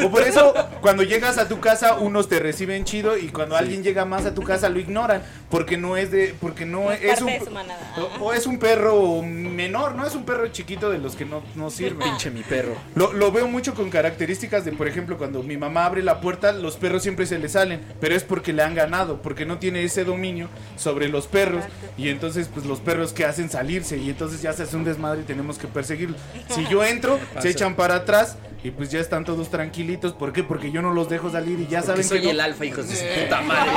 O, 0.02 0.06
o 0.08 0.12
por 0.12 0.24
eso, 0.24 0.54
cuando 0.84 1.04
llegas 1.04 1.38
a 1.38 1.48
tu 1.48 1.62
casa, 1.62 1.94
unos 1.94 2.28
te 2.28 2.40
reciben 2.40 2.84
chido 2.84 3.18
y 3.18 3.30
cuando 3.30 3.56
alguien 3.56 3.84
llega 3.84 4.04
más 4.04 4.26
a 4.26 4.34
tu 4.34 4.44
casa 4.44 4.68
lo 4.68 4.82
ignoran 4.82 5.24
porque 5.50 5.78
no 5.78 5.96
es 5.96 6.12
de, 6.12 6.36
porque 6.42 6.66
no, 6.66 6.84
No 6.84 6.92
es, 6.92 7.02
es 7.04 7.22
un, 7.22 7.30
o, 7.30 8.26
o 8.26 8.34
es 8.34 8.46
un 8.46 8.60
perro 8.60 9.22
menor, 9.22 9.96
no 9.96 10.06
es 10.06 10.14
un 10.14 10.26
perro 10.26 10.46
chiquito 10.50 10.90
de 10.90 10.98
los 10.98 11.16
que 11.16 11.24
no, 11.24 11.42
no 11.56 11.70
sirven. 11.70 12.00
Pinche 12.10 12.32
mi 12.32 12.42
perro. 12.42 12.76
Lo, 12.96 13.14
lo 13.14 13.32
veo 13.32 13.48
mucho 13.48 13.74
con 13.76 13.90
características 13.90 14.66
de, 14.66 14.74
por 14.74 14.90
ejemplo, 14.90 15.18
cuando 15.18 15.42
mi 15.42 15.56
mamá 15.56 15.86
abre 15.86 16.04
la 16.04 16.20
puerta, 16.20 16.52
los 16.52 16.76
perros 16.76 17.02
siempre 17.02 17.28
se 17.28 17.40
le 17.40 17.48
salen, 17.48 17.80
pero 18.02 18.14
es 18.14 18.26
porque 18.26 18.52
le 18.52 18.62
han 18.62 18.76
ganado, 18.76 19.22
porque 19.22 19.46
no 19.46 19.60
tiene 19.60 19.86
ese 19.86 20.04
dominio 20.04 20.50
sobre 20.76 21.08
los 21.08 21.28
perros 21.28 21.64
y 21.98 22.10
entonces 22.10 22.50
pues 22.54 22.66
los 22.66 22.82
perros 22.82 23.14
que 23.14 23.24
hacen 23.24 23.50
salirse 23.50 23.96
y 23.96 24.10
entonces 24.10 24.42
ya 24.42 24.52
se 24.52 24.64
hace 24.64 24.76
un 24.76 24.84
desmadre 24.84 25.22
y 25.22 25.24
tenemos 25.24 25.58
que 25.58 25.68
perseguirlos. 25.70 26.20
Si 26.50 26.68
yo 26.70 26.84
entro, 26.84 27.22
se 27.40 27.52
echan 27.52 27.78
para 27.78 27.96
atrás 27.96 28.36
y 28.64 28.72
pues 28.72 28.90
ya 28.90 29.00
están 29.02 29.26
todos 29.26 29.50
tranquilitos, 29.50 30.14
¿por 30.14 30.32
qué? 30.32 30.42
Porque 30.44 30.72
yo 30.72 30.82
no 30.82 30.94
los 30.94 31.10
dejo 31.10 31.30
salir 31.30 31.60
y 31.60 31.68
ya 31.68 31.80
Porque 31.82 31.88
saben 31.88 32.04
soy 32.06 32.20
que 32.22 32.26
no- 32.28 32.32
el 32.32 32.40
alfa, 32.40 32.66
hijos 32.66 32.88
de 32.88 32.96
su 32.96 33.22
puta 33.22 33.42
madre. 33.42 33.72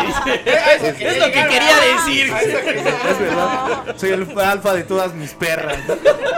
es 1.00 1.18
lo 1.18 1.26
que 1.26 1.32
quería 1.32 1.76
decir. 1.96 2.32
Es 2.32 3.18
verdad. 3.18 3.96
Soy 3.96 4.10
el 4.10 4.38
alfa 4.38 4.74
de 4.74 4.84
todas 4.84 5.12
mis 5.14 5.32
perras. 5.34 5.78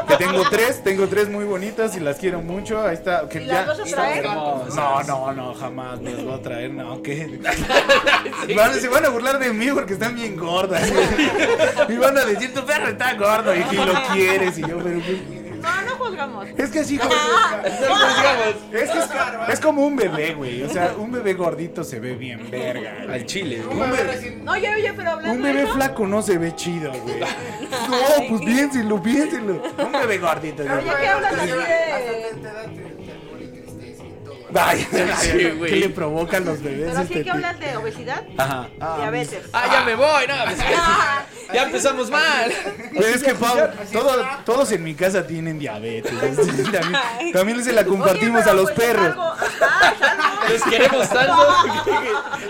Que 0.08 0.16
tengo 0.16 0.48
tres, 0.48 0.82
tengo 0.82 1.06
tres 1.08 1.28
muy 1.28 1.44
bonitas 1.44 1.94
y 1.96 2.00
las 2.00 2.16
quiero 2.16 2.40
mucho. 2.40 2.80
Ahí 2.82 2.94
está. 2.94 3.28
Que 3.28 3.42
¿Y 3.42 3.46
ya... 3.46 3.66
las 3.66 3.66
vas 3.66 3.80
a 3.80 3.84
traer? 3.84 4.24
No, 4.24 5.02
no, 5.06 5.32
no, 5.34 5.54
jamás 5.54 6.00
me 6.00 6.12
las 6.12 6.24
voy 6.24 6.34
a 6.34 6.42
traer, 6.42 6.70
no, 6.72 7.02
¿qué? 7.02 7.38
Van- 8.56 8.74
se 8.80 8.88
van 8.88 9.04
a 9.04 9.08
burlar 9.11 9.38
de 9.38 9.52
mí 9.52 9.66
porque 9.74 9.92
están 9.92 10.14
bien 10.14 10.37
gordas. 10.37 10.90
Y 11.88 11.96
van 11.96 12.16
a 12.16 12.24
decir, 12.24 12.54
tu 12.54 12.64
perro 12.64 12.88
está 12.88 13.12
gordo 13.14 13.54
y 13.54 13.62
si 13.64 13.76
lo 13.76 13.92
quieres. 14.14 14.56
Y 14.58 14.62
yo, 14.62 14.78
pero 14.78 15.00
¿qué? 15.04 15.38
No, 15.61 15.83
no 15.83 15.97
juzgamos. 15.97 16.47
Es 16.57 16.71
que 16.71 16.81
así, 16.81 16.97
es, 16.97 17.01
que 18.71 18.99
es, 18.99 19.09
es 19.49 19.61
como 19.61 19.87
un 19.87 19.97
bebé, 19.97 20.35
güey. 20.35 20.62
O 20.62 20.68
sea, 20.68 20.94
un 20.97 21.11
bebé 21.12 21.35
gordito 21.35 21.85
se 21.85 22.01
ve 22.01 22.14
bien 22.14 22.51
verga. 22.51 22.94
güey. 23.05 23.14
Al 23.14 23.27
chile. 23.27 23.62
Un 23.66 23.79
bebé, 23.79 24.40
No, 24.42 24.53
oye, 24.53 24.75
oye, 24.75 24.92
pero 24.94 25.11
hablando 25.12 25.37
un 25.37 25.42
de 25.42 25.53
bebé 25.53 25.64
eso, 25.64 25.75
flaco 25.75 26.07
no 26.07 26.23
se 26.23 26.38
ve 26.38 26.55
chido, 26.55 26.92
güey. 26.92 27.21
No, 27.88 28.29
pues 28.29 28.40
piénselo, 28.42 29.03
piénselo. 29.03 29.62
Un 29.79 29.92
bebé 29.92 30.18
gordito. 30.18 30.62
Pero 30.62 30.81
ya 30.85 30.99
que 31.01 31.09
hablas 31.09 31.33
así 31.35 31.51
de... 31.51 32.97
Ay, 34.54 34.87
Sí, 35.20 35.50
güey. 35.50 35.70
¿Qué 35.70 35.76
le 35.76 35.88
provocan 35.90 36.44
los 36.44 36.62
bebés? 36.62 36.88
Pero 36.90 36.96
sí 37.06 37.12
este 37.12 37.24
que 37.24 37.30
hablas 37.30 37.58
de 37.61 37.76
obesidad, 37.76 38.22
Aja. 38.37 38.68
Ah, 38.80 38.96
diabetes. 38.98 39.40
Ah, 39.52 39.66
ya 39.70 39.82
me 39.84 39.94
voy, 39.94 40.26
no. 40.26 40.34
pues, 40.44 40.58
ya 41.54 41.62
empezamos 41.64 42.11
mal. 42.11 42.52
Pues 42.94 43.16
es 43.16 43.22
que, 43.22 43.34
Pau, 43.34 43.56
todo- 43.92 44.24
todos 44.44 44.72
en 44.72 44.84
mi 44.84 44.94
casa 44.94 45.26
tienen 45.26 45.58
diabetes. 45.58 46.12
También, 46.72 47.32
también 47.32 47.64
se 47.64 47.72
la 47.72 47.84
compartimos 47.84 48.42
Oye, 48.42 48.50
a 48.50 48.54
los 48.54 48.70
pues, 48.72 48.78
es 48.78 48.84
perros. 48.84 49.06
algo- 49.06 49.32
ajá, 49.32 49.94
Les 50.50 50.62
queremos 50.62 51.08
tanto 51.08 51.42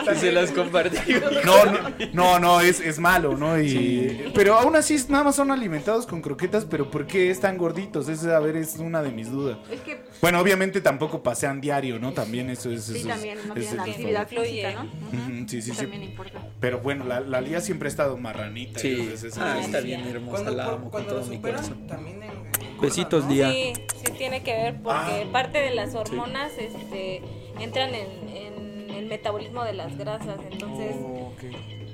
que, 0.05 0.15
se 0.17 0.33
las 0.33 0.51
compartimos. 0.53 1.23
No, 1.45 1.65
no, 1.65 1.79
no, 2.13 2.39
no, 2.39 2.61
es, 2.61 2.81
es 2.81 2.99
malo, 2.99 3.37
¿no? 3.37 3.61
Y, 3.61 4.31
Pero 4.35 4.55
aún 4.59 4.77
así 4.77 4.97
nada 5.09 5.25
más 5.25 5.37
son 5.37 5.51
alimentados 5.51 6.07
con 6.07 6.21
croquetas, 6.23 6.65
pero 6.65 6.91
¿por 6.91 7.07
qué 7.07 7.31
están 7.31 7.59
gorditos? 7.59 8.09
Es, 8.09 8.25
a 8.25 8.39
ver, 8.41 8.57
es 8.57 8.77
una 8.77 9.03
de 9.03 9.11
mis 9.11 9.31
dudas. 9.31 9.59
Es 9.71 9.81
que 9.81 10.01
Bueno, 10.21 10.41
obviamente 10.41 10.81
tampoco 10.81 11.23
pasean 11.23 11.61
diario, 11.61 11.99
¿no? 11.99 12.13
También 12.13 12.51
eso 12.51 12.71
es... 12.71 12.85
sí, 12.85 12.99
eso 12.99 13.09
es- 13.09 13.15
también 13.15 13.39
no 13.47 13.55
es- 13.55 13.73
actividad 13.73 14.23
influye. 14.31 14.49
física, 14.67 14.83
¿no? 14.85 15.49
Sí, 15.49 15.63
sí, 15.63 15.73
sí. 15.73 15.77
También 15.79 16.03
importa. 16.05 16.39
Pero 16.61 16.81
bueno, 16.81 17.05
la, 17.05 17.21
la 17.21 17.41
Lía 17.41 17.61
siempre 17.61 17.89
ha 17.89 17.91
estado 17.91 18.17
marranita. 18.17 18.81
Sí, 18.81 18.93
entonces 19.01 19.25
eso 19.33 19.41
ah, 19.43 19.59
es- 19.59 19.67
está 19.67 19.81
bien 19.81 20.07
hermosa, 20.07 20.43
Cuando, 20.43 20.51
la 20.53 20.65
amo 20.67 20.91
con 20.91 21.07
todo 21.07 21.25
mi 21.27 21.39
corazón. 21.41 21.87
también 21.87 22.23
en- 22.23 22.49
Besitos, 22.81 23.25
¿no? 23.25 23.31
Lía. 23.31 23.51
Sí, 23.51 23.73
sí 24.05 24.13
tiene 24.17 24.43
que 24.45 24.53
ver 24.53 24.77
porque 24.83 25.27
parte 25.33 25.59
de 25.59 25.75
las 25.75 25.95
hormonas 25.97 26.53
este, 26.59 27.23
entran 27.61 27.95
en, 27.95 28.29
en 28.29 28.91
el 28.91 29.07
metabolismo 29.07 29.65
de 29.65 29.73
las 29.75 29.97
grasas, 29.97 30.39
entonces 30.51 30.97
Oh, 31.01 31.33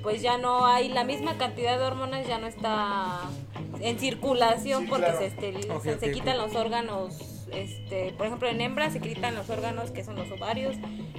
pues 0.03 0.21
ya 0.21 0.37
no 0.37 0.65
hay 0.65 0.89
la 0.89 1.03
misma 1.03 1.37
cantidad 1.37 1.77
de 1.79 1.83
hormonas, 1.85 2.27
ya 2.27 2.37
no 2.37 2.47
está 2.47 3.21
en 3.79 3.99
circulación 3.99 4.83
Sí, 4.83 4.87
porque 4.89 5.05
claro. 5.05 5.19
se 5.19 5.25
esterilizan, 5.27 5.99
se 5.99 6.11
quitan 6.11 6.37
los 6.37 6.55
órganos, 6.55 7.34
este, 7.51 8.13
por 8.17 8.25
ejemplo 8.27 8.47
en 8.49 8.61
hembras 8.61 8.93
se 8.93 8.99
quitan 8.99 9.35
los 9.35 9.49
órganos 9.49 9.91
que 9.91 10.03
son 10.03 10.15
los 10.15 10.29
ovarios, 10.31 10.75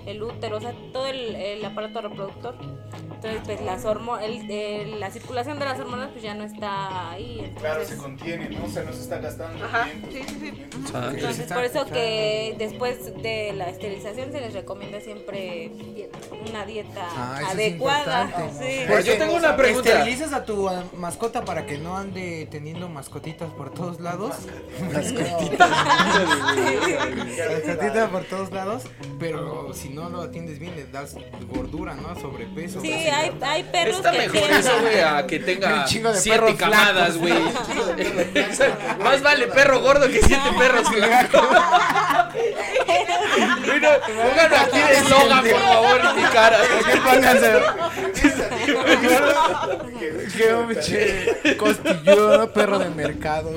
el 0.07 0.23
útero, 0.23 0.59
o 0.59 0.61
sea, 0.61 0.73
todo 0.93 1.07
el, 1.07 1.35
el 1.35 1.65
aparato 1.65 2.01
reproductor. 2.01 2.55
Entonces 3.15 3.41
pues 3.47 3.61
las 3.63 3.85
hormo 3.87 4.19
el- 4.19 4.49
el- 4.51 5.01
la 5.01 5.11
circulación 5.11 5.59
de 5.59 5.65
las 5.65 5.81
hormonas 5.81 6.11
pues 6.11 6.23
ya 6.23 6.35
no 6.35 6.45
está 6.45 7.11
ahí. 7.13 7.39
Entonces, 7.39 7.61
Claro, 7.61 7.85
se 7.85 7.97
contiene, 7.97 8.49
¿no? 8.51 8.65
O 8.65 8.69
sea, 8.69 8.85
no 8.85 8.93
se 8.93 9.01
está 9.01 9.19
gastando. 9.19 9.65
Ajá, 9.65 9.89
sí, 10.13 10.23
sí, 10.29 10.37
sí. 10.39 10.65
Entonces, 11.15 11.53
por 11.53 11.65
eso 11.65 11.87
que 11.87 12.55
después 12.59 13.07
de 13.23 13.53
la 13.55 13.71
esterilización 13.71 14.31
se 14.33 14.41
les 14.41 14.53
recomienda 14.53 15.01
siempre 15.01 15.71
una 16.49 16.67
dieta 16.67 17.07
Ah, 17.11 17.41
adecuada. 17.51 18.29
sí. 18.61 18.83
Pero 18.87 19.01
yo 19.01 19.17
tengo 19.19 19.35
una 19.35 19.57
pregunta. 19.57 19.89
¿Esterilizas 19.91 20.33
a 20.33 20.45
tu 20.45 20.69
mascota 20.97 21.45
para 21.45 21.65
que 21.67 21.79
no 21.79 21.97
ande 21.97 22.47
teniendo 22.51 22.89
mascotitas 22.89 23.49
por 23.51 23.71
todos 23.73 23.99
lados? 24.01 24.35
Mascotitas. 24.93 25.71
mascotitas 26.25 28.11
por 28.11 28.25
todos 28.25 28.51
lados. 28.53 28.83
Pero 29.19 29.73
si 29.75 29.89
no 29.91 30.09
lo 30.11 30.23
atiendes 30.23 30.59
bien, 30.59 30.77
le 30.77 30.85
das 30.87 31.15
gordura, 31.49 31.95
¿no? 31.95 32.19
Sobrepeso. 32.21 32.81
Sí, 32.81 32.93
hay, 32.93 33.33
hay 33.41 33.63
perros 33.65 33.97
Está 33.97 34.11
que 34.13 34.19
mejor 34.19 34.33
tienen- 34.39 34.57
eso, 34.59 34.73
güey, 34.81 35.01
a 35.01 35.27
que 35.27 35.39
tenga 35.41 35.85
de 35.87 36.15
siete 36.21 36.57
camadas, 36.57 37.17
güey. 37.17 37.33
Más 39.03 39.23
vale 39.23 39.47
perro 39.49 39.81
gordo 39.81 40.07
que 40.09 40.21
siete 40.23 40.51
perros 40.59 40.89
flacos. 40.93 41.49
Bueno, 43.67 43.89
pongan 44.07 44.55
aquí 44.55 44.79
el 44.79 44.91
eslogan, 44.97 45.45
por 45.45 45.61
favor, 45.61 46.01
en 46.11 46.17
mi 46.17 46.23
cara. 46.29 46.59
¿Qué 46.93 46.97
pónganse? 47.05 47.53
Qué 50.37 50.55
perro 52.55 52.79
de 52.79 52.91
mercado. 52.91 53.53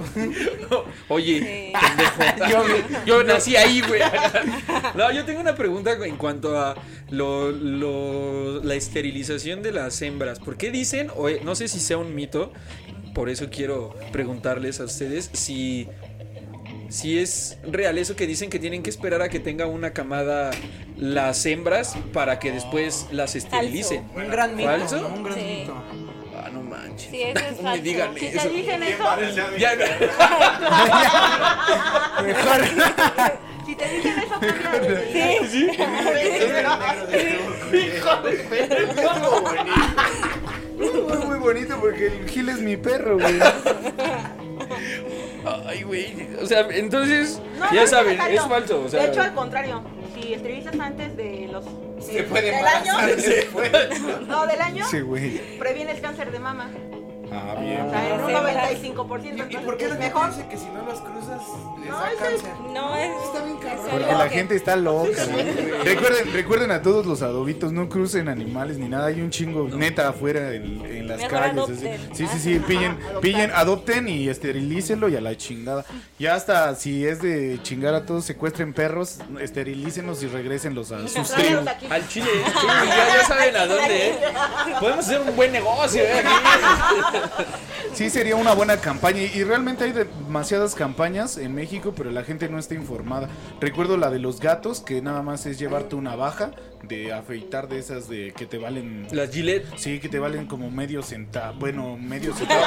Oye, 1.07 1.39
Sí. 1.39 1.73
pendejo. 1.79 2.48
Yo, 2.49 2.63
yo 3.05 3.23
nací 3.23 3.55
ahí, 3.55 3.81
güey. 3.81 4.01
No, 4.95 5.11
yo 5.11 5.23
tengo 5.25 5.39
una 5.39 5.55
pregunta 5.55 5.91
en 6.03 6.17
cuanto 6.17 6.57
a 6.59 6.75
lo, 7.09 7.51
lo- 7.51 8.63
la 8.63 8.75
esterilización 8.75 9.61
de 9.61 9.71
las 9.71 10.01
hembras. 10.01 10.39
¿Por 10.39 10.57
qué 10.57 10.71
dicen, 10.71 11.11
o 11.15 11.29
eh, 11.29 11.41
no 11.43 11.55
sé 11.55 11.67
si 11.67 11.79
sea 11.79 11.97
un 11.97 12.15
mito, 12.15 12.51
por 13.13 13.29
eso 13.29 13.49
quiero 13.49 13.95
preguntarles 14.11 14.79
a 14.79 14.85
ustedes 14.85 15.29
si, 15.33 15.87
si 16.89 17.19
es 17.19 17.57
real 17.63 17.97
eso 17.97 18.15
que 18.15 18.25
dicen 18.27 18.49
que 18.49 18.59
tienen 18.59 18.81
que 18.83 18.89
esperar 18.89 19.21
a 19.21 19.29
que 19.29 19.39
tenga 19.39 19.65
una 19.67 19.91
camada 19.93 20.51
las 20.97 21.45
hembras 21.45 21.95
para 22.13 22.39
que 22.39 22.51
después 22.51 23.07
las 23.11 23.35
esterilicen? 23.35 24.09
Un 24.15 24.29
gran 24.29 24.55
mito. 24.55 24.69
¿Falso? 24.69 25.01
¿no? 25.01 25.07
Un 25.09 25.23
gran 25.23 25.35
Sí. 25.37 25.41
mito. 25.61 25.75
Manches. 26.99 27.09
Sí, 27.11 27.21
eso 27.23 27.39
es 27.45 27.57
falso. 27.61 27.83
digan 27.83 28.15
Si 28.15 28.25
eso. 28.27 28.41
te 28.41 28.49
dicen 28.49 28.83
eso, 28.83 29.03
Ya, 29.57 29.71
si 33.65 33.75
te 33.75 33.87
dicen 33.89 34.13
eso, 34.19 34.35
cámbiale. 34.63 35.47
Sí. 35.47 35.67
Muy, 40.77 41.17
muy 41.25 41.39
bonito 41.39 41.77
porque 41.79 42.07
el 42.07 42.29
Gil 42.29 42.49
es 42.49 42.59
mi 42.61 42.77
perro, 42.77 43.17
güey. 43.19 43.39
Ay, 45.67 45.83
güey. 45.83 46.27
O 46.41 46.45
sea, 46.45 46.61
entonces, 46.71 47.41
No, 47.57 47.71
ya 47.73 47.81
no 47.81 47.87
saben, 47.87 48.19
es 48.29 48.41
falso. 48.43 48.81
O 48.85 48.89
sea, 48.89 49.03
de 49.03 49.09
hecho, 49.09 49.21
al 49.21 49.33
contrario, 49.33 49.83
si 50.13 50.33
esterilizas 50.33 50.79
antes 50.79 51.15
de 51.17 51.47
los. 51.51 51.65
Se 52.11 52.23
puede 52.23 52.51
del 52.51 52.65
año, 52.65 52.93
puede. 53.51 53.99
no, 54.27 54.47
del 54.47 54.61
año, 54.61 54.85
Sí, 54.89 55.01
güey. 55.01 55.57
previenes 55.57 55.99
cáncer 56.01 56.31
de 56.31 56.39
mama. 56.39 56.69
Ah, 57.31 57.55
O 57.57 57.61
bien. 57.61 57.89
sea, 57.89 58.09
en 58.15 58.21
un 58.21 58.27
Sí, 58.27 58.33
95%. 58.33 59.25
¿Y, 59.25 59.29
Entonces, 59.29 59.61
y 59.61 59.65
por 59.65 59.77
qué 59.77 59.87
la 59.87 59.95
mejor? 59.95 60.29
dice 60.29 60.47
que 60.49 60.57
si 60.57 60.65
no 60.65 60.83
los 60.85 60.99
cruzas 61.01 61.41
les 61.79 61.89
No, 61.89 61.95
da 61.97 62.09
cáncer? 62.19 62.51
No 62.73 62.95
es. 62.95 63.11
Está 63.25 63.43
bien 63.45 63.57
es 63.57 63.79
Porque 63.91 64.05
la 64.13 64.29
que- 64.29 64.35
gente 64.35 64.55
está 64.55 64.75
loca. 64.75 65.25
¿no? 65.25 65.83
Recuerden, 65.83 66.33
recuerden 66.33 66.71
a 66.71 66.81
todos 66.81 67.05
los 67.05 67.21
adobitos, 67.21 67.71
no 67.71 67.87
crucen 67.89 68.29
animales 68.29 68.77
ni 68.77 68.87
nada. 68.89 69.07
Hay 69.07 69.21
un 69.21 69.29
chingo 69.29 69.67
neta 69.69 70.09
afuera 70.09 70.53
en, 70.53 70.83
en 70.85 71.07
las 71.07 71.17
Mejor 71.17 71.39
calles. 71.39 71.57
así. 71.63 71.87
adopten. 71.87 72.15
Sí, 72.15 72.27
sí, 72.27 72.39
sí. 72.39 72.59
Pillen, 72.59 72.97
pillen, 73.21 73.51
adopten 73.53 74.07
y 74.07 74.27
esterilícenlo 74.29 75.09
y 75.09 75.15
a 75.15 75.21
la 75.21 75.35
chingada. 75.37 75.85
Ya 76.17 76.35
hasta 76.35 76.73
si 76.75 77.05
es 77.05 77.21
de 77.21 77.59
chingar 77.63 77.93
a 77.93 78.05
todos, 78.05 78.25
secuestren 78.25 78.73
perros, 78.73 79.19
esterilícenlos 79.39 80.21
y 80.23 80.27
regrésenlos 80.27 80.91
a 80.91 81.07
sus 81.07 81.29
tribus. 81.31 81.65
Al 81.89 82.07
chile, 82.07 82.27
sí, 82.45 82.67
ya, 82.67 83.15
ya 83.17 83.23
saben 83.25 83.55
a 83.55 83.65
dónde, 83.65 84.09
¿eh? 84.09 84.15
Podemos 84.79 85.05
hacer 85.05 85.21
un 85.21 85.35
buen 85.35 85.51
negocio, 85.51 86.01
¿eh? 86.03 86.13
Aquí. 86.19 86.29
Sí, 87.93 88.09
sería 88.09 88.35
una 88.35 88.53
buena 88.53 88.77
campaña. 88.77 89.21
Y 89.21 89.43
realmente 89.43 89.83
hay 89.83 89.91
demasiadas 89.91 90.75
campañas 90.75 91.37
en 91.37 91.53
México, 91.55 91.93
pero 91.95 92.11
la 92.11 92.23
gente 92.23 92.47
no 92.49 92.59
está 92.59 92.75
informada. 92.75 93.29
Recuerdo 93.59 93.97
la 93.97 94.09
de 94.09 94.19
los 94.19 94.39
gatos, 94.39 94.81
que 94.81 95.01
nada 95.01 95.21
más 95.21 95.45
es 95.45 95.59
llevarte 95.59 95.95
una 95.95 96.15
baja 96.15 96.51
de 96.83 97.11
afeitar 97.11 97.67
de 97.67 97.79
esas 97.79 98.07
de 98.07 98.31
que 98.35 98.45
te 98.45 98.57
valen. 98.57 99.07
Las 99.11 99.31
Gillette. 99.31 99.65
Sí, 99.77 99.99
que 99.99 100.07
te 100.07 100.19
valen 100.19 100.45
como 100.45 100.71
medio 100.71 101.01
centavo. 101.01 101.59
Bueno, 101.59 101.97
medio 101.97 102.33
centavo. 102.35 102.63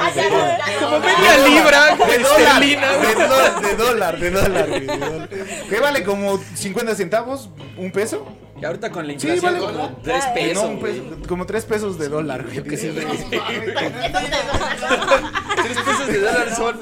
Como 0.81 0.99
media 1.01 1.49
libra 1.49 1.97
De 1.97 2.19
dólar, 2.19 2.61
de 2.62 2.77
dólar, 3.17 3.61
de 3.62 3.77
dólar, 3.77 4.21
de 4.21 4.31
dólar, 4.31 4.68
güey, 4.68 4.87
de 4.87 4.99
dólar. 4.99 5.29
¿Qué 5.68 5.81
vale 5.81 6.03
como 6.05 6.39
50 6.55 6.95
centavos? 6.95 7.49
¿Un 7.76 7.91
peso? 7.93 8.26
Y 8.63 8.65
ahorita 8.65 8.93
con 8.93 9.09
la 9.09 9.19
Sí, 9.19 9.27
inflación 9.29 9.55
vale. 9.55 9.67
como 9.67 9.97
3 10.05 10.25
No, 10.29 10.35
pesos. 10.35 10.71
peso- 10.81 11.29
como 11.29 11.47
tres 11.47 11.65
pesos 11.65 11.99
de 11.99 12.09
dólar, 12.09 12.45
güey. 12.45 12.61
dices, 12.63 12.95
güey. 13.05 13.07
3 15.57 15.78
pesos 15.78 16.07
de 16.07 16.18
dólar 16.20 16.55
son. 16.55 16.76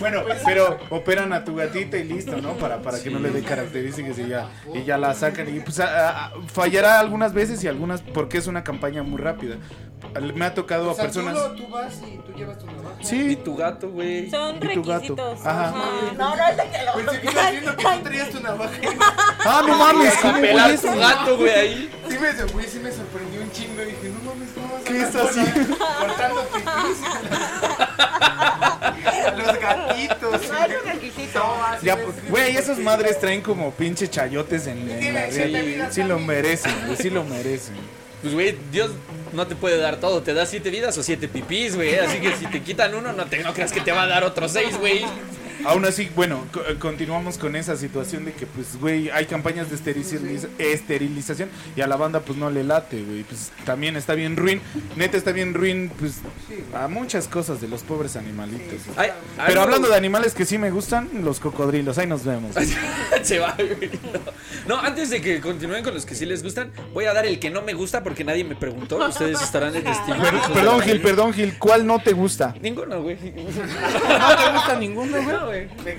Bueno, 0.00 0.22
pero 0.44 0.78
operan 0.90 1.32
a 1.32 1.44
tu 1.44 1.56
gatita 1.56 1.96
y 1.98 2.04
listo, 2.04 2.36
¿no? 2.40 2.54
Para, 2.54 2.80
para 2.82 3.00
que 3.02 3.10
no 3.10 3.18
le 3.18 3.30
dé 3.30 3.42
características 3.42 4.18
y 4.18 4.28
ya, 4.28 4.48
y 4.74 4.84
ya 4.84 4.98
la 4.98 5.14
sacan. 5.14 5.54
Y 5.54 5.60
pues 5.60 5.80
a- 5.80 6.26
a- 6.26 6.32
fallará 6.52 6.98
algunas 7.00 7.32
veces 7.32 7.62
y 7.64 7.68
algunas 7.68 8.02
porque 8.02 8.38
es 8.38 8.46
una 8.46 8.64
campaña 8.64 9.02
muy 9.02 9.18
rápida. 9.20 9.56
Me 10.34 10.44
ha 10.44 10.54
tocado 10.54 10.88
O 10.88 10.90
a 10.92 10.94
sea, 10.94 11.04
personas. 11.04 11.34
tú, 11.34 11.40
lo- 11.40 11.54
tú 11.54 11.68
vas 11.68 11.94
y 12.06 12.18
tú 12.18 12.32
llevas 12.36 12.58
tu 12.58 12.66
navaja. 12.66 12.96
Y 13.00 13.04
Sí, 13.04 13.36
tu 13.36 13.56
gato, 13.56 13.90
güey. 13.90 14.30
Son 14.30 14.56
Y 14.56 14.60
tu 14.60 14.82
gato. 14.84 14.92
requisitos. 14.92 15.46
Ajá. 15.46 15.74
No, 16.16 16.36
no 16.36 16.46
es 16.48 16.56
de 16.56 16.62
que 16.64 16.84
lo. 16.84 16.92
Pensé 16.94 17.20
que 17.20 17.30
ibas 17.32 17.50
viendo 17.52 17.76
que 17.76 17.82
tú 17.84 17.90
traías 18.02 18.30
tu 18.30 18.40
navaja. 18.40 18.70
Ah, 19.44 19.62
no 19.66 19.76
mames, 19.78 20.14
¿cómo 20.20 20.32
voy 20.34 20.42
Pelar 20.42 20.78
tu 20.78 20.98
gato, 20.98 21.36
güey, 21.36 21.50
ahí. 21.50 21.90
Sí 22.08 22.18
me, 22.18 22.52
güey, 22.52 22.66
sí 22.66 22.78
me 22.78 22.92
sorprendió 22.92 23.35
un 23.46 23.52
chingo. 23.52 23.82
Dije, 23.82 24.10
no 24.12 24.30
mames, 24.30 24.48
¿cómo 24.54 24.72
vas 24.72 24.82
a 24.82 24.84
¿Qué 24.84 25.00
es 25.00 25.14
así? 25.14 25.44
Cortando 26.00 26.48
pipis. 26.48 26.98
Los 29.36 29.60
gatitos. 29.60 30.48
No 30.50 30.58
es 30.64 30.82
un 30.82 30.90
requisito. 30.92 31.56
Ya, 31.82 31.96
pues, 31.96 32.30
güey, 32.30 32.56
esas 32.56 32.78
madres 32.78 33.18
traen 33.20 33.40
como 33.40 33.70
pinche 33.72 34.08
chayotes 34.08 34.66
en, 34.66 34.90
en 34.90 35.14
la 35.14 35.26
red. 35.26 35.90
Sí 35.90 36.02
lo 36.02 36.18
merecen, 36.18 36.72
güey, 36.86 36.96
sí 36.96 37.10
lo 37.10 37.24
merecen. 37.24 37.74
Pues, 38.22 38.34
güey, 38.34 38.56
Dios 38.72 38.90
no 39.32 39.46
te 39.46 39.54
puede 39.54 39.78
dar 39.78 39.96
todo. 39.96 40.22
Te 40.22 40.34
da 40.34 40.46
siete 40.46 40.70
vidas 40.70 40.96
o 40.98 41.02
siete 41.02 41.28
pipís, 41.28 41.76
güey. 41.76 41.96
Así 41.96 42.18
que 42.18 42.34
si 42.36 42.46
te 42.46 42.62
quitan 42.62 42.94
uno, 42.94 43.12
no, 43.12 43.26
te, 43.26 43.38
no 43.38 43.52
creas 43.52 43.72
que 43.72 43.80
te 43.80 43.92
va 43.92 44.02
a 44.02 44.06
dar 44.06 44.24
otros 44.24 44.52
seis, 44.52 44.76
güey. 44.78 45.04
Aún 45.66 45.84
así, 45.84 46.08
bueno, 46.14 46.44
co- 46.52 46.62
continuamos 46.78 47.38
con 47.38 47.56
esa 47.56 47.76
situación 47.76 48.24
de 48.24 48.32
que, 48.32 48.46
pues, 48.46 48.78
güey, 48.80 49.10
hay 49.10 49.26
campañas 49.26 49.68
de 49.70 49.76
esteriliz- 49.76 50.48
esterilización 50.58 51.48
y 51.76 51.80
a 51.80 51.86
la 51.86 51.96
banda, 51.96 52.20
pues, 52.20 52.38
no 52.38 52.50
le 52.50 52.64
late, 52.64 53.02
güey. 53.02 53.22
Pues, 53.24 53.50
también 53.64 53.96
está 53.96 54.14
bien 54.14 54.36
ruin. 54.36 54.60
Neta, 54.96 55.16
está 55.16 55.32
bien 55.32 55.54
ruin, 55.54 55.90
pues, 55.98 56.20
a 56.74 56.88
muchas 56.88 57.28
cosas 57.28 57.60
de 57.60 57.68
los 57.68 57.82
pobres 57.82 58.16
animalitos. 58.16 58.80
Ay, 58.96 59.10
Pero 59.46 59.62
hablando 59.62 59.88
de 59.88 59.96
animales 59.96 60.34
que 60.34 60.44
sí 60.44 60.58
me 60.58 60.70
gustan, 60.70 61.08
los 61.24 61.40
cocodrilos. 61.40 61.98
Ahí 61.98 62.06
nos 62.06 62.24
vemos. 62.24 62.54
Se 63.22 63.38
va, 63.38 63.54
güey. 63.56 63.90
No. 64.66 64.78
Antes 64.78 65.10
de 65.10 65.20
que 65.20 65.40
continúen 65.40 65.82
con 65.82 65.94
los 65.94 66.06
que 66.06 66.14
sí 66.14 66.26
les 66.26 66.42
gustan, 66.42 66.70
voy 66.92 67.06
a 67.06 67.12
dar 67.12 67.26
el 67.26 67.38
que 67.38 67.50
no 67.50 67.62
me 67.62 67.74
gusta 67.74 68.02
porque 68.02 68.24
nadie 68.24 68.44
me 68.44 68.54
preguntó. 68.56 68.98
Ustedes 69.06 69.40
estarán 69.40 69.72
de 69.72 69.82
testigo. 69.82 70.16
Perdón, 70.54 70.80
Gil, 70.82 71.00
perdón, 71.00 71.32
Gil. 71.32 71.54
¿Cuál 71.58 71.86
no 71.86 71.98
te 72.00 72.12
gusta? 72.12 72.54
Ninguno, 72.60 73.02
güey. 73.02 73.16
¿No 73.34 74.36
te 74.36 74.52
gusta 74.52 74.76
ninguno, 74.78 75.18
güey? 75.46 75.55
Me 75.84 75.92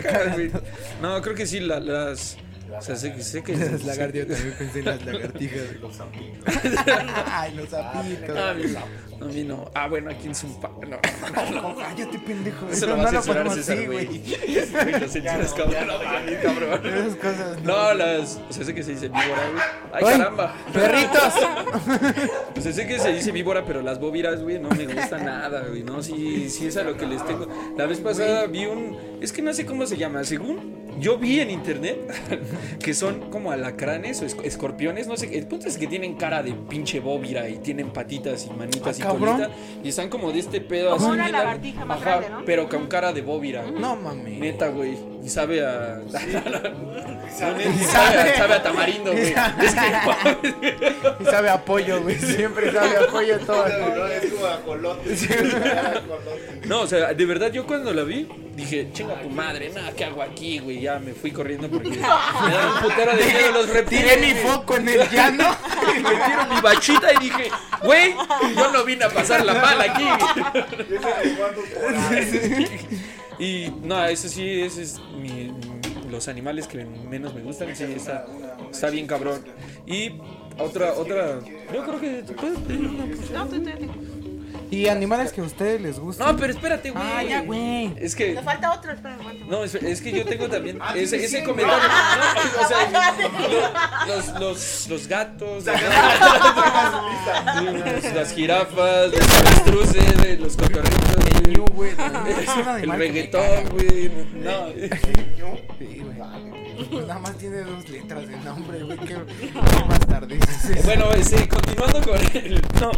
me. 0.00 0.50
No, 1.02 1.20
creo 1.22 1.34
que 1.34 1.46
sí, 1.46 1.60
la- 1.60 1.80
las. 1.80 2.36
O 2.76 2.82
sea, 2.82 2.96
sé 2.96 3.12
que. 3.14 3.22
Sé 3.22 3.42
que 3.42 3.56
Las 3.56 3.84
lagartijas, 3.84 4.28
también 4.28 4.54
pensé 4.58 4.78
en 4.80 4.84
las 4.84 5.04
lagartijas. 5.04 5.62
Los 5.80 6.00
Ay, 7.26 7.54
los 7.54 7.68
sapitos. 7.68 8.36
Ah, 8.36 8.50
a 8.50 8.54
mí 8.54 8.64
no, 8.66 9.26
a 9.26 9.28
mí 9.28 9.44
no. 9.44 9.70
Ah, 9.74 9.88
bueno, 9.88 10.10
aquí 10.10 10.26
en 10.26 10.34
Zumpa. 10.34 10.70
No, 10.82 10.98
no. 11.62 11.76
Cállate, 11.76 12.18
pendejo. 12.18 12.68
Eso 12.68 12.86
lo 12.86 12.98
va 12.98 13.04
a 13.04 13.08
censurar 13.10 13.50
César, 13.50 13.86
güey. 13.86 14.06
Güey, 14.06 15.00
Lo 15.00 15.08
censuras, 15.08 15.54
cabrón. 15.54 15.86
No, 15.86 16.04
mames, 16.04 16.38
cabrón. 16.42 16.86
Esas 16.86 17.14
cosas. 17.16 17.62
No, 17.62 17.94
las. 17.94 18.40
O 18.48 18.52
sea, 18.52 18.64
sé 18.64 18.74
que 18.74 18.82
se 18.82 18.92
dice 18.92 19.08
víbora, 19.08 19.50
güey. 19.50 19.62
Ay, 19.92 20.04
caramba. 20.04 20.54
Perritos. 20.72 21.34
O 22.56 22.60
sea, 22.60 22.72
sé 22.72 22.86
que 22.86 22.98
se 22.98 23.12
dice 23.12 23.32
víbora, 23.32 23.64
pero 23.64 23.82
las 23.82 23.98
bóviras, 23.98 24.42
güey, 24.42 24.58
no 24.58 24.68
me 24.70 24.86
gusta 24.86 25.18
nada, 25.18 25.64
güey. 25.68 25.82
No, 25.82 26.02
sí, 26.02 26.50
sí 26.50 26.66
es 26.66 26.76
a 26.76 26.82
lo 26.82 26.96
que 26.96 27.06
les 27.06 27.24
tengo. 27.26 27.48
La 27.76 27.86
vez 27.86 28.00
pasada 28.00 28.46
vi 28.46 28.66
un. 28.66 29.18
Es 29.20 29.32
que 29.32 29.42
no 29.42 29.52
sé 29.52 29.64
cómo 29.64 29.86
se 29.86 29.96
llama. 29.96 30.22
Según 30.24 30.77
yo 30.98 31.18
vi 31.18 31.40
en 31.40 31.50
internet 31.50 31.98
que 32.82 32.94
son 32.94 33.30
como 33.30 33.50
alacranes 33.52 34.20
o 34.22 34.26
esc- 34.26 34.44
escorpiones, 34.44 35.06
no 35.06 35.16
sé. 35.16 35.36
El 35.38 35.46
punto 35.46 35.68
es 35.68 35.78
que 35.78 35.86
tienen 35.86 36.14
cara 36.14 36.42
de 36.42 36.52
pinche 36.52 37.00
bóvira 37.00 37.48
y 37.48 37.58
tienen 37.58 37.90
patitas 37.90 38.46
y 38.46 38.50
manitas 38.50 38.98
y 38.98 39.02
Ah, 39.02 39.06
cabrón. 39.06 39.36
colita. 39.38 39.50
Y 39.84 39.88
están 39.88 40.08
como 40.08 40.32
de 40.32 40.40
este 40.40 40.60
pedo 40.60 40.90
Como 40.90 41.06
así. 41.06 41.14
una 41.14 41.22
bien 41.24 41.32
largo. 41.32 41.46
lagartija 41.48 41.84
más 41.84 42.00
Ajá, 42.00 42.10
grande, 42.18 42.28
¿no? 42.30 42.44
Pero 42.44 42.68
con 42.68 42.86
cara 42.86 43.12
de 43.12 43.22
bóvira. 43.22 43.64
No 43.70 43.96
mames. 43.96 44.38
Neta, 44.40 44.68
güey. 44.68 44.96
Y 45.28 45.30
sabe 45.30 45.62
a. 45.62 46.00
No, 47.28 47.44
sabe, 47.44 47.64
a, 47.66 48.36
sabe 48.36 48.54
a 48.54 48.62
tamarindo, 48.62 49.12
güey. 49.12 49.34
Es 49.62 49.74
que. 49.74 50.76
Y 51.20 51.24
sabe 51.26 51.50
a 51.50 51.62
pollo, 51.62 52.02
güey. 52.02 52.18
Siempre 52.18 52.72
sabe 52.72 52.96
a 52.96 53.06
pollo 53.06 53.38
todo. 53.40 53.66
Es 54.08 54.32
como 54.32 54.46
ajolote. 54.46 55.16
No, 56.64 56.80
o 56.80 56.86
sea, 56.86 57.12
de 57.14 57.26
verdad 57.26 57.52
yo 57.52 57.66
cuando 57.66 57.92
la 57.94 58.02
vi 58.02 58.26
dije, 58.56 58.88
chinga 58.92 59.20
tu 59.22 59.28
madre, 59.30 59.70
nada, 59.70 59.92
¿qué 59.92 60.06
hago 60.06 60.22
aquí, 60.22 60.58
güey? 60.58 60.80
Ya 60.80 60.98
me 60.98 61.12
fui 61.12 61.30
corriendo 61.30 61.68
porque 61.68 61.90
me 61.90 61.98
dan 61.98 62.74
un 62.74 62.80
putero 62.82 63.16
de 63.16 63.24
miedo 63.24 63.52
los 63.52 63.68
reptiles. 63.68 64.04
Tiré 64.04 64.16
mi 64.26 64.34
foco 64.40 64.76
en 64.76 64.88
el 64.88 65.08
llano. 65.10 65.56
Y 65.94 66.00
me 66.00 66.10
tiro 66.10 66.46
mi 66.54 66.60
bachita 66.60 67.12
y 67.12 67.24
dije, 67.24 67.50
güey, 67.82 68.14
yo 68.56 68.72
no 68.72 68.84
vine 68.84 69.04
a 69.04 69.10
pasar 69.10 69.44
la 69.44 69.54
mal 69.54 69.80
aquí. 69.80 70.04
Y 73.38 73.70
no, 73.82 74.04
eso 74.04 74.28
sí, 74.28 74.60
ese 74.62 74.82
es 74.82 74.98
mi, 75.20 75.52
los 76.10 76.26
animales 76.28 76.66
que 76.66 76.84
menos 76.84 77.34
me 77.34 77.40
gustan, 77.42 77.74
sí, 77.76 77.84
está, 77.84 78.26
está 78.70 78.90
bien 78.90 79.06
cabrón. 79.06 79.44
Y 79.86 80.12
otra, 80.58 80.92
otra, 80.94 81.38
yo 81.72 81.84
creo 81.84 82.00
que 82.00 82.22
te 82.22 82.32
puedes 82.34 82.58
pedir 82.60 82.86
una, 82.86 83.04
No, 83.32 83.46
tú. 83.46 83.62
Y 84.70 84.88
animales 84.88 85.32
que 85.32 85.40
a 85.40 85.44
ustedes 85.44 85.80
les 85.80 85.98
gustan. 85.98 86.26
No, 86.26 86.36
pero 86.36 86.52
espérate, 86.52 86.90
güey. 86.90 87.02
Ah, 87.02 87.22
ya, 87.22 87.40
güey. 87.40 87.90
Es 87.96 88.14
que 88.14 88.34
Le 88.34 88.42
falta 88.42 88.70
otro, 88.72 88.92
espera. 88.92 89.16
No, 89.48 89.64
es, 89.64 89.74
es 89.76 90.02
que 90.02 90.12
yo 90.12 90.26
tengo 90.26 90.46
también 90.48 90.78
ese, 90.94 91.24
ese 91.24 91.42
comentario. 91.42 91.88
No, 91.88 92.62
o 92.62 92.68
sea, 92.68 93.16
lo- 94.06 94.16
los, 94.16 94.28
los, 94.40 94.88
los 94.90 95.08
gatos, 95.08 95.64
los- 95.64 95.74
las 98.14 98.32
jirafas, 98.34 99.10
los 99.10 99.38
avestruces, 99.38 100.38
los 100.40 100.54
cotorritos, 100.56 101.07
El 101.44 101.52
ñu, 101.52 101.64
güey. 101.74 101.92
El 102.82 102.90
reggaetón, 102.90 103.68
güey. 103.70 104.10
No, 104.34 104.68
Sí, 105.78 106.02
güey. 106.02 106.88
Pues 106.90 107.06
nada 107.06 107.20
más 107.20 107.36
tiene 107.36 107.58
dos 107.62 107.88
letras 107.88 108.28
de 108.28 108.36
nombre, 108.38 108.82
güey. 108.84 108.98
Qué, 108.98 109.14
es 110.40 110.64
eso. 110.70 110.82
Bueno, 110.84 111.12
este, 111.12 111.48
continuando 111.48 112.00
con 112.02 112.18
el. 112.36 112.62
No. 112.80 112.92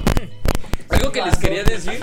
Algo 0.90 1.12
que 1.12 1.22
les 1.22 1.36
quería 1.38 1.62
decir 1.62 2.00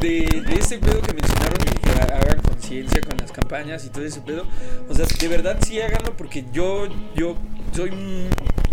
de, 0.00 0.42
de 0.46 0.54
ese 0.54 0.78
pedo 0.78 1.00
que 1.00 1.14
mencionaron 1.14 1.60
y 1.62 1.78
que 1.78 1.90
hagan 1.90 2.42
conciencia 2.42 3.00
con 3.00 3.16
las 3.16 3.32
campañas 3.32 3.84
y 3.86 3.88
todo 3.88 4.04
ese 4.04 4.20
pedo. 4.20 4.46
O 4.88 4.94
sea, 4.94 5.06
de 5.06 5.28
verdad 5.28 5.58
sí 5.64 5.80
háganlo 5.80 6.16
porque 6.16 6.44
yo, 6.52 6.86
yo 7.14 7.36
soy. 7.74 8.28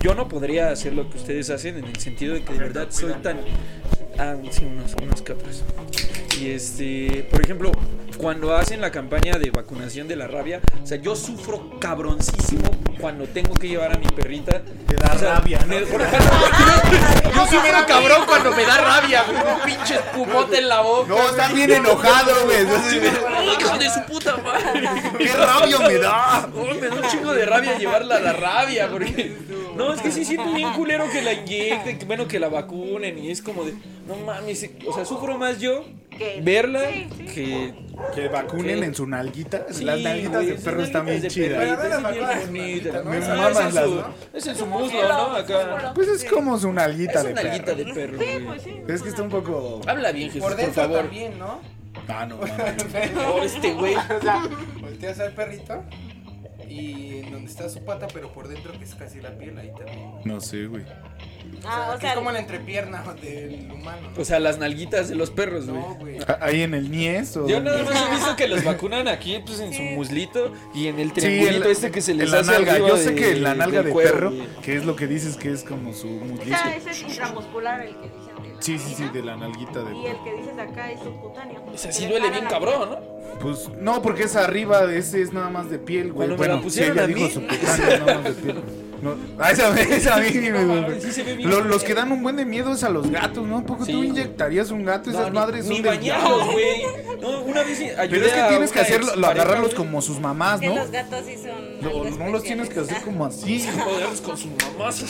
Yo 0.06 0.14
no 0.14 0.28
podría 0.28 0.70
hacer 0.70 0.94
lo 0.94 1.10
que 1.10 1.18
ustedes 1.18 1.50
hacen 1.50 1.80
en 1.80 1.86
el 1.86 1.96
sentido 2.00 2.36
de 2.36 2.44
que 2.44 2.54
de 2.54 2.60
verdad 2.60 2.90
soy 2.92 3.12
tan. 3.24 3.40
Ah, 4.20 4.36
sí, 4.52 4.62
que 5.26 5.34
otros. 5.34 5.64
Y 6.40 6.52
este, 6.52 7.28
por 7.32 7.42
ejemplo, 7.42 7.72
cuando 8.20 8.56
hacen 8.56 8.82
la 8.82 8.92
campaña 8.92 9.40
de 9.40 9.50
vacunación 9.50 10.08
de 10.08 10.16
la 10.16 10.28
rabia, 10.28 10.62
o 10.84 10.86
sea, 10.86 11.00
yo 11.02 11.16
sufro 11.16 11.80
cabroncísimo 11.80 12.70
cuando 13.02 13.26
tengo 13.26 13.56
que 13.56 13.68
llevar 13.68 13.96
a 13.96 13.98
mi 13.98 14.06
perrita. 14.06 14.62
Te 14.88 14.96
da 14.96 15.12
O 15.16 15.18
sea, 15.18 15.36
rabia, 15.40 15.58
¿no? 15.62 15.66
me- 15.70 15.82
por 15.82 16.00
ejemplo, 16.00 16.30
yo, 17.24 17.32
yo 17.34 17.46
sufro 17.48 17.86
cabrón 17.88 18.22
cuando 18.28 18.52
me 18.52 18.64
da 18.64 18.78
rabia, 18.78 19.24
güey, 19.24 19.38
un 19.56 19.62
pinche 19.62 19.96
espumote 19.96 20.60
en 20.60 20.70
la 20.70 20.82
boca. 20.82 21.08
No, 21.10 21.18
está 21.30 21.48
bien 21.52 21.72
enojado, 21.72 22.32
güey. 22.46 22.62
Hijo 23.60 23.78
de 23.80 23.90
su 23.90 24.02
puta 24.04 24.38
madre. 24.38 24.88
¡Qué 25.18 25.34
rabia 25.34 25.80
me 25.80 25.98
da! 25.98 26.48
Oh, 26.56 26.74
me 26.76 26.88
da 26.90 26.94
un 26.96 27.08
chingo 27.10 27.34
de 27.34 27.44
rabia 27.48 27.76
llevarla 27.80 28.18
a 28.18 28.20
la 28.20 28.34
rabia, 28.34 28.88
porque. 28.88 29.65
No, 29.76 29.94
es 29.94 30.02
que 30.02 30.12
sí 30.12 30.24
siento 30.26 30.54
bien 30.54 30.72
culero 30.74 31.06
que 31.12 31.22
la 31.22 31.34
inyecten, 31.34 32.00
que, 32.00 32.06
bueno, 32.06 32.28
que 32.28 32.40
la 32.40 32.50
vacunen, 32.50 33.18
y 33.18 33.30
es 33.32 33.42
como 33.42 33.64
de. 33.66 33.74
No 34.08 34.16
mames, 34.26 34.70
o 34.88 34.94
sea, 34.94 35.06
sufro 35.06 35.38
más 35.38 35.60
yo 35.60 35.84
verla 36.42 36.90
sí, 36.92 37.08
sí. 37.18 37.26
que. 37.26 37.86
Que 38.14 38.28
vacunen 38.28 38.80
¿Qué? 38.80 38.86
en 38.86 38.96
su 38.96 39.08
nalguita. 39.08 39.66
Sí, 39.72 39.84
Las 39.86 40.00
nalguitas 40.02 40.44
güey, 40.44 40.48
de 40.48 40.54
perro 40.56 40.84
están 40.84 41.06
bien 41.06 41.28
chidas. 41.28 41.60
Me 43.08 43.18
Es 43.18 43.28
las, 43.28 43.74
su- 43.74 43.96
¿no? 43.96 44.14
Es 44.34 44.48
en 44.48 44.56
su 44.56 44.66
muslo, 44.66 45.02
¿no? 45.08 45.36
Acá. 45.36 45.92
Pues 45.96 46.08
es 46.10 46.26
como 46.26 46.58
su 46.60 46.72
nalguita 46.74 47.20
Es 47.20 47.26
de 47.26 47.32
una 47.32 47.44
nalguita 47.44 47.66
perro. 47.66 47.78
de 47.86 47.94
perro, 48.26 48.46
pues 48.48 48.62
sí. 48.64 48.82
Es 48.88 49.02
que 49.02 49.10
está 49.10 49.22
un 49.24 49.30
poco. 49.30 49.82
Habla 49.88 50.12
bien, 50.12 50.28
Jesús, 50.28 50.42
Por 50.42 50.52
por, 50.52 50.62
dentro 50.62 50.84
favor. 50.84 50.98
también, 51.04 51.40
¿no? 51.40 51.60
Ah, 52.10 52.26
no, 52.26 52.36
no. 53.16 53.34
Oh, 53.34 53.42
este 53.44 53.74
güey. 53.74 53.96
O 54.18 54.22
sea, 54.22 54.44
volteas 54.82 55.20
al 55.22 55.32
perrito 55.32 55.84
y 56.80 57.20
en 57.26 57.32
donde 57.32 57.50
está 57.50 57.70
su 57.70 57.84
pata, 57.84 58.08
pero 58.14 58.32
por 58.34 58.48
dentro 58.48 58.72
que 58.78 58.84
es 58.84 58.96
casi 58.96 59.22
la 59.22 59.38
piel, 59.38 59.58
ahí 59.58 59.72
también. 59.78 60.12
No 60.26 60.42
sé, 60.42 60.66
güey. 60.66 60.84
Ah, 61.64 61.92
o 61.92 61.96
que 61.96 62.02
sea, 62.02 62.10
es 62.12 62.16
como 62.18 62.32
la 62.32 62.40
entrepierna 62.40 63.04
del 63.22 63.72
humano. 63.72 64.10
¿no? 64.16 64.22
O 64.22 64.26
sea, 64.26 64.40
las 64.40 64.58
nalguitas 64.58 65.08
de 65.10 65.16
los 65.16 65.32
perros, 65.32 65.68
güey. 65.68 65.80
no, 65.80 65.96
güey. 65.96 66.18
Ah, 66.28 66.40
¿Ahí 66.42 66.62
en 66.64 66.74
el 66.74 66.92
Nies 66.92 67.38
o.? 67.38 67.48
Yo 67.48 67.62
nada 67.62 67.84
más 67.84 68.08
he 68.08 68.12
visto 68.16 68.36
que 68.38 68.48
los 68.48 68.64
vacunan 68.64 69.08
aquí, 69.08 69.40
pues 69.46 69.60
en 69.60 69.74
su 69.74 69.82
muslito 69.82 70.52
y 70.74 70.88
en 70.88 71.00
el 71.00 71.14
triangulito 71.14 71.70
este 71.70 71.92
que 71.92 72.02
se 72.02 72.14
les 72.14 72.26
en 72.28 72.32
la 72.34 72.40
hace 72.40 72.52
nalga. 72.52 72.78
Yo 72.80 72.98
sé 72.98 73.12
de- 73.12 73.16
que 73.16 73.36
la 73.36 73.56
nalga 73.56 73.84
de 73.84 73.92
cuero, 73.92 74.12
perro, 74.14 74.32
güey. 74.32 74.48
que 74.64 74.76
es 74.76 74.86
lo 74.86 74.96
que 74.96 75.08
dices 75.08 75.38
que 75.38 75.52
es 75.52 75.64
como 75.64 75.94
su 75.94 76.08
O 76.08 76.12
muslito. 76.26 76.58
sea, 76.58 76.76
ese 76.76 76.90
es 76.92 77.02
intramuscular 77.04 77.82
el 77.82 77.96
que 77.96 78.02
dicen. 78.10 78.25
La 78.56 78.62
Sí, 78.62 78.80
sí, 78.80 78.96
sí, 78.96 79.04
de 79.14 79.22
la 79.24 79.36
nalguita 79.38 79.84
de 79.84 79.96
Y 79.96 80.06
el 80.08 80.24
que 80.24 80.34
dices 80.34 80.58
acá 80.58 80.92
es 80.92 81.00
subcutáneo. 81.02 81.62
O 81.74 81.78
sea, 81.78 81.92
sí 81.92 82.08
duele 82.08 82.28
le 82.28 82.32
bien 82.32 82.46
cabrón, 82.46 82.90
¿no? 82.92 83.16
Pues 83.40 83.70
no, 83.80 84.02
porque 84.02 84.24
es 84.24 84.36
arriba, 84.36 84.92
ese 84.94 85.22
es 85.22 85.34
nada 85.34 85.50
más 85.50 85.70
de 85.70 85.78
piel, 85.80 86.14
güey. 86.14 86.28
Cuando 86.30 86.34
me 86.36 86.38
Bueno, 86.38 86.54
la 86.56 86.60
si 86.62 86.64
pusieron 86.66 86.94
ella 86.98 87.04
a 87.04 87.08
dijo 87.08 87.20
mí. 87.20 87.30
su 87.32 87.42
putáneo, 87.42 88.00
nada 88.06 88.16
más 88.16 88.24
de 88.24 88.34
piel. 88.42 88.64
No, 89.02 89.16
a 89.44 89.52
esa, 89.52 89.80
esa 89.82 90.16
a 90.16 90.20
mí 90.20 90.30
ni 90.34 90.50
me 90.50 90.64
gusta. 90.66 91.00
Sí 91.02 91.12
se 91.12 91.24
ve 91.24 91.36
bien 91.36 91.50
Lo- 91.50 91.62
los 91.64 91.80
feo. 91.82 91.88
que 91.88 91.94
dan 91.96 92.12
un 92.12 92.24
buen 92.24 92.36
de 92.38 92.46
miedo 92.46 92.74
es 92.74 92.84
a 92.84 92.90
los 92.90 93.10
gatos, 93.12 93.46
¿no? 93.46 93.58
¿Un 93.58 93.66
poco 93.66 93.86
Sí, 93.86 93.92
tú 93.92 94.04
inyectarías 94.04 94.72
un 94.72 94.86
gato? 94.86 95.10
Esas 95.10 95.24
No, 95.24 95.30
ni- 95.30 95.36
madres 95.36 95.66
Ni 95.66 95.76
son 95.78 95.86
bañarlos, 95.86 96.52
güey. 96.52 96.84
No, 97.22 97.42
una 97.42 97.64
vez 97.64 97.80
ayudé 97.82 98.08
Pero 98.10 98.26
es 98.26 98.34
que 98.34 98.40
a 98.40 98.48
tienes 98.50 98.72
que 98.72 98.80
hacerlo, 98.80 99.28
agarrarlos 99.28 99.74
como 99.76 100.02
sus 100.02 100.20
mamás, 100.20 100.60
Que 100.60 100.68
¿no? 100.70 100.76
los 100.76 100.92
gatos 100.92 101.24
sí 101.26 101.36
son. 101.38 101.82
No, 101.82 102.04
algo 102.04 102.18
no 102.18 102.30
los 102.32 102.44
tienes 102.44 102.70
que 102.70 102.80
hacer 102.80 103.02
como 103.04 103.26
así. 103.26 103.68
Agarrarlos 103.68 104.22
con 104.22 104.38
sus 104.38 104.52
mamás. 104.78 105.02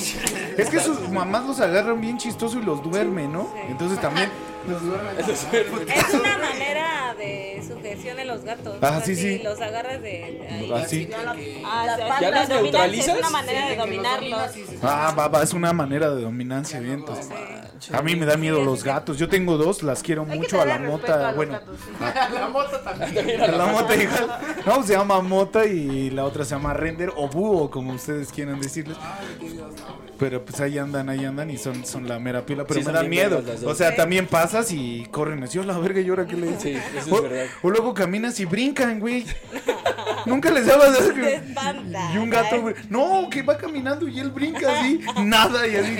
Es 0.57 0.69
que 0.69 0.79
sus 0.79 1.09
mamás 1.09 1.45
los 1.45 1.59
agarran 1.59 2.01
bien 2.01 2.17
chistoso 2.17 2.59
y 2.59 2.63
los 2.63 2.81
duermen, 2.83 3.31
¿no? 3.33 3.53
Entonces 3.69 3.99
también 4.01 4.29
Duermen. 4.67 5.19
Es 5.89 6.13
una 6.13 6.37
manera 6.37 7.15
de 7.17 7.63
sujeción 7.67 8.19
en 8.19 8.27
los 8.27 8.43
gatos. 8.43 8.77
Ah, 8.81 9.01
sí, 9.03 9.15
sí. 9.15 9.39
Los 9.43 9.59
agarras 9.61 10.01
de, 10.01 10.09
de 10.09 10.47
ahí. 10.49 10.71
así. 10.73 11.09
Ah, 11.65 11.85
La 11.85 11.95
sí, 11.95 12.01
pata 12.07 12.21
¿Ya 12.21 12.31
los 12.31 12.49
la 12.49 12.55
dominancia 12.55 12.61
neutralizas? 12.61 13.07
Es 13.07 13.19
una 13.19 13.29
manera 13.29 13.69
de 13.69 13.75
dominarlos. 13.75 14.51
Ah, 14.81 15.13
va, 15.17 15.27
va, 15.27 15.43
es 15.43 15.53
una 15.53 15.73
manera 15.73 16.09
de 16.13 16.21
dominancia, 16.21 16.79
bien. 16.79 16.95
entonces. 16.95 17.29
A 17.91 18.01
mí 18.01 18.15
me 18.15 18.25
da 18.25 18.37
miedo 18.37 18.63
los 18.63 18.83
gatos. 18.83 19.17
Yo 19.19 19.27
tengo 19.27 19.57
dos, 19.57 19.83
las 19.83 20.01
quiero 20.01 20.25
mucho 20.25 20.61
a 20.61 20.65
la 20.65 20.75
a 20.75 20.79
mota. 20.79 21.27
los 21.27 21.35
Bueno, 21.35 21.53
gatos, 21.53 21.77
sí. 21.79 22.33
La 22.33 22.47
moto 22.47 22.79
también. 22.79 23.41
a 23.41 23.47
la 23.51 23.65
mota 23.67 23.95
igual. 23.95 24.39
No, 24.65 24.83
se 24.83 24.93
llama 24.93 25.21
mota 25.21 25.65
y 25.65 26.09
la 26.09 26.25
otra 26.25 26.45
se 26.45 26.51
llama 26.55 26.73
render 26.73 27.11
o 27.15 27.27
búho, 27.27 27.69
como 27.69 27.93
ustedes 27.93 28.31
quieran 28.31 28.59
decirles. 28.59 28.97
Pero 30.17 30.45
pues 30.45 30.61
ahí 30.61 30.77
andan, 30.77 31.09
ahí 31.09 31.25
andan 31.25 31.49
y 31.51 31.57
son, 31.57 31.85
son 31.85 32.07
la 32.07 32.19
mera 32.19 32.45
pila. 32.45 32.65
Pero 32.65 32.79
Sí, 32.79 32.85
me 32.87 32.93
da 32.93 33.03
miedo. 33.03 33.43
O 33.65 33.75
sea, 33.75 33.95
también 33.95 34.27
pasas 34.27 34.71
y 34.71 35.05
corren 35.11 35.43
así, 35.43 35.57
"Oh, 35.57 35.63
la 35.63 35.77
verga, 35.77 35.99
y 35.99 36.07
ahora 36.09 36.25
qué 36.25 36.37
le 36.37 36.47
Sí, 36.57 36.69
dice. 36.69 36.81
eso 36.97 37.07
es 37.07 37.11
o, 37.11 37.21
verdad. 37.21 37.45
o 37.61 37.69
luego 37.69 37.93
caminas 37.93 38.39
y 38.39 38.45
brincan, 38.45 38.99
güey. 38.99 39.25
Nunca 40.25 40.49
les 40.51 40.65
dabas 40.65 40.97
así. 40.99 41.11
Te 41.13 41.35
espanta. 41.35 42.11
Y 42.13 42.17
un 42.17 42.29
gato, 42.29 42.61
güey. 42.61 42.75
No, 42.89 43.27
que 43.29 43.41
va 43.43 43.57
caminando 43.57 44.07
y 44.07 44.19
él 44.19 44.31
brinca 44.31 44.79
así. 44.79 45.01
Nada, 45.23 45.67
y 45.67 45.75
así. 45.75 45.95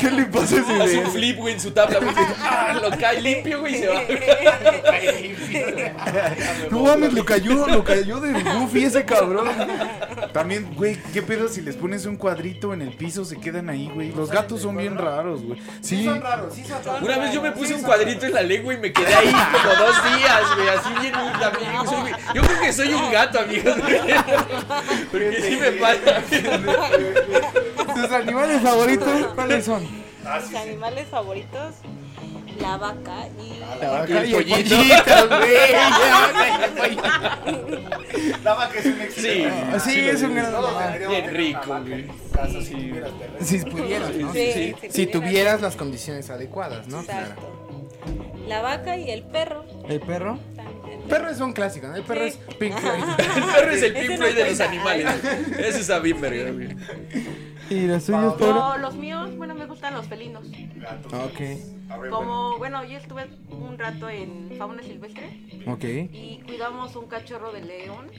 ¿Qué 0.00 0.10
le 0.10 0.24
pasa 0.26 0.56
a 0.56 0.60
ese 0.60 0.72
Hace 0.74 0.96
güey? 0.96 0.98
un 0.98 1.10
flip, 1.10 1.36
güey, 1.38 1.54
en 1.54 1.60
su 1.60 1.70
tabla, 1.72 1.98
güey. 1.98 2.14
Ah, 2.40 2.78
lo 2.80 2.90
cae 2.96 3.20
limpio, 3.20 3.60
güey, 3.60 3.74
y 3.74 3.78
se 3.78 3.88
va. 3.88 4.02
No 6.70 6.82
mames, 6.84 7.12
lo 7.12 7.24
cayó, 7.24 7.66
lo 7.66 7.84
cayó 7.84 8.20
de 8.20 8.32
Goofy 8.42 8.84
ese 8.84 9.04
cabrón. 9.04 9.48
También, 10.32 10.68
güey, 10.74 10.96
¿qué 11.12 11.22
pedo 11.22 11.48
si 11.48 11.60
les 11.62 11.76
pones 11.76 12.06
un 12.06 12.16
cuadrito 12.16 12.72
en 12.74 12.82
el 12.82 12.90
piso? 12.90 13.24
Se 13.24 13.36
quedan 13.50 13.70
ahí, 13.70 13.90
güey. 13.94 14.12
Los 14.12 14.30
gatos 14.30 14.60
son 14.62 14.76
bien 14.76 14.96
raros, 14.98 15.42
güey. 15.42 15.60
Sí. 15.80 16.04
Son 16.04 16.20
raros, 16.20 16.54
sí 16.54 16.64
son 16.64 16.84
raros. 16.84 17.02
Una 17.02 17.18
vez 17.18 17.32
yo 17.32 17.40
me 17.42 17.52
puse 17.52 17.74
un 17.74 17.82
cuadrito 17.82 18.26
en 18.26 18.34
la 18.34 18.42
lengua 18.42 18.74
y 18.74 18.78
me 18.78 18.92
quedé 18.92 19.14
ahí 19.14 19.32
como 19.32 19.74
dos 19.86 19.96
días, 20.04 20.42
güey, 20.56 20.68
así 20.68 20.90
bien 21.00 21.14
amigo. 21.14 21.86
Soy- 21.86 22.12
yo 22.34 22.42
creo 22.42 22.60
que 22.60 22.72
soy 22.72 22.92
un 22.94 23.10
gato, 23.12 23.40
amigos. 23.40 23.74
Porque 25.10 25.42
sí 25.42 25.56
me 25.60 25.72
pasa. 25.72 26.22
¿Tus 27.94 28.12
animales 28.12 28.62
favoritos 28.62 29.26
cuáles 29.34 29.64
son? 29.64 29.82
Mis 29.82 30.54
animales 30.54 31.06
favoritos, 31.08 31.74
la 32.60 32.76
vaca 32.76 33.28
y... 33.40 33.60
La 33.80 33.90
vaca 33.90 34.24
Y 34.24 34.34
el 34.34 34.44
pollito. 34.44 34.76
güey. 35.28 35.58
La 38.44 38.54
vaca 38.54 38.78
es 38.78 38.86
un 38.86 39.00
éxito. 39.00 39.28
Sí, 39.80 39.90
Sí, 39.90 40.00
es 40.08 40.22
un 40.22 40.34
gran 40.34 40.52
bien 41.08 41.30
rico, 41.34 41.80
güey. 41.86 42.06
Sí. 42.62 43.58
Si 43.58 43.58
pudieras, 43.64 44.14
¿no? 44.14 44.32
Sí, 44.32 44.50
sí. 44.52 44.74
si 44.82 44.90
Si 44.90 45.06
tuvieras 45.06 45.60
las 45.60 45.76
condiciones 45.76 46.30
adecuadas, 46.30 46.88
¿no? 46.88 47.00
Exacto. 47.00 47.54
La 48.46 48.62
vaca 48.62 48.96
y 48.96 49.10
el 49.10 49.22
perro. 49.24 49.64
¿El 49.88 50.00
perro? 50.00 50.38
también. 50.56 51.00
El 51.02 51.08
perro 51.08 51.30
es 51.30 51.40
un 51.40 51.52
clásico, 51.52 51.86
¿no? 51.88 51.96
El 51.96 52.02
perro 52.04 52.22
Sí. 52.28 52.38
es 52.48 52.54
Pink 52.56 52.74
Floyd. 52.80 53.04
El 53.36 53.44
perro 53.44 53.70
es 53.72 53.82
el 53.82 53.92
Pink 53.92 54.16
Floyd 54.16 54.34
de 54.34 54.50
los 54.50 54.60
animales. 54.60 55.06
Ese 55.58 55.80
está 55.80 55.98
bien 55.98 56.20
verga, 56.20 56.50
güey. 56.50 56.68
¿Y 57.70 57.86
los 57.86 58.02
suyos? 58.04 58.38
No, 58.40 58.78
los 58.78 58.94
míos, 58.94 59.36
bueno, 59.36 59.54
me 59.54 59.66
gustan 59.66 59.94
los 59.94 60.06
felinos. 60.06 60.44
Ok, 61.12 61.40
Como, 62.10 62.56
bueno, 62.58 62.84
yo 62.84 62.96
estuve 62.98 63.28
un 63.50 63.78
rato 63.78 64.08
en 64.08 64.54
fauna 64.58 64.82
silvestre 64.82 65.62
ok. 65.66 65.84
y 65.84 66.42
cuidamos 66.46 66.94
un 66.96 67.06
cachorro 67.06 67.52
de 67.52 67.62
león. 67.62 68.10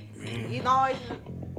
Y 0.52 0.60
no, 0.60 0.86
es 0.88 0.98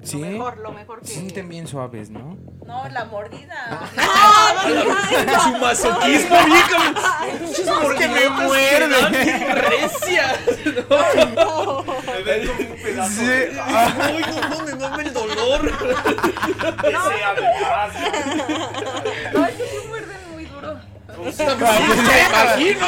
¿Sí? 0.02 0.18
lo 0.20 0.26
mejor, 0.26 0.58
lo 0.58 0.72
mejor 0.72 1.00
que. 1.00 1.06
Se 1.08 1.14
sienten 1.14 1.48
bien 1.48 1.66
suaves, 1.66 2.10
¿no? 2.10 2.36
No, 2.66 2.88
la 2.88 3.04
mordida. 3.06 3.90
Su 5.42 5.58
masoquismo, 5.58 6.36
viejo. 6.46 7.98
que 7.98 8.08
me 8.08 8.28
muerde. 8.28 9.54
Recia. 9.54 10.38
Me 10.64 11.34
ven 12.38 12.46
como 12.48 12.60
un 12.74 12.76
pedazo 12.82 13.10
Sí. 13.20 13.26
de... 13.26 13.60
Ay, 13.62 14.22
no, 14.28 14.48
no, 14.48 14.64
me 14.64 14.74
mame 14.74 15.02
el 15.04 15.12
dolor. 15.12 15.60
Más. 16.92 17.92
No, 19.32 19.46
es 19.46 19.54
que 19.54 19.64
sí 19.64 19.76
muerden 19.88 20.18
muy 20.32 20.44
duro. 20.46 20.78
Me 21.18 21.30
imagino. 22.26 22.86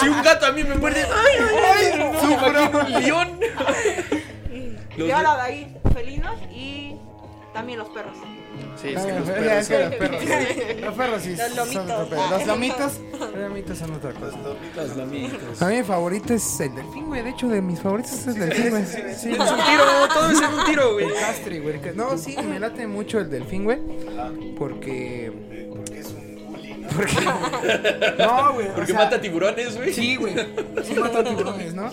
Si 0.00 0.08
un 0.08 0.22
gato 0.22 0.46
a 0.46 0.52
mí 0.52 0.64
me 0.64 0.74
muerde, 0.74 1.04
ay, 1.04 1.38
ay, 1.38 1.92
ay, 1.92 1.98
no, 1.98 2.30
imagino 2.30 2.80
un 2.80 2.90
león. 3.02 3.40
Y 4.96 5.10
ahora 5.10 5.36
de 5.36 5.42
ahí, 5.42 5.76
felinos 5.94 6.38
y 6.50 6.96
también 7.54 7.78
los 7.78 7.88
perros. 7.90 8.16
Sí, 8.80 8.88
es 8.88 9.02
que 9.04 9.12
los 9.12 9.28
perros 9.28 9.52
es 9.52 9.68
que 9.68 9.74
son- 9.74 9.82
los 9.90 9.94
perros. 9.98 10.80
Los 10.80 10.94
perros 10.94 11.22
sí 11.22 11.36
Los 11.36 11.46
son 11.48 11.56
lomitos. 11.56 11.90
otro 11.90 12.08
pedo. 12.08 12.30
Los 12.30 12.46
lomitos, 12.46 12.92
los 13.20 13.34
lomitos 13.36 13.78
son 13.78 13.92
otra 13.94 14.12
cosa. 14.12 14.38
Los 14.76 14.96
lomitos. 14.96 15.62
A 15.62 15.66
mí 15.68 15.76
mi 15.76 15.82
favorito 15.84 16.34
es 16.34 16.60
el 16.60 16.74
delfín, 16.74 17.06
güey. 17.06 17.22
De 17.22 17.30
hecho, 17.30 17.48
de 17.48 17.62
mis 17.62 17.80
favoritos 17.80 18.12
es 18.12 18.26
el 18.28 18.34
delfín, 18.38 18.70
güey. 18.70 18.84
Sí, 18.86 19.00
Es 19.00 19.22
un 19.24 19.34
tiro, 19.36 20.08
todo 20.12 20.30
es 20.30 20.38
en 20.42 20.54
un 20.54 20.64
tiro, 20.64 20.92
güey. 20.94 21.06
El 21.06 21.14
castri, 21.14 21.58
güey. 21.60 21.80
No, 21.94 22.16
sí, 22.18 22.36
me 22.42 22.58
late 22.58 22.86
mucho 22.86 23.18
el 23.20 23.30
delfín, 23.30 23.64
güey. 23.64 23.78
Porque. 24.58 25.32
Porque. 26.94 27.12
No, 28.18 28.52
güey. 28.54 28.66
o 28.68 28.74
Porque 28.74 28.92
sea, 28.92 29.00
mata 29.04 29.20
tiburones, 29.20 29.76
güey. 29.76 29.92
Sí, 29.92 30.16
güey. 30.16 30.34
Sí 30.84 30.94
matan 30.94 31.24
tiburones, 31.24 31.74
¿no? 31.74 31.92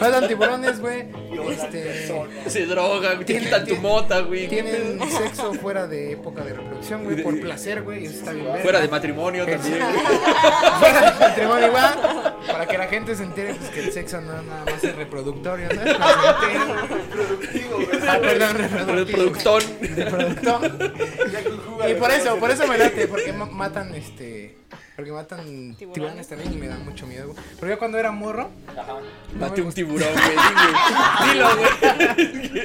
Matan 0.00 0.28
tiburones, 0.28 0.80
güey. 0.80 1.06
Este. 1.50 2.08
Se 2.46 2.66
drogan, 2.66 3.18
te 3.20 3.24
Tienen- 3.24 3.44
quitan 3.44 3.66
tu 3.66 3.76
mota, 3.76 4.20
güey. 4.20 4.48
Tienen 4.48 4.98
sexo 5.10 5.54
fuera 5.54 5.86
de 5.86 6.12
época 6.12 6.44
de 6.44 6.54
reproducción, 6.54 7.04
güey. 7.04 7.22
Por 7.22 7.40
placer, 7.40 7.82
güey. 7.82 8.06
Eso 8.06 8.18
está 8.18 8.32
bien. 8.32 8.46
Fuera 8.62 8.80
de 8.80 8.88
matrimonio 8.88 9.46
también, 9.46 9.78
güey. 9.78 9.92
Fuera 10.80 11.10
de 11.12 11.20
matrimonio 11.20 11.66
igual. 11.68 12.36
Para 12.46 12.66
que 12.66 12.78
la 12.78 12.86
gente 12.86 13.14
se 13.14 13.22
entere 13.24 13.54
pues, 13.54 13.70
que 13.70 13.80
el 13.84 13.92
sexo 13.92 14.20
no 14.20 14.32
nada 14.42 14.64
más 14.64 14.82
es 14.84 14.94
reproductorio, 14.96 15.68
¿no? 15.68 15.82
Es 15.82 15.96
placentero. 15.96 16.76
Productivo, 17.10 17.74
güey. 17.76 17.88
Ah, 18.08 18.18
perdón, 18.20 18.56
reproductivo. 18.58 19.58
Y 21.88 21.94
por 21.94 22.10
eso, 22.10 22.36
por 22.36 22.50
eso 22.50 22.57
me 22.66 22.78
late, 22.78 23.06
porque 23.08 23.32
ma- 23.32 23.46
matan 23.46 23.94
este. 23.94 24.57
Porque 24.96 25.12
matan 25.12 25.74
tiburones 25.76 26.28
también 26.28 26.52
y 26.52 26.56
me 26.56 26.68
dan 26.68 26.84
mucho 26.84 27.06
miedo, 27.06 27.28
güey. 27.32 27.38
Pero 27.60 27.72
yo 27.72 27.78
cuando 27.78 27.98
era 27.98 28.10
morro. 28.10 28.50
no 29.32 29.38
Mate 29.38 29.60
me 29.62 29.68
un 29.68 29.72
tiburón, 29.72 30.08
güey. 30.12 30.36
Dilo, 31.32 31.48
güey. 31.56 32.64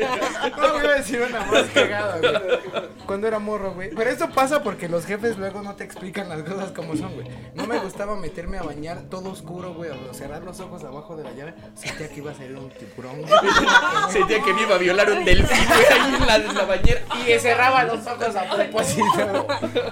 No, 0.57 0.73
me 0.73 0.83
iba 0.83 0.93
a 0.93 0.95
decir 0.97 1.21
una 1.21 1.45
más 1.45 1.63
cagada, 1.73 2.17
güey. 2.19 2.93
Cuando 3.05 3.27
era 3.27 3.39
morro, 3.39 3.73
güey. 3.73 3.91
Pero 3.95 4.09
esto 4.09 4.29
pasa 4.31 4.63
porque 4.63 4.89
los 4.89 5.05
jefes 5.05 5.37
luego 5.37 5.61
no 5.61 5.75
te 5.75 5.83
explican 5.83 6.27
las 6.29 6.41
cosas 6.43 6.71
como 6.71 6.95
son, 6.95 7.13
güey. 7.13 7.27
No 7.53 7.67
me 7.67 7.77
gustaba 7.79 8.15
meterme 8.15 8.57
a 8.57 8.63
bañar 8.63 9.03
todo 9.09 9.29
oscuro, 9.31 9.73
güey. 9.73 9.91
O 9.91 10.13
cerrar 10.13 10.43
los 10.43 10.59
ojos 10.59 10.83
abajo 10.83 11.15
de 11.15 11.23
la 11.23 11.31
llave. 11.33 11.53
Sentía 11.75 12.09
que 12.09 12.17
iba 12.17 12.31
a 12.31 12.35
salir 12.35 12.57
un 12.57 12.69
tiburón, 12.71 13.21
güey. 13.21 13.31
Sentía 14.11 14.41
que 14.43 14.53
me 14.53 14.61
iba 14.63 14.75
a 14.75 14.79
violar 14.79 15.11
un 15.11 15.23
delfín, 15.23 15.67
güey, 15.67 15.85
ahí 16.01 16.15
en 16.15 16.27
la, 16.27 16.35
en 16.37 16.55
la 16.55 16.65
bañera. 16.65 17.01
Y 17.27 17.39
cerraba 17.39 17.83
los 17.83 18.05
ojos 18.07 18.35
a 18.35 18.49
propósito. 18.49 19.47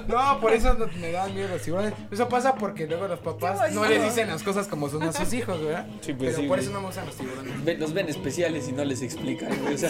No, 0.08 0.40
por 0.40 0.54
eso 0.54 0.74
no- 0.74 0.88
me 1.00 1.12
dan 1.12 1.34
miedo 1.34 1.50
los 1.50 1.62
tiburones. 1.62 1.94
Eso 2.10 2.28
pasa 2.30 2.56
porque 2.56 2.88
luego 2.88 3.08
los 3.08 3.20
papás 3.20 3.74
no 3.74 3.86
les 3.86 4.04
dicen 4.04 4.28
las 4.30 4.44
cosas 4.44 4.68
como 4.68 4.90
son 4.90 5.04
a 5.04 5.14
sus 5.14 5.32
hijos, 5.34 5.64
¿verdad? 5.64 5.86
Sí, 6.02 6.14
pues 6.14 6.32
Pero 6.32 6.32
sí, 6.34 6.48
por 6.48 6.58
güey. 6.58 6.60
eso 6.62 6.72
no 6.72 6.80
me 6.82 6.88
gustan 6.88 7.06
los 7.06 7.16
tiburones. 7.16 7.64
Ven- 7.66 7.80
Los 7.80 7.94
ven 7.94 8.10
especiales 8.10 8.68
y 8.68 8.72
no 8.74 8.84
les 8.84 9.02
explican, 9.02 9.50
güey. 9.62 9.76
O 9.76 9.78
sea, 9.78 9.90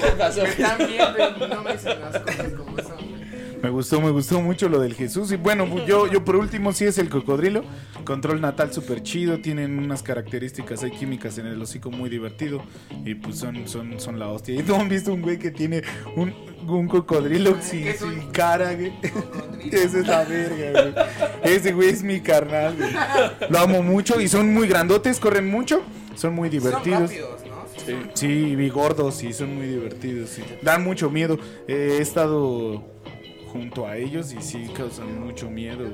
¿qué 0.00 0.06
pasó? 0.18 0.42
Y 0.44 1.48
no 1.48 1.62
me 1.62 1.72
dicen 1.72 2.00
las 2.00 2.18
cosas 2.20 2.52
como 2.52 2.76
son. 2.78 3.16
Me 3.62 3.70
gustó, 3.70 4.00
me 4.00 4.10
gustó 4.10 4.40
mucho 4.40 4.68
lo 4.68 4.78
del 4.80 4.94
Jesús. 4.94 5.32
Y 5.32 5.36
bueno, 5.36 5.66
pues, 5.68 5.86
yo, 5.86 6.06
yo 6.06 6.24
por 6.24 6.36
último 6.36 6.72
sí 6.72 6.84
es 6.84 6.98
el 6.98 7.08
cocodrilo. 7.08 7.64
Control 8.06 8.40
natal 8.40 8.72
súper 8.72 9.02
chido. 9.02 9.38
Tienen 9.40 9.78
unas 9.78 10.02
características 10.02 10.82
ahí 10.82 10.92
químicas 10.92 11.36
en 11.36 11.46
el 11.46 11.60
hocico 11.60 11.90
muy 11.90 12.08
divertido. 12.08 12.62
Y 13.04 13.14
pues 13.16 13.36
son, 13.38 13.68
son, 13.68 14.00
son 14.00 14.18
la 14.18 14.28
hostia. 14.28 14.54
¿Y 14.58 14.62
no 14.62 14.76
han 14.76 14.88
visto 14.88 15.12
un 15.12 15.20
güey 15.20 15.38
que 15.38 15.50
tiene 15.50 15.82
un, 16.16 16.32
un 16.66 16.88
cocodrilo 16.88 17.56
sin, 17.60 17.82
¿Qué 17.84 17.90
es 17.90 18.02
un 18.02 18.14
sin 18.18 18.30
cara, 18.30 18.72
güey? 18.74 18.92
Esa 19.70 19.98
es 19.98 20.06
la 20.06 20.24
verga, 20.24 20.82
güey. 20.82 21.54
Ese 21.54 21.72
güey 21.72 21.90
es 21.90 22.02
mi 22.02 22.20
carnal, 22.20 22.76
güey. 22.76 22.90
Lo 23.50 23.58
amo 23.58 23.82
mucho 23.82 24.20
y 24.20 24.28
son 24.28 24.54
muy 24.54 24.68
grandotes, 24.68 25.20
corren 25.20 25.50
mucho. 25.50 25.82
Son 26.14 26.34
muy 26.34 26.48
Son 26.50 26.58
divertidos. 26.58 27.00
rápidos, 27.10 27.44
¿no? 27.44 27.56
Sí, 28.14 28.56
y 28.58 28.68
gordos, 28.70 29.16
sí, 29.16 29.32
son 29.32 29.54
muy 29.54 29.66
divertidos. 29.66 30.30
sí. 30.30 30.42
Dan 30.62 30.82
mucho 30.82 31.10
miedo. 31.10 31.38
Eh, 31.68 31.96
he 31.98 32.02
estado 32.02 32.82
junto 33.52 33.86
a 33.86 33.96
ellos 33.96 34.32
y 34.32 34.42
sí 34.42 34.68
causan 34.74 35.20
mucho 35.20 35.50
miedo. 35.50 35.84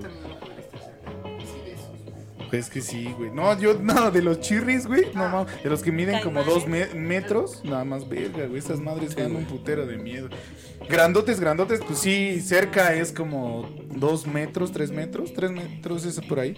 Pues 2.52 2.68
que 2.68 2.82
sí, 2.82 3.08
güey. 3.16 3.30
No, 3.30 3.58
yo, 3.58 3.72
no, 3.80 4.10
de 4.10 4.20
los 4.20 4.40
chirris, 4.42 4.86
güey. 4.86 5.06
No, 5.14 5.26
mames. 5.30 5.62
De 5.62 5.70
los 5.70 5.82
que 5.82 5.90
miden 5.90 6.20
como 6.22 6.44
dos 6.44 6.66
me- 6.68 6.84
metros. 6.94 7.64
Nada 7.64 7.82
más, 7.86 8.06
verga, 8.06 8.44
güey. 8.46 8.58
Esas 8.58 8.78
madres 8.78 9.16
dan 9.16 9.34
un 9.34 9.46
putero 9.46 9.86
de 9.86 9.96
miedo. 9.96 10.28
Grandotes, 10.88 11.40
grandotes, 11.40 11.80
pues 11.86 11.98
sí, 11.98 12.40
cerca 12.40 12.94
es 12.94 13.12
como 13.12 13.68
dos 13.94 14.26
metros, 14.26 14.72
tres 14.72 14.90
metros. 14.90 15.32
Tres 15.32 15.50
metros, 15.50 16.04
eso 16.04 16.20
por 16.28 16.40
ahí. 16.40 16.54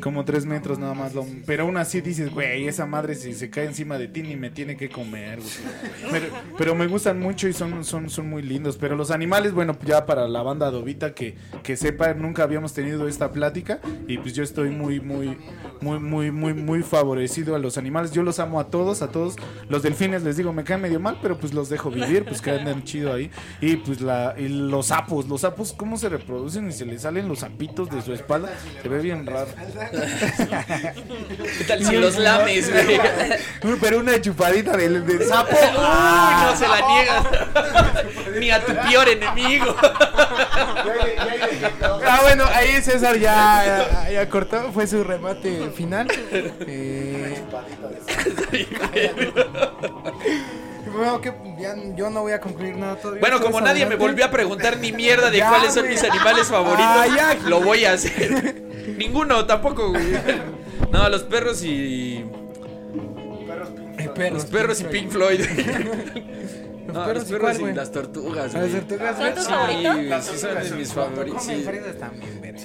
Como 0.00 0.24
tres 0.24 0.46
metros 0.46 0.78
nada 0.78 0.94
más. 0.94 1.14
lo- 1.14 1.26
pero 1.46 1.64
aún 1.64 1.76
así 1.76 2.00
dices, 2.00 2.30
güey, 2.30 2.66
esa 2.68 2.86
madre 2.86 3.14
si 3.14 3.32
se 3.34 3.50
cae 3.50 3.64
encima 3.66 3.98
de 3.98 4.08
ti 4.08 4.22
ni 4.22 4.36
me 4.36 4.50
tiene 4.50 4.76
que 4.76 4.88
comer, 4.88 5.40
güey. 5.40 6.10
Pero, 6.10 6.26
pero 6.58 6.74
me 6.74 6.86
gustan 6.86 7.18
mucho 7.18 7.48
y 7.48 7.52
son, 7.52 7.84
son, 7.84 8.08
son 8.10 8.28
muy 8.28 8.42
lindos. 8.42 8.76
Pero 8.76 8.94
los 8.96 9.10
animales, 9.10 9.52
bueno, 9.52 9.76
ya 9.84 10.06
para 10.06 10.28
la 10.28 10.42
banda 10.42 10.70
Dovita 10.70 11.14
que, 11.14 11.36
que 11.62 11.76
sepa, 11.76 12.14
nunca 12.14 12.42
habíamos 12.44 12.72
tenido 12.72 13.08
esta 13.08 13.32
plática. 13.32 13.80
Y 14.06 14.18
pues 14.18 14.34
yo 14.34 14.42
estoy 14.42 14.70
muy, 14.70 15.00
muy, 15.00 15.36
muy, 15.80 15.98
muy, 15.98 16.30
muy, 16.30 16.54
muy 16.54 16.82
favorecido 16.82 17.54
a 17.54 17.58
los 17.58 17.78
animales. 17.78 18.12
Yo 18.12 18.22
los 18.22 18.38
amo 18.38 18.60
a 18.60 18.68
todos, 18.70 19.02
a 19.02 19.08
todos. 19.10 19.36
Los 19.68 19.82
delfines 19.82 20.22
les 20.22 20.36
digo, 20.36 20.52
me 20.52 20.64
caen 20.64 20.80
medio 20.82 21.00
mal, 21.00 21.18
pero 21.22 21.38
pues 21.38 21.52
los 21.54 21.68
dejo 21.68 21.90
vivir, 21.90 22.24
pues 22.24 22.40
que 22.40 22.50
andan 22.50 22.84
chido 22.84 23.12
ahí. 23.12 23.30
Y 23.60 23.76
pues 23.76 24.00
la, 24.00 24.34
y 24.36 24.48
los 24.48 24.86
sapos, 24.86 25.26
los 25.28 25.40
sapos, 25.42 25.72
¿cómo 25.72 25.96
se 25.96 26.08
reproducen? 26.08 26.68
Y 26.68 26.72
se 26.72 26.84
les 26.84 27.02
salen 27.02 27.28
los 27.28 27.40
sapitos 27.40 27.90
de 27.90 28.02
su 28.02 28.12
espalda. 28.12 28.50
Se 28.82 28.88
ve 28.88 28.98
bien 29.00 29.26
raro. 29.26 29.48
¿Qué 31.58 31.64
tal 31.64 31.84
si 31.84 31.96
los 31.96 32.18
lames, 32.18 32.70
güey? 32.70 33.00
Pero 33.80 34.00
una 34.00 34.20
chupadita 34.20 34.76
del, 34.76 35.06
del 35.06 35.24
sapo. 35.24 35.56
Uy, 35.56 36.44
no 36.44 36.56
se 36.56 36.68
la 36.68 36.80
niegas. 36.86 37.26
Ni 38.38 38.50
a 38.50 38.64
tu 38.64 38.74
peor 38.74 39.08
enemigo. 39.08 39.74
Ah, 41.82 42.20
bueno, 42.22 42.44
ahí 42.54 42.80
César 42.82 43.18
ya, 43.18 43.64
ya, 43.64 44.10
ya 44.10 44.28
cortó, 44.28 44.72
fue 44.72 44.86
su 44.86 45.02
remate 45.02 45.70
final. 45.70 46.08
Eh, 46.32 47.42
bueno, 50.96 51.20
que 51.20 51.32
ya 51.58 51.74
yo 51.94 52.10
no 52.10 52.22
voy 52.22 52.32
a 52.32 52.40
concluir 52.40 52.76
nada 52.76 52.96
todavía. 52.96 53.20
Bueno, 53.20 53.36
como 53.40 53.58
¿Quieres 53.58 53.68
nadie 53.72 53.86
me 53.86 53.96
volvió 53.96 54.24
a 54.24 54.30
preguntar 54.30 54.78
ni 54.78 54.92
mierda 54.92 55.30
de 55.30 55.38
Ya, 55.38 55.48
cuáles 55.50 55.72
son 55.74 55.88
mis 55.88 56.02
animales 56.02 56.48
favoritos, 56.48 56.84
Ah, 56.86 57.06
ya. 57.06 57.48
lo 57.48 57.60
voy 57.60 57.84
a 57.84 57.92
hacer. 57.92 58.64
Ninguno, 58.96 59.46
tampoco, 59.46 59.90
güey. 59.90 60.04
No, 60.90 61.08
los 61.08 61.22
perros 61.24 61.62
y. 61.62 62.24
Eh, 63.98 64.08
perros, 64.14 64.32
Los 64.34 64.44
perros 64.46 64.80
y 64.80 64.84
Pink 64.84 65.10
Floyd. 65.10 65.40
Los 66.86 66.94
No, 66.94 67.04
perros 67.04 67.22
los 67.22 67.32
perros 67.32 67.40
cuál, 67.42 67.56
y 67.56 67.60
güey? 67.60 67.74
las 67.74 67.92
tortugas, 67.92 68.52
¿Las 68.54 68.70
güey. 68.70 68.80
tortugas, 68.82 69.16
¿Son 69.16 69.18
güey? 69.18 69.34
Sí, 69.36 69.50
favoritos? 69.50 69.94
güey, 69.96 70.22
sí 70.22 70.38
son 70.38 70.54
de 70.62 70.70
mis 70.76 70.92
favoritos. 70.92 71.42
Sí. 71.42 71.64
también, 71.98 72.40
verga. 72.40 72.60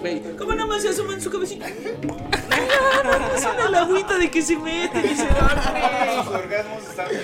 Güey, 0.00 0.22
¿Cómo 0.36 0.52
nada 0.54 0.66
más 0.66 0.82
se 0.82 0.88
asoman 0.90 1.20
su 1.20 1.30
cabecita? 1.30 1.66
Es 1.68 3.46
una 3.68 3.80
agüita 3.80 4.18
de 4.18 4.30
que 4.30 4.42
se 4.42 4.56
meten 4.56 5.04
y 5.04 5.14
se 5.16 5.24
van, 5.26 6.16
Los 6.16 6.26
orgasmos 6.28 6.82
están 6.88 7.08
bien 7.08 7.20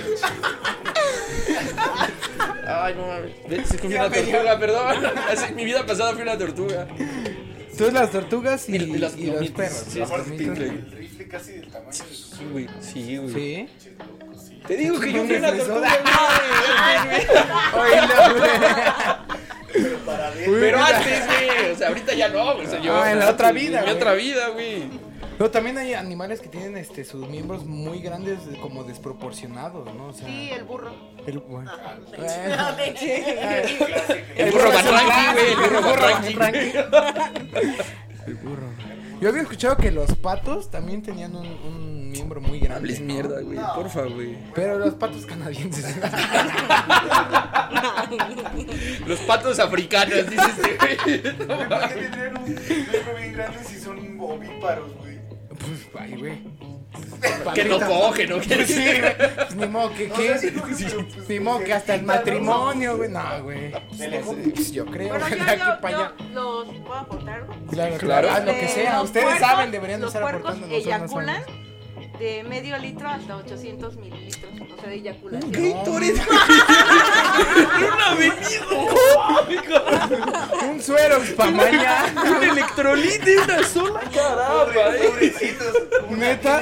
Ay, 2.66 2.94
no 2.94 3.06
mames. 3.06 3.68
Se 3.68 3.78
comió 3.78 3.98
una 3.98 4.10
tortuga, 4.10 4.58
perdón. 4.58 4.96
Así, 5.30 5.54
mi 5.54 5.64
vida 5.64 5.84
pasada 5.86 6.12
fue 6.14 6.22
una 6.22 6.38
tortuga. 6.38 6.86
Entonces 7.70 7.92
las 7.92 8.10
tortugas 8.10 8.68
y, 8.68 8.76
Y 8.76 8.98
las 8.98 9.16
y 9.16 9.26
los 9.26 9.50
perros. 9.50 9.84
Sí, 9.88 9.98
las 10.00 10.10
las. 10.10 10.28
El 10.28 11.28
casi 11.28 11.52
del 11.52 11.68
tamaño 11.68 11.90
de 11.90 11.94
su 12.14 12.36
Sí, 12.36 12.44
güey. 12.50 12.68
Sí, 12.80 13.16
güey. 13.18 13.34
Sí. 13.34 13.68
Te 14.66 14.76
digo 14.76 15.00
que 15.00 15.12
yo 15.12 15.24
fui 15.24 15.36
una 15.36 15.56
tortuga. 15.56 15.88
Pero 20.44 20.78
antes, 20.82 21.26
güey. 21.26 21.72
O 21.72 21.76
sea, 21.76 21.88
ahorita 21.88 22.14
ya 22.14 22.28
no, 22.28 22.54
güey. 22.54 22.66
O 22.66 22.70
sea, 22.70 22.80
yo. 22.80 22.94
Ah, 22.96 23.12
en 23.12 23.18
la 23.20 23.30
otra 23.30 23.52
vida, 23.52 23.78
En 23.80 23.84
mi 23.84 23.90
güey. 23.90 23.96
otra 23.96 24.14
vida, 24.14 24.48
güey. 24.48 24.84
Pero 25.38 25.50
también 25.50 25.78
hay 25.78 25.94
animales 25.94 26.40
que 26.40 26.48
tienen 26.50 26.76
este 26.76 27.02
sus 27.04 27.26
miembros 27.26 27.64
muy 27.64 28.00
grandes, 28.02 28.40
como 28.60 28.84
desproporcionados, 28.84 29.86
¿no? 29.94 30.08
O 30.08 30.12
sea, 30.12 30.26
Sí, 30.28 30.50
el 30.52 30.64
burro. 30.64 30.92
el, 31.26 31.38
bueno. 31.38 31.70
El 34.36 34.50
burro 34.52 34.70
Barranqui, 34.70 35.32
güey. 35.32 35.52
El 35.52 35.56
burro 35.60 35.82
Barranqui. 35.82 36.72
El 38.26 38.34
burro. 38.36 38.66
Yo 39.20 39.28
había 39.30 39.42
escuchado 39.42 39.76
que 39.78 39.90
los 39.90 40.14
patos 40.16 40.70
también 40.70 41.02
tenían 41.02 41.34
un, 41.34 41.46
un 41.46 41.89
miembro 42.20 42.40
muy 42.40 42.58
grande. 42.60 42.76
Hables 42.76 43.00
¿no? 43.00 43.06
mierda, 43.14 43.40
güey. 43.40 43.58
Porfa, 43.74 44.02
güey. 44.02 44.36
Pero 44.54 44.78
los 44.78 44.94
patos 44.94 45.26
canadienses. 45.26 45.96
Los 49.06 49.20
patos 49.20 49.58
africanos, 49.58 50.28
dices 50.28 50.48
este, 50.58 50.76
güey. 50.76 50.96
¿Por 50.98 51.88
qué 51.88 51.94
tendrían 51.94 52.36
un 52.38 52.44
miembro 52.44 53.14
bien 53.16 53.32
grande 53.32 53.58
si 53.64 53.78
son 53.80 54.18
ovíparos, 54.20 54.92
güey? 54.96 55.18
pues, 55.48 55.88
ay, 56.00 56.14
güey. 56.16 56.38
Que 57.54 57.64
no 57.64 57.78
cogen, 57.80 58.30
¿no? 58.30 58.42
Sí, 58.42 58.48
güey. 58.74 59.16
Pues, 59.36 59.54
ni 59.56 59.66
modo 59.66 59.92
que, 59.94 60.08
No 60.08 60.14
¿qué? 60.14 60.38
sé 60.38 60.50
si 60.50 60.56
no, 60.56 60.62
pero, 60.64 61.06
pues, 61.14 61.28
Ni 61.28 61.40
modo 61.40 61.64
que 61.64 61.72
hasta 61.74 61.94
el 61.94 62.02
matrimonio, 62.02 62.96
güey. 62.96 63.10
No, 63.10 63.42
güey. 63.42 63.72
Pues, 63.96 64.72
yo 64.72 64.86
creo 64.86 65.08
Bueno, 65.10 65.26
que 65.26 65.36
yo, 65.36 65.44
yo, 65.90 66.32
yo 66.34 66.64
los 66.64 66.76
puedo 66.78 66.94
aportar. 66.94 67.46
Claro, 67.70 67.96
Claro. 67.96 67.98
claro. 67.98 68.28
Ah, 68.32 68.40
lo 68.40 68.52
que 68.52 68.64
Eh, 68.64 68.68
sea. 68.68 69.02
Ustedes 69.02 69.26
puercos- 69.26 69.40
saben, 69.40 69.70
deberían 69.70 70.02
estar 70.02 70.22
aportando. 70.22 70.48
nosotros 70.66 70.68
no 70.70 70.74
eyaculan 70.76 71.42
sabemos. 71.44 71.69
De 72.20 72.44
medio 72.44 72.76
litro 72.76 73.08
hasta 73.08 73.34
800 73.34 73.96
mililitros, 73.96 74.52
o 74.60 74.80
sea, 74.80 74.90
de 74.90 74.96
eyaculación. 74.96 75.50
Bebida. 75.50 75.82
Un 80.68 80.82
suero 80.82 81.18
para 81.36 81.50
mañana. 81.50 82.14
Un 82.36 82.42
electrolite 82.42 83.30
de 83.30 83.38
una 83.38 83.62
sola 83.64 84.00
caramba, 84.00 84.96
eh. 84.96 85.08
Pobrecitos. 85.08 85.74
¿Neta? 86.10 86.60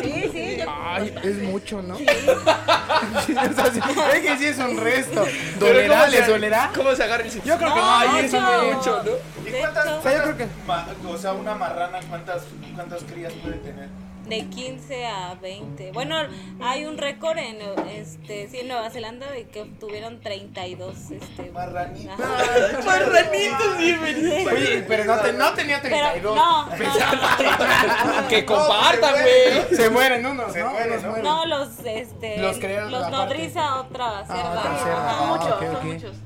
Sí, 0.00 0.30
sí, 0.32 0.56
yo- 0.58 0.64
Ay, 0.68 1.14
es 1.22 1.36
mucho, 1.38 1.82
¿no? 1.82 1.96
Sí, 1.96 2.06
o 2.06 3.54
sea, 3.54 3.72
sí, 3.72 3.80
es 4.14 4.20
que 4.20 4.38
sí 4.38 4.46
es 4.46 4.58
un 4.58 4.76
resto. 4.78 5.24
¿Dolerá? 5.58 6.06
¿Les 6.08 6.26
dolerá? 6.26 6.70
¿Cómo 6.74 6.94
se 6.94 7.02
agarra 7.02 7.24
el 7.24 7.30
Yo 7.32 7.56
creo 7.58 7.74
que 7.74 7.80
no. 7.80 8.18
Es 8.18 8.32
mucho, 8.32 9.02
¿no? 9.04 9.10
¿Y 9.46 9.50
De 9.50 9.58
cuántas, 9.60 9.86
hecho- 9.86 9.98
O 9.98 10.02
sea, 10.02 10.12
yo 10.16 10.22
creo 10.22 10.36
que. 10.36 10.46
ma- 10.66 10.86
o 11.08 11.16
sea, 11.18 11.32
una 11.32 11.54
marrana, 11.54 11.98
¿cuántas, 12.08 12.42
cuántas 12.74 13.02
crías 13.04 13.32
puede 13.34 13.56
tener? 13.56 13.88
De 14.28 14.44
15 14.46 15.06
a 15.06 15.34
20. 15.40 15.92
Bueno, 15.92 16.16
hay 16.60 16.84
un 16.84 16.98
récord 16.98 17.38
en, 17.38 17.56
este, 17.88 18.46
sí, 18.48 18.58
en 18.58 18.68
Nueva 18.68 18.90
Zelanda 18.90 19.30
de 19.30 19.48
que 19.48 19.62
obtuvieron 19.62 20.20
32. 20.20 21.10
Este, 21.12 21.50
Marranitas. 21.50 22.20
ajá. 22.20 22.82
Marranitos, 22.84 23.78
bienvenidos. 23.78 24.52
Oye, 24.52 24.84
pero 24.86 25.04
no, 25.06 25.16
te- 25.20 25.32
no 25.32 25.54
tenía 25.54 25.80
Pero 25.80 25.96
32. 25.96 26.36
no, 26.36 26.66
no, 26.66 28.22
no, 28.22 28.28
Que 28.28 28.44
compartan, 28.44 29.12
güey. 29.12 29.74
Se 29.76 29.88
mueren 29.88 30.26
unos, 30.26 30.52
Se 30.52 30.62
¿no? 30.62 30.70
mueren, 30.70 31.00
mueren. 31.06 31.22
no, 31.24 31.46
los, 31.46 31.68
este, 31.86 32.36
Los 32.38 32.58
los 32.90 33.10
nodriza 33.10 33.80
otra 33.80 34.26
cerda. 34.26 34.50
otra 34.60 34.78
cerda. 34.78 35.10
Ah, 35.10 35.26
muchos, 35.38 35.52
ok, 35.52 35.62
son 35.64 35.76
ok. 35.76 35.84
muchos. 35.84 36.16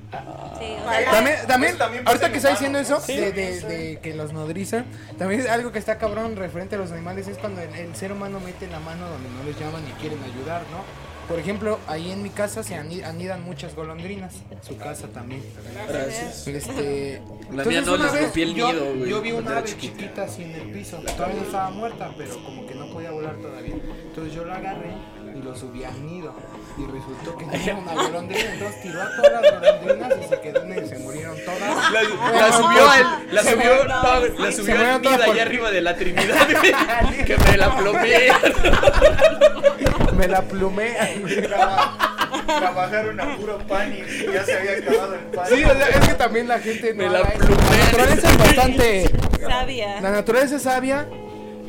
Sí, 0.58 0.66
o 0.78 0.90
sea, 0.90 1.10
También, 1.10 1.36
también, 1.46 1.72
Pues 1.72 1.78
también 1.78 2.06
ahorita 2.08 2.30
que 2.30 2.36
está 2.36 2.48
en 2.50 2.54
diciendo 2.54 2.78
eso, 2.78 3.00
de, 3.00 3.32
de, 3.32 3.60
de 3.60 3.98
que 4.00 4.14
los 4.14 4.32
nodriza, 4.32 4.84
también 5.18 5.46
algo 5.48 5.72
que 5.72 5.78
está 5.78 5.96
cabrón 5.98 6.36
referente 6.36 6.74
a 6.76 6.78
los 6.78 6.92
animales 6.92 7.28
es 7.28 7.38
cuando 7.38 7.62
el, 7.62 7.74
el 7.74 7.96
ser 7.96 8.12
humano 8.12 8.38
mete 8.40 8.66
la 8.68 8.78
mano 8.80 9.08
donde 9.08 9.28
no 9.30 9.42
les 9.44 9.58
llaman 9.58 9.82
y 9.88 9.92
quieren 10.00 10.18
ayudar, 10.22 10.62
¿no? 10.70 11.12
Por 11.28 11.38
ejemplo, 11.38 11.78
ahí 11.86 12.10
en 12.10 12.20
mi 12.22 12.30
casa 12.30 12.62
se 12.62 12.74
ani- 12.74 13.02
anidan 13.02 13.42
muchas 13.44 13.74
golondrinas, 13.74 14.34
su 14.60 14.76
casa 14.76 15.06
también. 15.08 15.42
Gracias. 15.88 16.46
Este, 16.48 17.22
La 17.52 17.64
mía 17.64 17.80
no 17.80 17.96
les 17.96 18.20
rompí 18.20 18.42
el 18.42 18.54
yo- 18.54 18.72
nido, 18.72 18.94
güey, 18.96 19.08
Yo 19.08 19.20
vi 19.22 19.32
una 19.32 19.52
ave 19.58 19.64
chiquita. 19.68 19.96
chiquita 19.98 20.22
así 20.24 20.42
en 20.42 20.50
el 20.56 20.72
piso, 20.72 20.98
todavía 20.98 21.36
no 21.36 21.42
estaba 21.46 21.70
muerta, 21.70 22.10
pero 22.18 22.34
como 22.44 22.66
que 22.66 22.74
no 22.74 22.92
podía 22.92 23.12
volar 23.12 23.36
todavía. 23.36 23.76
Entonces 23.76 24.34
yo 24.34 24.44
la 24.44 24.56
agarré 24.56 24.90
y 25.34 25.42
lo 25.42 25.54
subí 25.56 25.84
al 25.84 26.04
nido. 26.04 26.34
Y 26.78 26.86
resultó 26.86 27.36
que 27.36 27.44
tenía 27.44 27.74
una 27.74 27.92
golondrina, 27.92 28.52
entonces 28.54 28.82
tiró 28.82 29.02
a 29.02 29.16
todas 29.16 29.42
las 29.42 29.52
golondrinas 29.82 30.12
y 30.24 30.28
se 30.28 30.40
quedó 30.40 30.62
en 30.62 30.72
el, 30.72 30.88
se 30.88 30.98
murieron 30.98 31.36
todas. 31.44 31.92
La, 31.92 32.02
la 32.02 32.52
subió 32.52 32.88
al, 32.90 33.26
la 33.34 33.42
Se 33.42 33.50
subió, 33.52 33.84
no, 33.84 33.88
la 34.44 34.52
subió 34.52 34.74
al 34.80 35.02
todas 35.02 35.18
nido 35.18 35.26
por- 35.26 35.34
allá 35.34 35.42
arriba 35.42 35.70
de 35.70 35.80
la 35.82 35.96
Trinidad, 35.96 36.48
que 37.26 37.36
me 37.36 37.56
la 37.58 37.76
plomé. 37.76 38.28
Me 40.16 40.28
la 40.28 40.42
plumé. 40.42 40.94
Traba- 41.48 42.08
Trabajaron 42.46 43.20
a 43.20 43.36
puro 43.36 43.58
pan 43.66 43.92
y 43.92 44.32
ya 44.32 44.44
se 44.44 44.56
había 44.56 44.72
acabado 44.72 45.14
el 45.14 45.20
pan. 45.26 45.46
Sí, 45.48 45.64
o 45.64 45.68
sea, 45.74 45.88
es 45.88 46.08
que 46.08 46.14
también 46.14 46.48
la 46.48 46.58
gente 46.58 46.94
Me 46.94 47.04
no 47.06 47.12
la 47.12 47.22
plumé. 47.32 47.56
Naturaleza 47.84 48.30
es 48.30 48.38
bastante. 48.38 49.10
sabia. 49.40 50.00
La 50.00 50.10
naturaleza 50.10 50.56
es 50.56 50.62
sabia. 50.62 51.06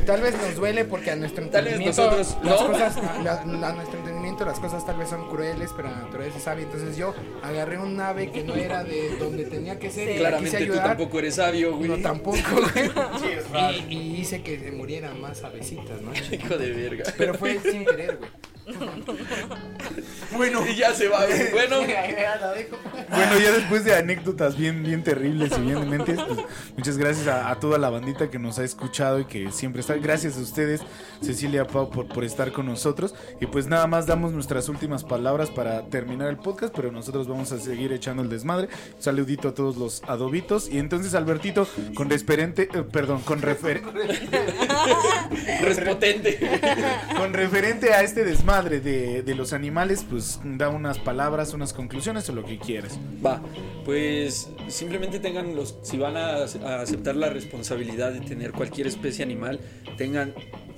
Tal 0.05 0.19
vez 0.21 0.35
nos 0.41 0.55
duele 0.55 0.83
porque 0.83 1.11
a 1.11 1.15
nuestro 1.15 1.47
Tal 1.47 1.63
vez 1.63 1.75
entendimiento 1.75 2.01
nosotros, 2.19 2.37
las 2.43 2.59
¿no? 2.61 2.67
cosas, 2.67 2.97
a 2.97 3.43
nuestro 3.73 3.99
entendimiento 3.99 4.12
las 4.45 4.59
cosas 4.59 4.85
tal 4.85 4.97
vez 4.97 5.09
son 5.09 5.29
crueles, 5.29 5.71
pero 5.75 5.89
la 5.89 5.97
naturaleza 5.97 6.37
es 6.37 6.43
sabia. 6.43 6.63
Entonces 6.63 6.97
yo 6.97 7.13
agarré 7.41 7.77
un 7.77 7.99
ave 7.99 8.31
que 8.31 8.43
no 8.43 8.55
era 8.55 8.83
de 8.83 9.17
donde 9.17 9.45
tenía 9.45 9.79
que 9.79 9.89
ser 9.89 10.09
y 10.09 10.19
la 10.19 10.37
quise 10.37 10.57
Claramente 10.57 10.65
tú 10.65 10.87
tampoco 10.87 11.19
eres 11.19 11.35
sabio, 11.35 11.77
güey. 11.77 11.89
No 11.89 11.97
tampoco, 11.97 12.37
güey. 12.73 12.91
Sí, 13.19 13.85
y 13.89 14.21
hice 14.21 14.41
que 14.41 14.59
se 14.59 14.71
murieran 14.71 15.19
más 15.21 15.43
avecitas, 15.43 16.01
¿no? 16.01 16.11
Hijo 16.35 16.57
de 16.57 16.71
verga. 16.71 17.05
Pero 17.17 17.33
fue 17.35 17.59
sin 17.59 17.85
querer, 17.85 18.17
güey. 18.17 18.29
Bueno. 20.35 20.65
Y 20.67 20.75
ya 20.75 20.93
se 20.93 21.07
va. 21.07 21.23
Bueno, 21.51 21.77
Bueno, 21.81 23.39
ya 23.39 23.51
después 23.51 23.83
de 23.85 23.95
anécdotas 23.95 24.57
bien, 24.57 24.83
bien 24.83 25.03
terribles 25.03 25.51
y 25.57 25.61
bien 25.61 25.79
dementes, 25.79 26.19
pues, 26.27 26.39
muchas 26.75 26.97
gracias 26.97 27.27
a, 27.27 27.49
a 27.51 27.59
toda 27.59 27.77
la 27.77 27.89
bandita 27.89 28.29
que 28.29 28.39
nos 28.39 28.59
ha 28.59 28.63
escuchado 28.63 29.19
y 29.19 29.25
que 29.25 29.51
siempre 29.51 29.81
está. 29.81 29.95
Gracias 29.95 30.37
a 30.37 30.41
ustedes, 30.41 30.81
Cecilia 31.21 31.65
Pau, 31.67 31.89
por, 31.89 32.07
por 32.07 32.23
estar 32.23 32.51
con 32.51 32.65
nosotros. 32.65 33.13
Y 33.39 33.45
pues 33.45 33.67
nada 33.67 33.87
más 33.87 34.05
damos 34.05 34.31
nuestras 34.31 34.69
últimas 34.69 35.03
palabras 35.03 35.49
para 35.49 35.85
terminar 35.87 36.29
el 36.29 36.37
podcast, 36.37 36.73
pero 36.75 36.91
nosotros 36.91 37.27
vamos 37.27 37.51
a 37.51 37.59
seguir 37.59 37.93
echando 37.93 38.23
el 38.23 38.29
desmadre. 38.29 38.69
Un 38.95 39.01
saludito 39.01 39.49
a 39.49 39.53
todos 39.53 39.77
los 39.77 40.01
adobitos. 40.07 40.69
Y 40.69 40.79
entonces, 40.79 41.13
Albertito, 41.13 41.67
con 41.95 42.09
referente, 42.09 42.69
eh, 42.73 42.83
perdón, 42.83 43.21
con 43.21 43.41
refer 43.41 43.81
respotente. 45.61 46.39
con 47.17 47.33
referente 47.33 47.93
a 47.93 48.01
este 48.01 48.23
desmadre 48.23 48.79
de, 48.79 49.21
de 49.23 49.35
los 49.35 49.53
animales, 49.53 50.05
pues 50.09 50.22
da 50.43 50.69
unas 50.69 50.99
palabras, 50.99 51.53
unas 51.53 51.73
conclusiones 51.73 52.29
o 52.29 52.33
lo 52.33 52.43
que 52.43 52.57
quieras. 52.57 52.99
Va, 53.25 53.41
pues 53.85 54.49
simplemente 54.67 55.19
tengan 55.19 55.55
los, 55.55 55.77
si 55.81 55.97
van 55.97 56.17
a 56.17 56.43
aceptar 56.43 57.15
la 57.15 57.29
responsabilidad 57.29 58.11
de 58.11 58.21
tener 58.21 58.51
cualquier 58.51 58.87
especie 58.87 59.23
animal, 59.23 59.59
tengan 59.97 60.33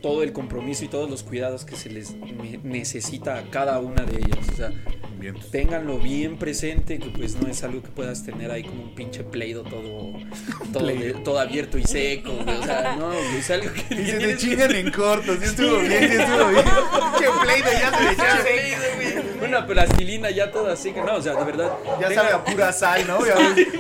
todo 0.06 0.22
el 0.22 0.34
compromiso 0.34 0.86
y 0.86 0.88
todos 0.88 1.10
los 1.10 1.24
cuidados 1.24 1.66
que 1.66 1.76
se 1.76 1.89
les 1.89 2.14
ne- 2.14 2.60
necesita 2.62 3.39
a 3.39 3.49
cada 3.49 3.80
una 3.80 4.03
de 4.03 4.18
ellas. 4.20 4.38
O 4.53 4.56
sea, 4.56 4.72
Bien. 5.18 5.34
ténganlo 5.51 5.97
bien 5.97 6.38
presente, 6.38 6.99
que 6.99 7.08
pues 7.10 7.36
no 7.41 7.47
es 7.47 7.64
algo 7.64 7.82
que 7.82 7.89
puedas 7.89 8.24
tener 8.24 8.51
ahí 8.51 8.62
como 8.64 8.84
un 8.84 8.93
pinche 8.93 9.24
pleido 9.24 9.64
todo, 9.64 10.14
todo, 10.74 10.86
de- 10.86 11.16
todo 11.24 11.39
abierto 11.39 11.80
y 11.80 11.86
seco. 11.86 12.34
güey. 12.34 12.56
O 12.56 12.64
sea, 12.64 12.95
no, 12.99 13.12
es 13.14 13.49
algo 13.49 13.72
que 13.74 13.95
Y 13.95 14.06
se 14.06 14.18
te 14.20 14.28
que- 14.28 14.38
chingan 14.38 14.76
en 14.76 14.91
corto, 14.91 15.36
sí 15.38 15.45
estuvo 15.45 15.80
bien, 15.80 16.08
sí 16.08 16.18
estuvo 16.18 16.49
bien. 16.49 16.64
Qué 17.18 17.26
pleito, 17.41 17.70
ya 17.72 17.97
se 17.97 18.03
le 18.03 18.12
echaron. 18.12 19.26
Una 19.43 19.66
plastilina 19.68 20.30
ya 20.32 20.51
toda 20.51 20.76
seca. 20.76 21.03
No, 21.03 21.16
o 21.16 21.22
sea, 21.22 21.34
de 21.36 21.43
verdad. 21.45 21.72
Ya 21.99 22.08
tengan- 22.10 22.16
sabe 22.26 22.34
a 22.36 22.43
pura 22.43 22.72
sal, 22.74 23.08
¿no? 23.08 23.18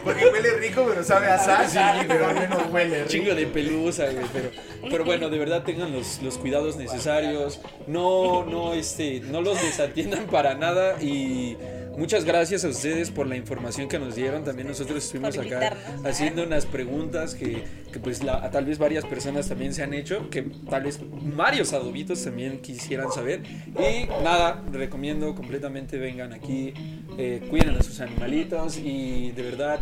Porque 0.03 0.25
huele 0.25 0.57
rico, 0.57 0.85
pero 0.87 1.03
sabe 1.03 1.27
a 1.27 1.37
sal. 1.37 1.67
Sí, 1.69 2.05
pero 2.07 2.27
al 2.27 2.35
menos 2.35 2.63
huele 2.71 2.97
rico. 2.99 3.09
chingo 3.09 3.35
de 3.35 3.45
pelusa, 3.47 4.05
güey, 4.05 4.25
pero, 4.33 4.49
pero 4.89 5.05
bueno, 5.05 5.29
de 5.29 5.37
verdad 5.39 5.63
tengan 5.63 5.91
los, 5.91 6.14
los 6.21 6.37
cuidados 6.37 6.77
necesarios, 6.77 7.59
no, 7.87 8.45
no, 8.45 8.73
este, 8.73 9.19
no 9.21 9.41
los 9.41 9.61
desatiendan 9.61 10.25
para 10.27 10.55
nada 10.55 11.01
y 11.01 11.57
muchas 11.97 12.25
gracias 12.25 12.65
a 12.65 12.67
ustedes 12.67 13.09
por 13.11 13.25
la 13.27 13.35
información 13.37 13.87
que 13.87 13.97
nos 13.99 14.15
dieron, 14.15 14.43
también 14.43 14.67
nosotros 14.67 15.03
estuvimos 15.05 15.37
acá 15.37 15.45
invitarnos. 15.47 16.05
haciendo 16.05 16.43
unas 16.43 16.65
preguntas 16.65 17.35
que, 17.35 17.63
que 17.91 17.99
pues 17.99 18.21
la- 18.23 18.43
a 18.43 18.51
tal 18.51 18.65
vez 18.65 18.77
varias 18.77 19.05
personas 19.05 19.47
también 19.47 19.73
se 19.73 19.81
han 19.83 19.93
hecho, 19.93 20.29
que 20.29 20.43
tal 20.69 20.83
vez 20.83 20.99
varios 21.01 21.71
adobitos 21.73 22.21
también 22.23 22.61
quisieran 22.61 23.11
saber 23.11 23.43
y 23.67 24.07
nada, 24.23 24.61
recomiendo 24.73 25.33
completamente 25.35 25.97
vengan 25.97 26.33
aquí, 26.33 26.73
eh, 27.17 27.41
cuiden 27.49 27.75
a 27.77 27.81
sus 27.83 28.01
animalitos 28.01 28.77
y 28.77 29.31
de 29.31 29.41
verdad 29.43 29.79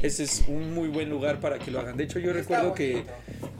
ese 0.00 0.24
es 0.24 0.44
un 0.48 0.72
muy 0.74 0.88
buen 0.88 1.08
lugar 1.10 1.38
para 1.38 1.58
que 1.58 1.70
lo 1.70 1.78
hagan. 1.78 1.96
De 1.96 2.04
hecho, 2.04 2.18
yo 2.18 2.32
recuerdo 2.32 2.74
que, 2.74 3.04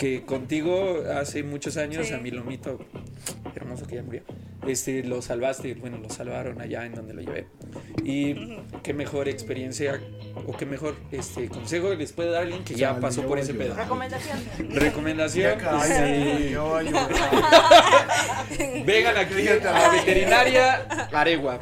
que 0.02 0.24
contigo 0.24 1.04
hace 1.16 1.44
muchos 1.44 1.76
años 1.76 2.08
Sí. 2.08 2.12
a 2.12 2.18
mi 2.18 2.32
lomito 2.32 2.80
hermoso 3.54 3.86
que 3.86 3.94
ya 3.94 4.02
murió, 4.02 4.22
este, 4.66 5.04
lo 5.04 5.22
salvaste, 5.22 5.74
bueno, 5.74 5.98
lo 5.98 6.10
salvaron 6.10 6.60
allá 6.60 6.84
en 6.84 6.96
donde 6.96 7.14
lo 7.14 7.20
llevé. 7.22 7.46
Y 8.02 8.58
qué 8.82 8.94
mejor 8.94 9.28
experiencia 9.28 10.00
o 10.48 10.56
qué 10.56 10.66
mejor 10.66 10.96
este 11.12 11.48
consejo 11.48 11.94
les 11.94 12.12
puede 12.12 12.30
dar 12.30 12.42
alguien 12.42 12.64
que 12.64 12.74
ya 12.74 12.98
pasó 12.98 13.22
por 13.22 13.38
ese 13.38 13.54
pedo. 13.54 13.76
Recomendación. 13.76 14.38
Recomendación, 14.70 15.60
sí. 18.56 18.82
vengan 18.84 19.16
aquí 19.16 19.46
a 19.46 19.54
la 19.72 19.88
veterinaria 19.90 21.08
Aregua, 21.12 21.60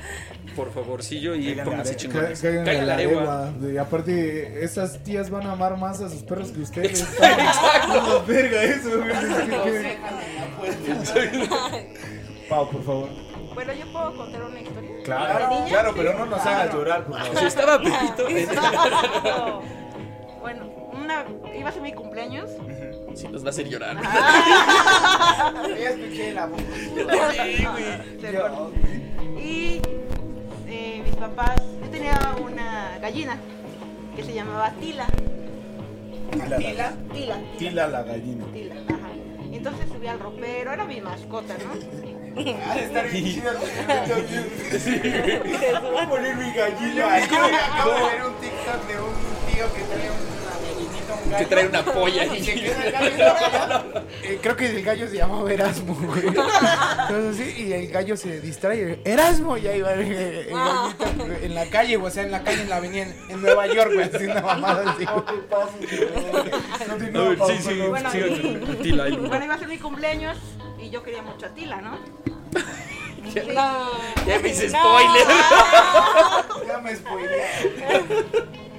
por 0.56 0.72
favorcillo 0.72 1.34
y 1.34 1.54
pónganse 1.54 1.96
chingones. 1.96 2.40
Caigan 2.40 2.64
Caigan 2.64 2.80
a 2.80 2.82
a 2.82 2.86
la 2.86 2.94
Aregua. 2.94 3.50
Y 3.72 3.76
aparte, 3.76 4.64
esas 4.64 5.02
tías 5.02 5.28
van 5.30 5.46
a 5.46 5.52
amar 5.52 5.76
más 5.76 6.00
a 6.00 6.08
sus 6.08 6.22
perros 6.22 6.50
que 6.52 6.60
ustedes. 6.60 7.00
Exacto. 7.20 8.24
verga 8.26 8.62
eso, 8.62 8.90
güey. 8.98 9.10
Pau, 12.48 12.70
por 12.70 12.84
favor. 12.84 13.08
Bueno, 13.54 13.72
yo 13.72 13.92
puedo 13.92 14.16
contar 14.16 14.42
una 14.44 14.60
historia. 14.60 14.90
¿De 14.90 15.02
Claro, 15.02 15.64
claro, 15.68 15.92
pero 15.96 16.14
no 16.18 16.26
nos 16.26 16.44
hagas 16.46 16.72
llorar, 16.74 17.04
por 17.04 17.18
favor. 17.18 17.38
Si 17.38 17.44
estaba 17.44 17.78
Pepito, 17.78 18.28
Exacto. 18.28 19.62
Bueno, 20.40 20.66
una, 20.92 21.24
iba 21.54 21.68
a 21.68 21.72
ser 21.72 21.82
mi 21.82 21.92
cumpleaños. 21.92 22.50
si 23.14 23.28
nos 23.28 23.42
va 23.42 23.48
a 23.48 23.50
hacer 23.50 23.68
llorar. 23.68 23.96
Ya 25.80 25.90
escuché 25.90 26.32
la 26.32 26.46
voz. 26.46 26.60
Se 28.20 28.28
acuerdan. 28.28 28.70
Y 29.38 29.76
eh, 29.76 29.80
mis 29.86 29.99
papás, 31.20 31.62
yo 31.82 31.90
tenía 31.90 32.18
una 32.42 32.98
gallina 33.00 33.36
que 34.16 34.24
se 34.24 34.32
llamaba 34.32 34.70
Tila. 34.80 35.06
Tila, 36.32 36.56
Tila. 36.56 36.94
Tila. 37.12 37.36
Tila 37.58 37.86
la 37.88 38.02
gallina. 38.02 38.46
Tila, 38.52 38.74
ajá. 38.88 39.10
Entonces 39.52 39.86
subí 39.92 40.06
al 40.06 40.18
ropero, 40.18 40.72
era 40.72 40.86
mi 40.86 41.02
mascota, 41.02 41.54
¿no? 41.58 41.74
De 42.42 42.52
estar 42.80 43.10
bien 43.10 43.24
chido. 43.24 43.52
Voy 45.82 45.98
a 45.98 46.08
poner 46.08 46.36
mi 46.36 46.52
gallina. 46.52 46.94
Yo 46.94 47.06
acabo 47.06 47.90
de 47.90 48.00
ver 48.00 48.24
un 48.24 48.34
TikTok 48.40 48.86
de 48.88 48.96
un 48.98 49.12
tío 49.52 49.74
que 49.74 49.82
trae 49.82 50.08
una 50.10 50.49
gallinita, 51.10 51.24
un 51.24 51.30
gallo. 51.30 51.38
Que 51.38 51.46
trae 51.46 51.66
una 51.68 51.84
polla 51.84 52.24
Y 52.24 52.44
se 52.44 52.50
ahí. 52.52 52.60
queda 52.60 52.84
el 52.84 52.92
gallo. 52.92 53.16
Eh, 54.22 54.38
creo 54.42 54.56
que 54.56 54.66
el 54.66 54.82
gallo 54.82 55.08
se 55.08 55.16
llamaba 55.16 55.50
Erasmo, 55.52 55.94
güey. 55.94 56.26
Entonces, 56.26 57.36
sí, 57.36 57.54
y 57.68 57.72
el 57.72 57.88
gallo 57.88 58.16
se 58.16 58.40
distrae. 58.40 59.00
Erasmo, 59.04 59.56
y 59.56 59.66
ahí 59.66 59.80
va 59.80 59.92
el, 59.94 60.00
el 60.12 60.48
gallito 60.50 61.04
en 61.42 61.54
la 61.54 61.66
calle, 61.66 61.96
o 61.96 62.10
sea, 62.10 62.22
en 62.24 62.30
la 62.32 62.42
calle, 62.42 62.62
en 62.62 62.68
la 62.68 62.76
avenida, 62.76 63.02
en, 63.04 63.16
en 63.30 63.40
Nueva 63.42 63.66
York, 63.66 63.92
güey, 63.94 64.10
así 64.12 64.24
una 64.24 64.40
mamada 64.40 64.90
así. 64.92 65.04
ver, 65.06 65.22
sí, 67.46 67.62
sí, 67.62 67.74
Bueno, 67.88 68.10
iba 69.44 69.54
a 69.54 69.58
ser 69.58 69.68
mi 69.68 69.78
cumpleaños 69.78 70.36
y 70.78 70.90
yo 70.90 71.02
quería 71.02 71.22
mucho 71.22 71.46
a 71.46 71.50
Tila, 71.50 71.80
¿no? 71.80 71.98
Ya 73.34 74.38
me 74.42 74.48
hice 74.48 74.68
spoiler. 74.70 75.26
Ya 76.66 76.78
me 76.78 76.96
spoileé. 76.96 77.44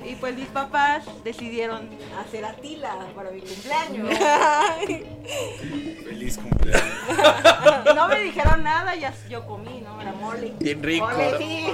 Y 0.03 0.15
pues 0.15 0.35
mis 0.35 0.47
papás 0.47 1.03
decidieron 1.23 1.89
hacer 2.19 2.43
a 2.45 2.53
Tila 2.53 2.95
para 3.15 3.31
mi 3.31 3.41
cumpleaños. 3.41 4.09
Feliz 6.03 6.37
cumpleaños. 6.37 7.95
No 7.95 8.07
me 8.07 8.19
dijeron 8.21 8.63
nada, 8.63 8.95
ya 8.95 9.13
yo 9.29 9.45
comí, 9.45 9.81
¿no? 9.81 10.01
Era 10.01 10.11
mole. 10.13 10.53
Bien 10.59 10.81
rico. 10.81 11.07
Mole, 11.07 11.31
¿no? 11.31 11.37
sí, 11.37 11.67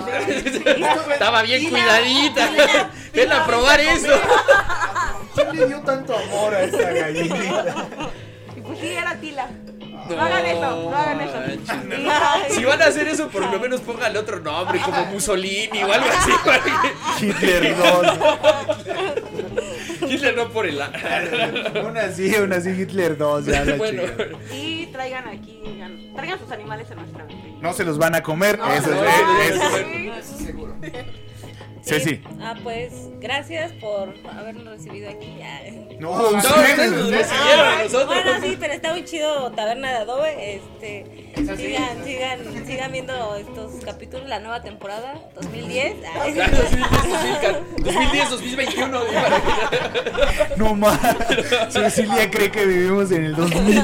sí, 0.43 0.49
sí. 0.49 0.63
Estaba 1.11 1.41
bien 1.43 1.59
Tila, 1.59 1.71
cuidadita. 1.71 2.49
Tila, 2.49 2.89
Ven 3.13 3.23
Tila, 3.23 3.43
a 3.43 3.47
probar 3.47 3.79
eso. 3.79 4.13
¿Quién 5.33 5.55
le 5.55 5.67
dio 5.67 5.79
tanto 5.81 6.17
amor 6.17 6.53
a 6.53 6.63
esta 6.63 6.91
gallinita? 6.91 7.87
Y 8.55 8.61
pues 8.61 8.79
sí, 8.79 8.87
era 8.87 9.15
Tila. 9.15 9.49
No 10.15 10.21
hagan 10.21 10.45
eso, 10.45 10.89
no 10.89 10.95
hagan 10.95 11.21
eso. 11.21 11.37
manches. 12.05 12.55
Si 12.55 12.63
van 12.65 12.81
a 12.81 12.85
hacer 12.85 13.07
eso, 13.07 13.27
por 13.29 13.41
lo 13.45 13.59
menos 13.59 13.81
pónganle 13.81 14.19
otro 14.19 14.39
nombre, 14.39 14.79
como 14.83 15.05
Mussolini 15.07 15.83
o 15.83 15.91
algo 15.91 16.07
así. 16.09 16.31
para 16.45 16.63
que- 16.63 17.25
Hitler 17.25 17.75
2. 17.77 18.17
Hitler 20.09 20.35
no 20.35 20.49
por 20.49 20.65
el. 20.67 20.79
Una 21.85 22.11
sí, 22.11 22.33
una 22.35 22.61
sí, 22.61 22.69
Hitler 22.69 23.17
2. 23.17 23.45
Ya 23.45 23.65
la 23.65 23.75
Bueno. 23.75 24.03
Y 24.53 24.85
traigan 24.87 25.27
aquí, 25.27 25.61
traigan 26.15 26.39
sus 26.39 26.51
animales 26.51 26.89
a 26.91 26.95
nuestra 26.95 27.25
No 27.61 27.73
se 27.73 27.83
los 27.83 27.97
van 27.97 28.15
a 28.15 28.23
comer. 28.23 28.59
eso 28.75 28.89
no, 28.91 29.03
es. 29.03 29.55
no, 29.55 30.15
eso- 30.15 30.37
Seguro. 30.37 30.75
Ceci. 31.87 32.21
Ah, 32.41 32.55
pues 32.63 32.91
gracias 33.19 33.71
por 33.73 34.13
habernos 34.37 34.65
recibido 34.65 35.09
aquí. 35.09 35.39
Ah, 35.43 35.61
No, 35.99 36.17
No, 36.31 36.37
ustedes 36.37 36.91
nos 36.91 37.09
recibieron 37.09 37.67
a 37.67 37.83
nosotros. 37.83 38.05
Bueno, 38.07 38.31
sí, 38.41 38.57
pero 38.59 38.73
está 38.73 38.91
muy 38.91 39.03
chido 39.05 39.51
Taberna 39.53 39.89
de 39.91 39.95
Adobe. 39.97 40.55
Este, 40.55 41.05
sigan, 41.55 42.03
sigan, 42.05 42.65
sigan 42.67 42.91
viendo 42.91 43.35
estos 43.35 43.83
capítulos, 43.83 44.27
la 44.27 44.39
nueva 44.39 44.61
temporada 44.61 45.15
2010. 45.35 45.95
Ah, 46.05 46.25
Claro, 46.33 46.57
sí, 46.69 46.77
2010, 47.83 48.29
2021. 48.29 48.99
digo, 49.05 49.21
para 49.21 49.41
que- 49.41 50.55
No 50.57 50.75
más. 50.75 50.99
Cecilia 51.69 52.29
cree 52.29 52.51
que 52.51 52.65
vivimos 52.65 53.11
en 53.11 53.25
el 53.25 53.35
2000. 53.35 53.83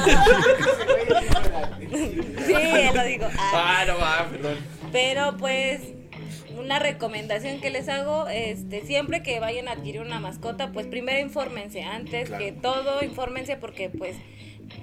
sí, 2.46 2.54
lo 2.94 3.04
digo. 3.04 3.26
Ah, 3.38 3.50
Ah, 3.80 3.84
no 3.86 3.98
va, 3.98 4.26
perdón. 4.30 4.56
Pero 4.92 5.36
pues 5.38 5.80
una 6.64 6.78
recomendación 6.78 7.60
que 7.60 7.70
les 7.70 7.88
hago, 7.88 8.26
este, 8.28 8.82
siempre 8.86 9.22
que 9.22 9.38
vayan 9.38 9.68
a 9.68 9.72
adquirir 9.72 10.00
una 10.00 10.18
mascota, 10.18 10.72
pues 10.72 10.86
primero 10.86 11.18
infórmense, 11.20 11.82
antes 11.82 12.30
que 12.30 12.52
todo, 12.52 13.02
infórmense 13.04 13.56
porque 13.56 13.90
pues, 13.90 14.16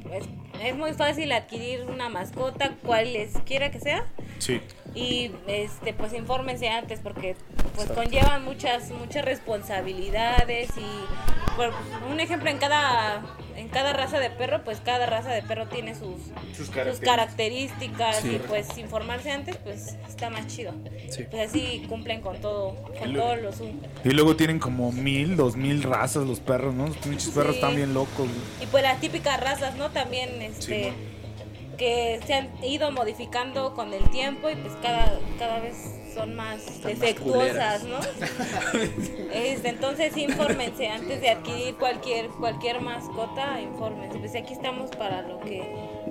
pues 0.03 0.25
es 0.63 0.75
muy 0.75 0.93
fácil 0.93 1.31
adquirir 1.31 1.85
una 1.85 2.07
mascota, 2.09 2.75
cualesquiera 2.83 3.71
que 3.71 3.79
sea, 3.79 4.05
Sí. 4.37 4.61
y 4.95 5.31
este 5.47 5.93
pues 5.93 6.13
infórmense 6.13 6.67
antes 6.69 6.99
porque 6.99 7.35
pues 7.75 7.87
conllevan 7.91 8.43
muchas 8.43 8.89
muchas 8.91 9.23
responsabilidades 9.25 10.69
y 10.77 11.55
por 11.55 11.71
un 12.11 12.19
ejemplo 12.19 12.49
en 12.49 12.57
cada 12.57 13.21
en 13.61 13.69
cada 13.69 13.93
raza 13.93 14.19
de 14.19 14.29
perro 14.31 14.63
pues 14.63 14.79
cada 14.81 15.05
raza 15.05 15.29
de 15.31 15.41
perro 15.43 15.67
tiene 15.67 15.93
sus 15.95 16.17
Sus 16.55 16.67
sus 16.67 16.99
características. 16.99 18.17
Sí. 18.17 18.35
y 18.35 18.39
pues 18.39 18.77
informarse 18.77 19.31
antes 19.31 19.55
pues 19.57 19.95
está 20.07 20.29
más 20.29 20.47
chido 20.47 20.73
Sí. 21.09 21.25
pues 21.29 21.49
así 21.49 21.85
cumplen 21.87 22.21
con 22.21 22.39
todo 22.41 22.75
con 22.97 23.09
Y 23.09 23.13
luego- 23.13 23.29
todos 23.29 23.41
los 23.41 23.61
Y 24.03 24.09
luego 24.11 24.35
tienen 24.35 24.59
como 24.59 24.91
mil, 24.91 25.35
dos 25.37 25.55
mil 25.55 25.83
razas 25.83 26.25
los 26.25 26.39
perros, 26.39 26.73
¿no? 26.73 26.87
Los 26.87 26.97
pinches 26.97 27.29
perros 27.29 27.55
están 27.55 27.75
bien 27.75 27.93
locos. 27.93 28.27
y 28.61 28.65
pues 28.67 28.83
las 28.83 28.99
típicas 28.99 29.39
razas 29.39 29.75
no 29.75 29.89
también 29.91 30.41
este 30.41 30.93
que 31.77 32.19
se 32.27 32.33
han 32.35 32.49
ido 32.63 32.91
modificando 32.91 33.73
con 33.73 33.93
el 33.93 34.07
tiempo 34.11 34.49
y 34.49 34.55
pues 34.55 34.73
cada 34.81 35.19
cada 35.39 35.59
vez 35.59 35.75
son 36.13 36.35
más 36.35 36.57
Están 36.67 36.91
más 36.91 36.99
defectuosas, 36.99 37.83
¿no? 37.83 37.99
Este, 39.33 39.69
entonces 39.69 40.15
infórmense 40.17 40.87
antes 40.89 41.21
de 41.21 41.29
adquirir 41.29 41.75
cualquier 41.75 42.27
cualquier 42.27 42.81
mascota, 42.81 43.59
infórmense. 43.61 44.17
Pues 44.19 44.35
aquí 44.35 44.53
estamos 44.53 44.89
para 44.91 45.21
lo 45.21 45.39
que 45.39 45.63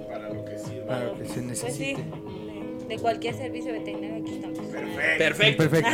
Para 0.09 0.29
lo 0.31 0.45
que 0.45 0.59
sirva. 0.59 0.87
Para 0.87 1.05
lo 1.05 1.15
que 1.19 1.25
se 1.27 1.33
pues 1.35 1.35
sí, 1.35 1.41
necesite. 1.41 2.05
de, 2.89 2.99
cualquier 2.99 3.35
servicio 3.35 3.73
veterinario 3.73 4.23
aquí 4.23 4.35
estamos. 4.37 4.59
Perfecto. 5.19 5.69
Perfecto. 5.69 5.91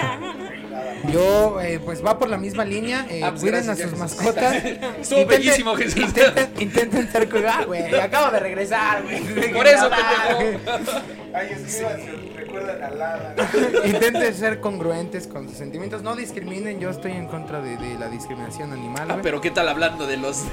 Yo, 1.12 1.60
eh, 1.60 1.80
pues 1.84 2.04
va 2.04 2.18
por 2.18 2.28
la 2.30 2.38
misma 2.38 2.64
línea. 2.64 3.06
eh, 3.10 3.20
Ah, 3.24 3.30
pues 3.30 3.42
cuiden 3.42 3.68
a 3.68 3.76
sus 3.76 3.92
mascotas. 3.98 4.64
Estuvo 5.00 5.20
Intenten- 5.20 5.26
bellísimo, 5.28 5.74
Jesús. 5.74 5.96
Intenten, 6.02 6.48
intenten 6.60 7.08
ser 7.12 7.28
cuidados, 7.28 7.66
güey. 7.66 7.94
Acabo 7.98 8.30
de 8.32 8.40
regresar, 8.40 9.02
güey. 9.02 9.52
Por 9.52 9.66
eso, 9.66 9.88
Ah, 9.92 10.28
pendejo. 10.38 11.00
Ay, 11.34 11.48
escríbanse, 11.52 12.12
recuerdan 12.56 12.82
a 12.84 12.90
Lara. 12.90 13.34
Intenten 13.84 14.34
ser 14.34 14.60
congruentes 14.60 15.26
con 15.26 15.48
sus 15.48 15.56
sentimientos. 15.58 16.02
No 16.02 16.14
discriminen. 16.16 16.80
Yo 16.80 16.90
estoy 16.90 17.12
en 17.12 17.26
contra 17.26 17.60
de, 17.60 17.76
de 17.76 17.98
la 17.98 18.08
discriminación 18.08 18.72
animal, 18.72 19.10
Ah, 19.10 19.18
pero 19.22 19.40
¿qué 19.40 19.50
tal 19.50 19.68
hablando 19.68 20.06
de 20.06 20.16
los 20.16 20.44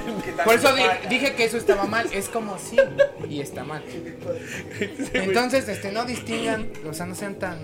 Por 0.44 0.54
eso 0.54 0.74
di- 0.74 0.82
dije 1.08 1.34
que 1.34 1.44
eso 1.44 1.56
estaba 1.56 1.84
mal. 1.84 2.08
Es 2.12 2.28
como 2.28 2.58
sí 2.58 2.76
y 3.28 3.40
está 3.40 3.64
mal. 3.64 3.82
Entonces, 5.12 5.68
este, 5.68 5.92
no 5.92 6.04
distingan, 6.04 6.68
o 6.88 6.92
sea, 6.92 7.06
no 7.06 7.14
sean 7.14 7.34
tan. 7.36 7.58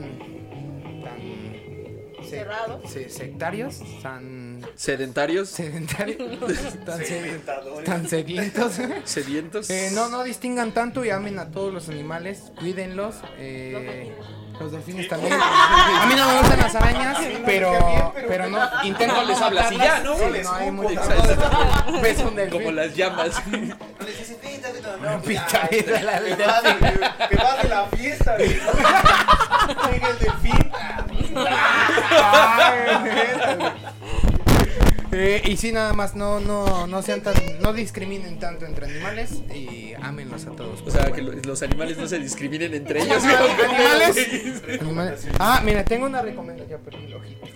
tan. 1.03 2.25
Cerrados. 2.29 2.91
se- 2.91 3.09
sectarios, 3.09 3.81
tan. 4.03 4.50
Sedentarios, 4.77 5.49
sedentarios, 5.49 6.19
tan, 6.87 6.99
sed- 7.05 7.41
tan 7.85 8.09
sedientos. 8.09 8.73
sedientos? 9.05 9.71
Eh, 9.71 9.91
no, 9.93 10.09
no 10.09 10.23
distingan 10.25 10.73
tanto 10.73 11.05
y 11.05 11.11
amen 11.11 11.39
a 11.39 11.51
todos 11.51 11.73
los 11.73 11.89
animales, 11.89 12.53
cuídenlos. 12.59 13.17
eh, 13.39 14.13
los 14.61 14.73
delfines 14.73 15.09
también. 15.09 15.33
A 15.33 16.05
mí 16.07 16.15
no 16.15 16.27
me 16.29 16.39
gustan 16.41 16.59
las 16.59 16.75
arañas, 16.75 17.17
pero, 17.47 18.13
pero 18.29 18.51
no, 18.51 18.59
intento 18.85 19.15
No 19.15 19.25
les 19.25 19.41
hablas 19.41 19.73
y 19.73 19.79
ya, 19.79 20.01
¿no? 20.01 20.15
Sí, 20.17 20.23
No 20.23 20.29
les 20.31 20.45
no 20.45 20.53
hay 20.53 20.71
mucho-. 20.71 21.01
Ves 22.03 22.19
un 22.19 22.37
delfín. 22.37 22.59
Como 22.61 22.73
las 22.73 22.95
llamas. 22.95 23.43
No 23.51 24.07
les 24.07 24.21
la 26.03 26.21
te 26.37 26.45
vas 26.45 26.63
de- 26.63 27.97
fiesta, 27.97 28.37
güey. 28.37 28.49
Llega 29.93 30.09
el 30.11 30.19
delfín. 30.19 30.73
Eh, 35.13 35.43
y 35.45 35.57
sí, 35.57 35.73
nada 35.73 35.93
más, 35.93 36.15
no, 36.15 36.39
no, 36.41 36.87
no 36.87 37.03
sean 37.03 37.21
tan, 37.23 37.35
no 37.61 37.73
discriminen 37.73 38.39
tanto 38.39 38.65
entre 38.67 38.87
animales 38.87 39.43
y 39.55 39.93
ámenlos 40.01 40.47
a 40.47 40.51
todos. 40.53 40.83
O 40.87 40.91
sea, 40.91 41.11
que 41.11 41.21
lo- 41.23 41.33
los 41.33 41.63
animales 41.63 41.99
no 41.99 42.07
se 42.07 42.19
discriminen 42.21 42.75
entre 42.75 43.03
ellos. 43.03 43.23
¿Animales? 43.25 44.63
Animales. 44.81 45.27
Ah, 45.39 45.63
mira, 45.65 45.85
tengo 45.85 46.07
una 46.07 46.23
recomendación, 46.23 46.81
pero 46.85 46.99
el 46.99 47.13
ojito. 47.15 47.47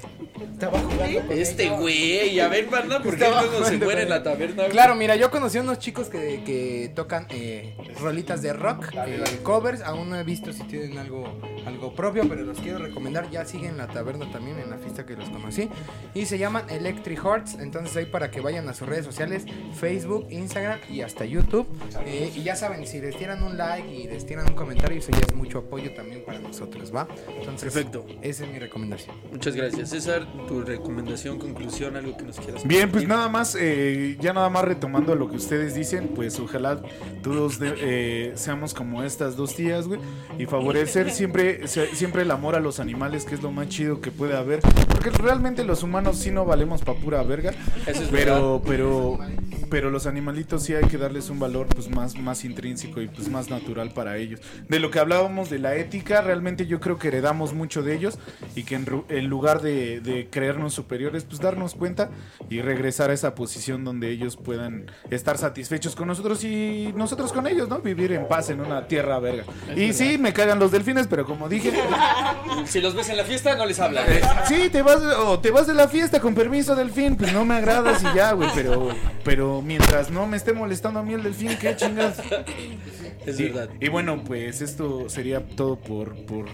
Estaba 0.53 0.78
jugando 0.78 1.32
Este 1.32 1.68
güey, 1.70 2.38
a 2.40 2.49
ver, 2.49 2.66
banda, 2.66 3.03
¿por 3.03 3.16
qué 3.16 3.24
Estaba 3.24 3.42
luego 3.42 3.64
se 3.64 3.78
muere 3.78 4.03
en 4.03 4.11
la 4.11 4.22
taberna? 4.22 4.62
güey? 4.62 4.70
Claro, 4.70 4.95
mira, 4.95 5.16
yo 5.16 5.30
conocí 5.30 5.59
a 5.59 5.62
unos 5.62 5.78
chicos 5.78 6.09
que, 6.09 6.42
que 6.45 6.90
tocan 6.95 7.26
eh, 7.30 7.74
rolitas 8.01 8.42
de 8.42 8.53
rock, 8.53 8.86
eh, 9.07 9.22
covers. 9.42 9.82
Aún 9.82 10.11
no 10.11 10.16
he 10.18 10.24
visto 10.24 10.53
si 10.53 10.62
tienen 10.64 10.99
algo, 10.99 11.24
algo 11.66 11.95
propio, 11.95 12.28
pero 12.28 12.42
los 12.42 12.59
quiero 12.61 12.78
recomendar. 12.78 13.30
Ya 13.30 13.45
siguen 13.45 13.76
la 13.76 13.86
taberna 13.86 14.30
también 14.30 14.59
en 14.59 14.70
la 14.70 14.78
fiesta 14.78 15.05
que 15.07 15.16
los 15.16 15.28
conocí. 15.30 15.68
Y 16.14 16.26
se 16.26 16.38
llaman 16.38 16.68
Electric 16.70 17.18
Hearts. 17.22 17.57
Entonces 17.61 17.97
ahí 17.97 18.07
para 18.07 18.30
que 18.30 18.40
vayan 18.40 18.68
a 18.68 18.74
sus 18.74 18.88
redes 18.88 19.05
sociales, 19.05 19.45
Facebook, 19.74 20.26
Instagram 20.30 20.78
y 20.90 21.01
hasta 21.03 21.24
YouTube. 21.24 21.66
Eh, 22.07 22.32
y 22.34 22.42
ya 22.42 22.57
saben, 22.57 22.86
si 22.86 23.01
les 23.01 23.16
tiran 23.16 23.42
un 23.42 23.57
like 23.57 23.88
y 23.88 24.07
les 24.09 24.26
tiran 24.26 24.47
un 24.49 24.55
comentario, 24.55 24.99
eso 24.99 25.11
ya 25.12 25.20
es 25.26 25.34
mucho 25.34 25.59
apoyo 25.59 25.92
también 25.95 26.24
para 26.24 26.38
nosotros, 26.38 26.95
¿va? 26.95 27.07
Entonces, 27.38 27.72
Perfecto. 27.72 28.07
Esa 28.22 28.45
es 28.45 28.51
mi 28.51 28.59
recomendación. 28.59 29.16
Muchas 29.30 29.55
gracias. 29.57 29.90
César, 29.90 30.26
tu 30.49 30.62
recomendación, 30.62 31.39
conclusión, 31.39 31.97
algo 31.97 32.16
que 32.16 32.24
nos 32.24 32.37
quieras 32.39 32.62
Bien, 32.66 32.91
pues 32.91 33.05
compartir? 33.05 33.09
nada 33.09 33.28
más, 33.28 33.57
eh, 33.59 34.16
ya 34.20 34.32
nada 34.32 34.51
más 34.51 34.64
retomando 34.64 35.14
lo 35.14 35.30
que 35.30 35.37
ustedes 35.37 35.74
dicen, 35.74 36.09
pues 36.14 36.39
ojalá 36.39 36.80
todos 37.22 37.59
de- 37.59 37.74
eh, 37.78 38.32
seamos 38.35 38.74
como 38.74 39.03
estas 39.03 39.37
dos 39.37 39.55
tías, 39.55 39.87
güey, 39.89 40.01
y 40.39 40.47
favorecer 40.47 41.11
siempre, 41.11 41.66
siempre 41.68 42.22
el 42.22 42.30
amor 42.30 42.55
a 42.57 42.61
los 42.61 42.80
animales, 42.80 43.24
que 43.24 43.35
es 43.35 43.43
lo 43.43 43.51
más 43.53 43.68
chido 43.68 44.01
que 44.01 44.11
puede 44.11 44.37
haber, 44.37 44.61
porque 44.89 45.11
realmente 45.11 45.64
los 45.64 45.82
humanos 45.82 46.18
sí 46.18 46.30
no 46.30 46.45
valemos 46.45 46.82
pa' 46.82 46.95
pura 46.95 47.22
verga, 47.22 47.53
Eso 47.87 48.03
es 48.03 48.09
pero, 48.11 48.62
pero, 48.66 49.18
pero 49.70 49.91
los 49.91 50.07
animalitos 50.07 50.62
sí 50.62 50.74
hay 50.74 50.85
que 50.85 50.99
darles 50.99 51.30
un 51.30 51.39
valor 51.41 51.66
pues 51.68 51.89
más, 51.91 52.16
más 52.18 52.45
intrínseco 52.45 53.01
y 53.01 53.09
pues 53.09 53.28
más 53.28 53.51
natural 53.51 53.91
para 53.93 54.18
ellos. 54.18 54.41
De 54.68 54.78
lo 54.78 54.91
que 54.91 54.99
hablábamos 54.99 55.51
de 55.51 55.59
la 55.59 55.74
ética, 55.76 56.20
realmente 56.20 56.66
yo 56.66 56.80
creo 56.80 56.99
que 56.99 57.09
heredamos 57.09 57.55
mucho 57.55 57.82
de 57.82 57.95
ellos 57.95 58.18
y 58.55 58.64
que 58.64 58.74
en, 58.76 58.87
en 59.09 59.26
lugar 59.26 59.62
de, 59.62 60.01
de 60.01 60.14
creernos 60.31 60.75
superiores, 60.75 61.25
pues 61.25 61.41
darnos 61.41 61.75
cuenta 61.75 62.11
y 62.49 62.61
regresar 62.61 63.11
a 63.11 63.12
esa 63.12 63.35
posición 63.35 63.85
donde 63.85 64.11
ellos 64.11 64.37
puedan 64.37 64.91
estar 65.11 65.39
satisfechos 65.39 65.95
con 65.97 66.09
nosotros 66.09 66.45
y 66.45 66.93
nosotros 66.97 67.33
con 67.33 67.47
ellos, 67.47 67.69
¿no? 67.69 67.81
Vivir 67.81 68.12
en 68.12 68.29
paz 68.29 68.51
en 68.51 68.61
una 68.61 68.87
tierra 68.87 69.19
verga. 69.19 69.45
Y 69.77 69.93
sí, 69.93 70.19
me 70.19 70.33
cagan 70.33 70.59
los 70.59 70.71
delfines, 70.71 71.07
pero 71.07 71.25
como 71.25 71.49
dije, 71.49 71.73
Si 72.67 72.81
los 72.81 72.95
ves 72.95 73.09
en 73.09 73.17
la 73.17 73.25
fiesta, 73.25 73.57
no 73.57 73.67
les 73.67 73.79
hablas. 73.81 74.09
Sí, 74.47 74.69
te 74.71 74.83
vas, 74.83 75.01
o 75.19 75.39
te 75.39 75.51
vas 75.51 75.67
de 75.67 75.75
la 75.75 75.89
fiesta 75.89 76.21
con 76.21 76.35
permiso 76.35 76.75
delfín, 76.75 77.17
pues 77.17 77.33
no 77.33 77.45
me 77.45 77.55
agradas 77.55 78.03
y 78.03 78.17
ya, 78.17 78.33
güey, 78.33 78.51
pero, 78.55 78.89
pero 79.25 79.62
mientras 79.62 80.11
no 80.11 80.27
me 80.27 80.37
esté 80.37 80.53
molestando 80.53 81.01
a 81.01 81.03
mí 81.03 81.15
el 81.15 81.23
delfín, 81.23 81.57
qué 81.61 81.77
chingas. 81.77 82.19
Es 83.27 83.39
verdad. 83.39 83.71
y 83.81 83.89
bueno, 83.89 84.23
pues 84.25 84.61
esto 84.61 85.09
sería 85.09 85.47
todo 85.47 85.77
por, 85.77 86.15
por 86.27 86.47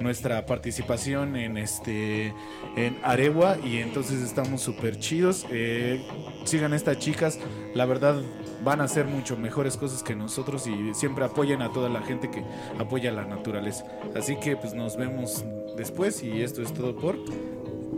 nuestra 0.00 0.44
participación 0.46 1.36
en 1.36 1.56
este 1.56 2.34
en 2.76 2.98
Aregua 3.02 3.56
y 3.64 3.78
entonces 3.78 4.22
estamos 4.22 4.60
súper 4.62 4.98
chidos. 4.98 5.46
Eh, 5.50 6.04
sigan 6.44 6.74
estas 6.74 6.98
chicas, 6.98 7.38
la 7.74 7.86
verdad 7.86 8.20
van 8.64 8.80
a 8.80 8.84
hacer 8.84 9.06
mucho 9.06 9.36
mejores 9.36 9.76
cosas 9.76 10.02
que 10.02 10.14
nosotros 10.14 10.66
y 10.66 10.94
siempre 10.94 11.24
apoyen 11.24 11.62
a 11.62 11.72
toda 11.72 11.88
la 11.88 12.02
gente 12.02 12.30
que 12.30 12.42
apoya 12.78 13.12
la 13.12 13.24
naturaleza. 13.24 13.84
Así 14.14 14.36
que 14.36 14.56
pues 14.56 14.74
nos 14.74 14.96
vemos 14.96 15.44
después 15.76 16.22
y 16.22 16.42
esto 16.42 16.62
es 16.62 16.72
todo 16.72 16.96
por 16.96 17.16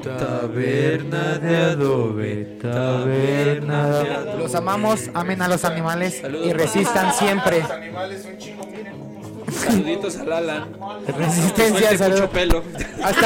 Taberna 0.02 1.38
de 1.38 1.56
adobe, 1.56 2.58
taberna 2.62 3.88
de 3.88 4.10
adobe. 4.14 4.38
Los 4.38 4.54
amamos, 4.54 5.10
amen 5.12 5.42
a 5.42 5.48
los 5.48 5.64
animales 5.64 6.18
Saludos. 6.20 6.46
y 6.46 6.52
resistan 6.52 7.12
siempre. 7.14 7.60
Los 7.62 7.70
animales 7.70 8.22
son 8.22 8.38
chingos, 8.38 8.66
miren 8.68 8.97
Saluditos 9.50 10.16
a 10.16 10.24
Lala. 10.24 10.68
Resistencia, 11.06 11.96
Suelte 11.96 12.08
mucho 12.08 12.30
pelo. 12.30 12.62
Hasta 13.02 13.16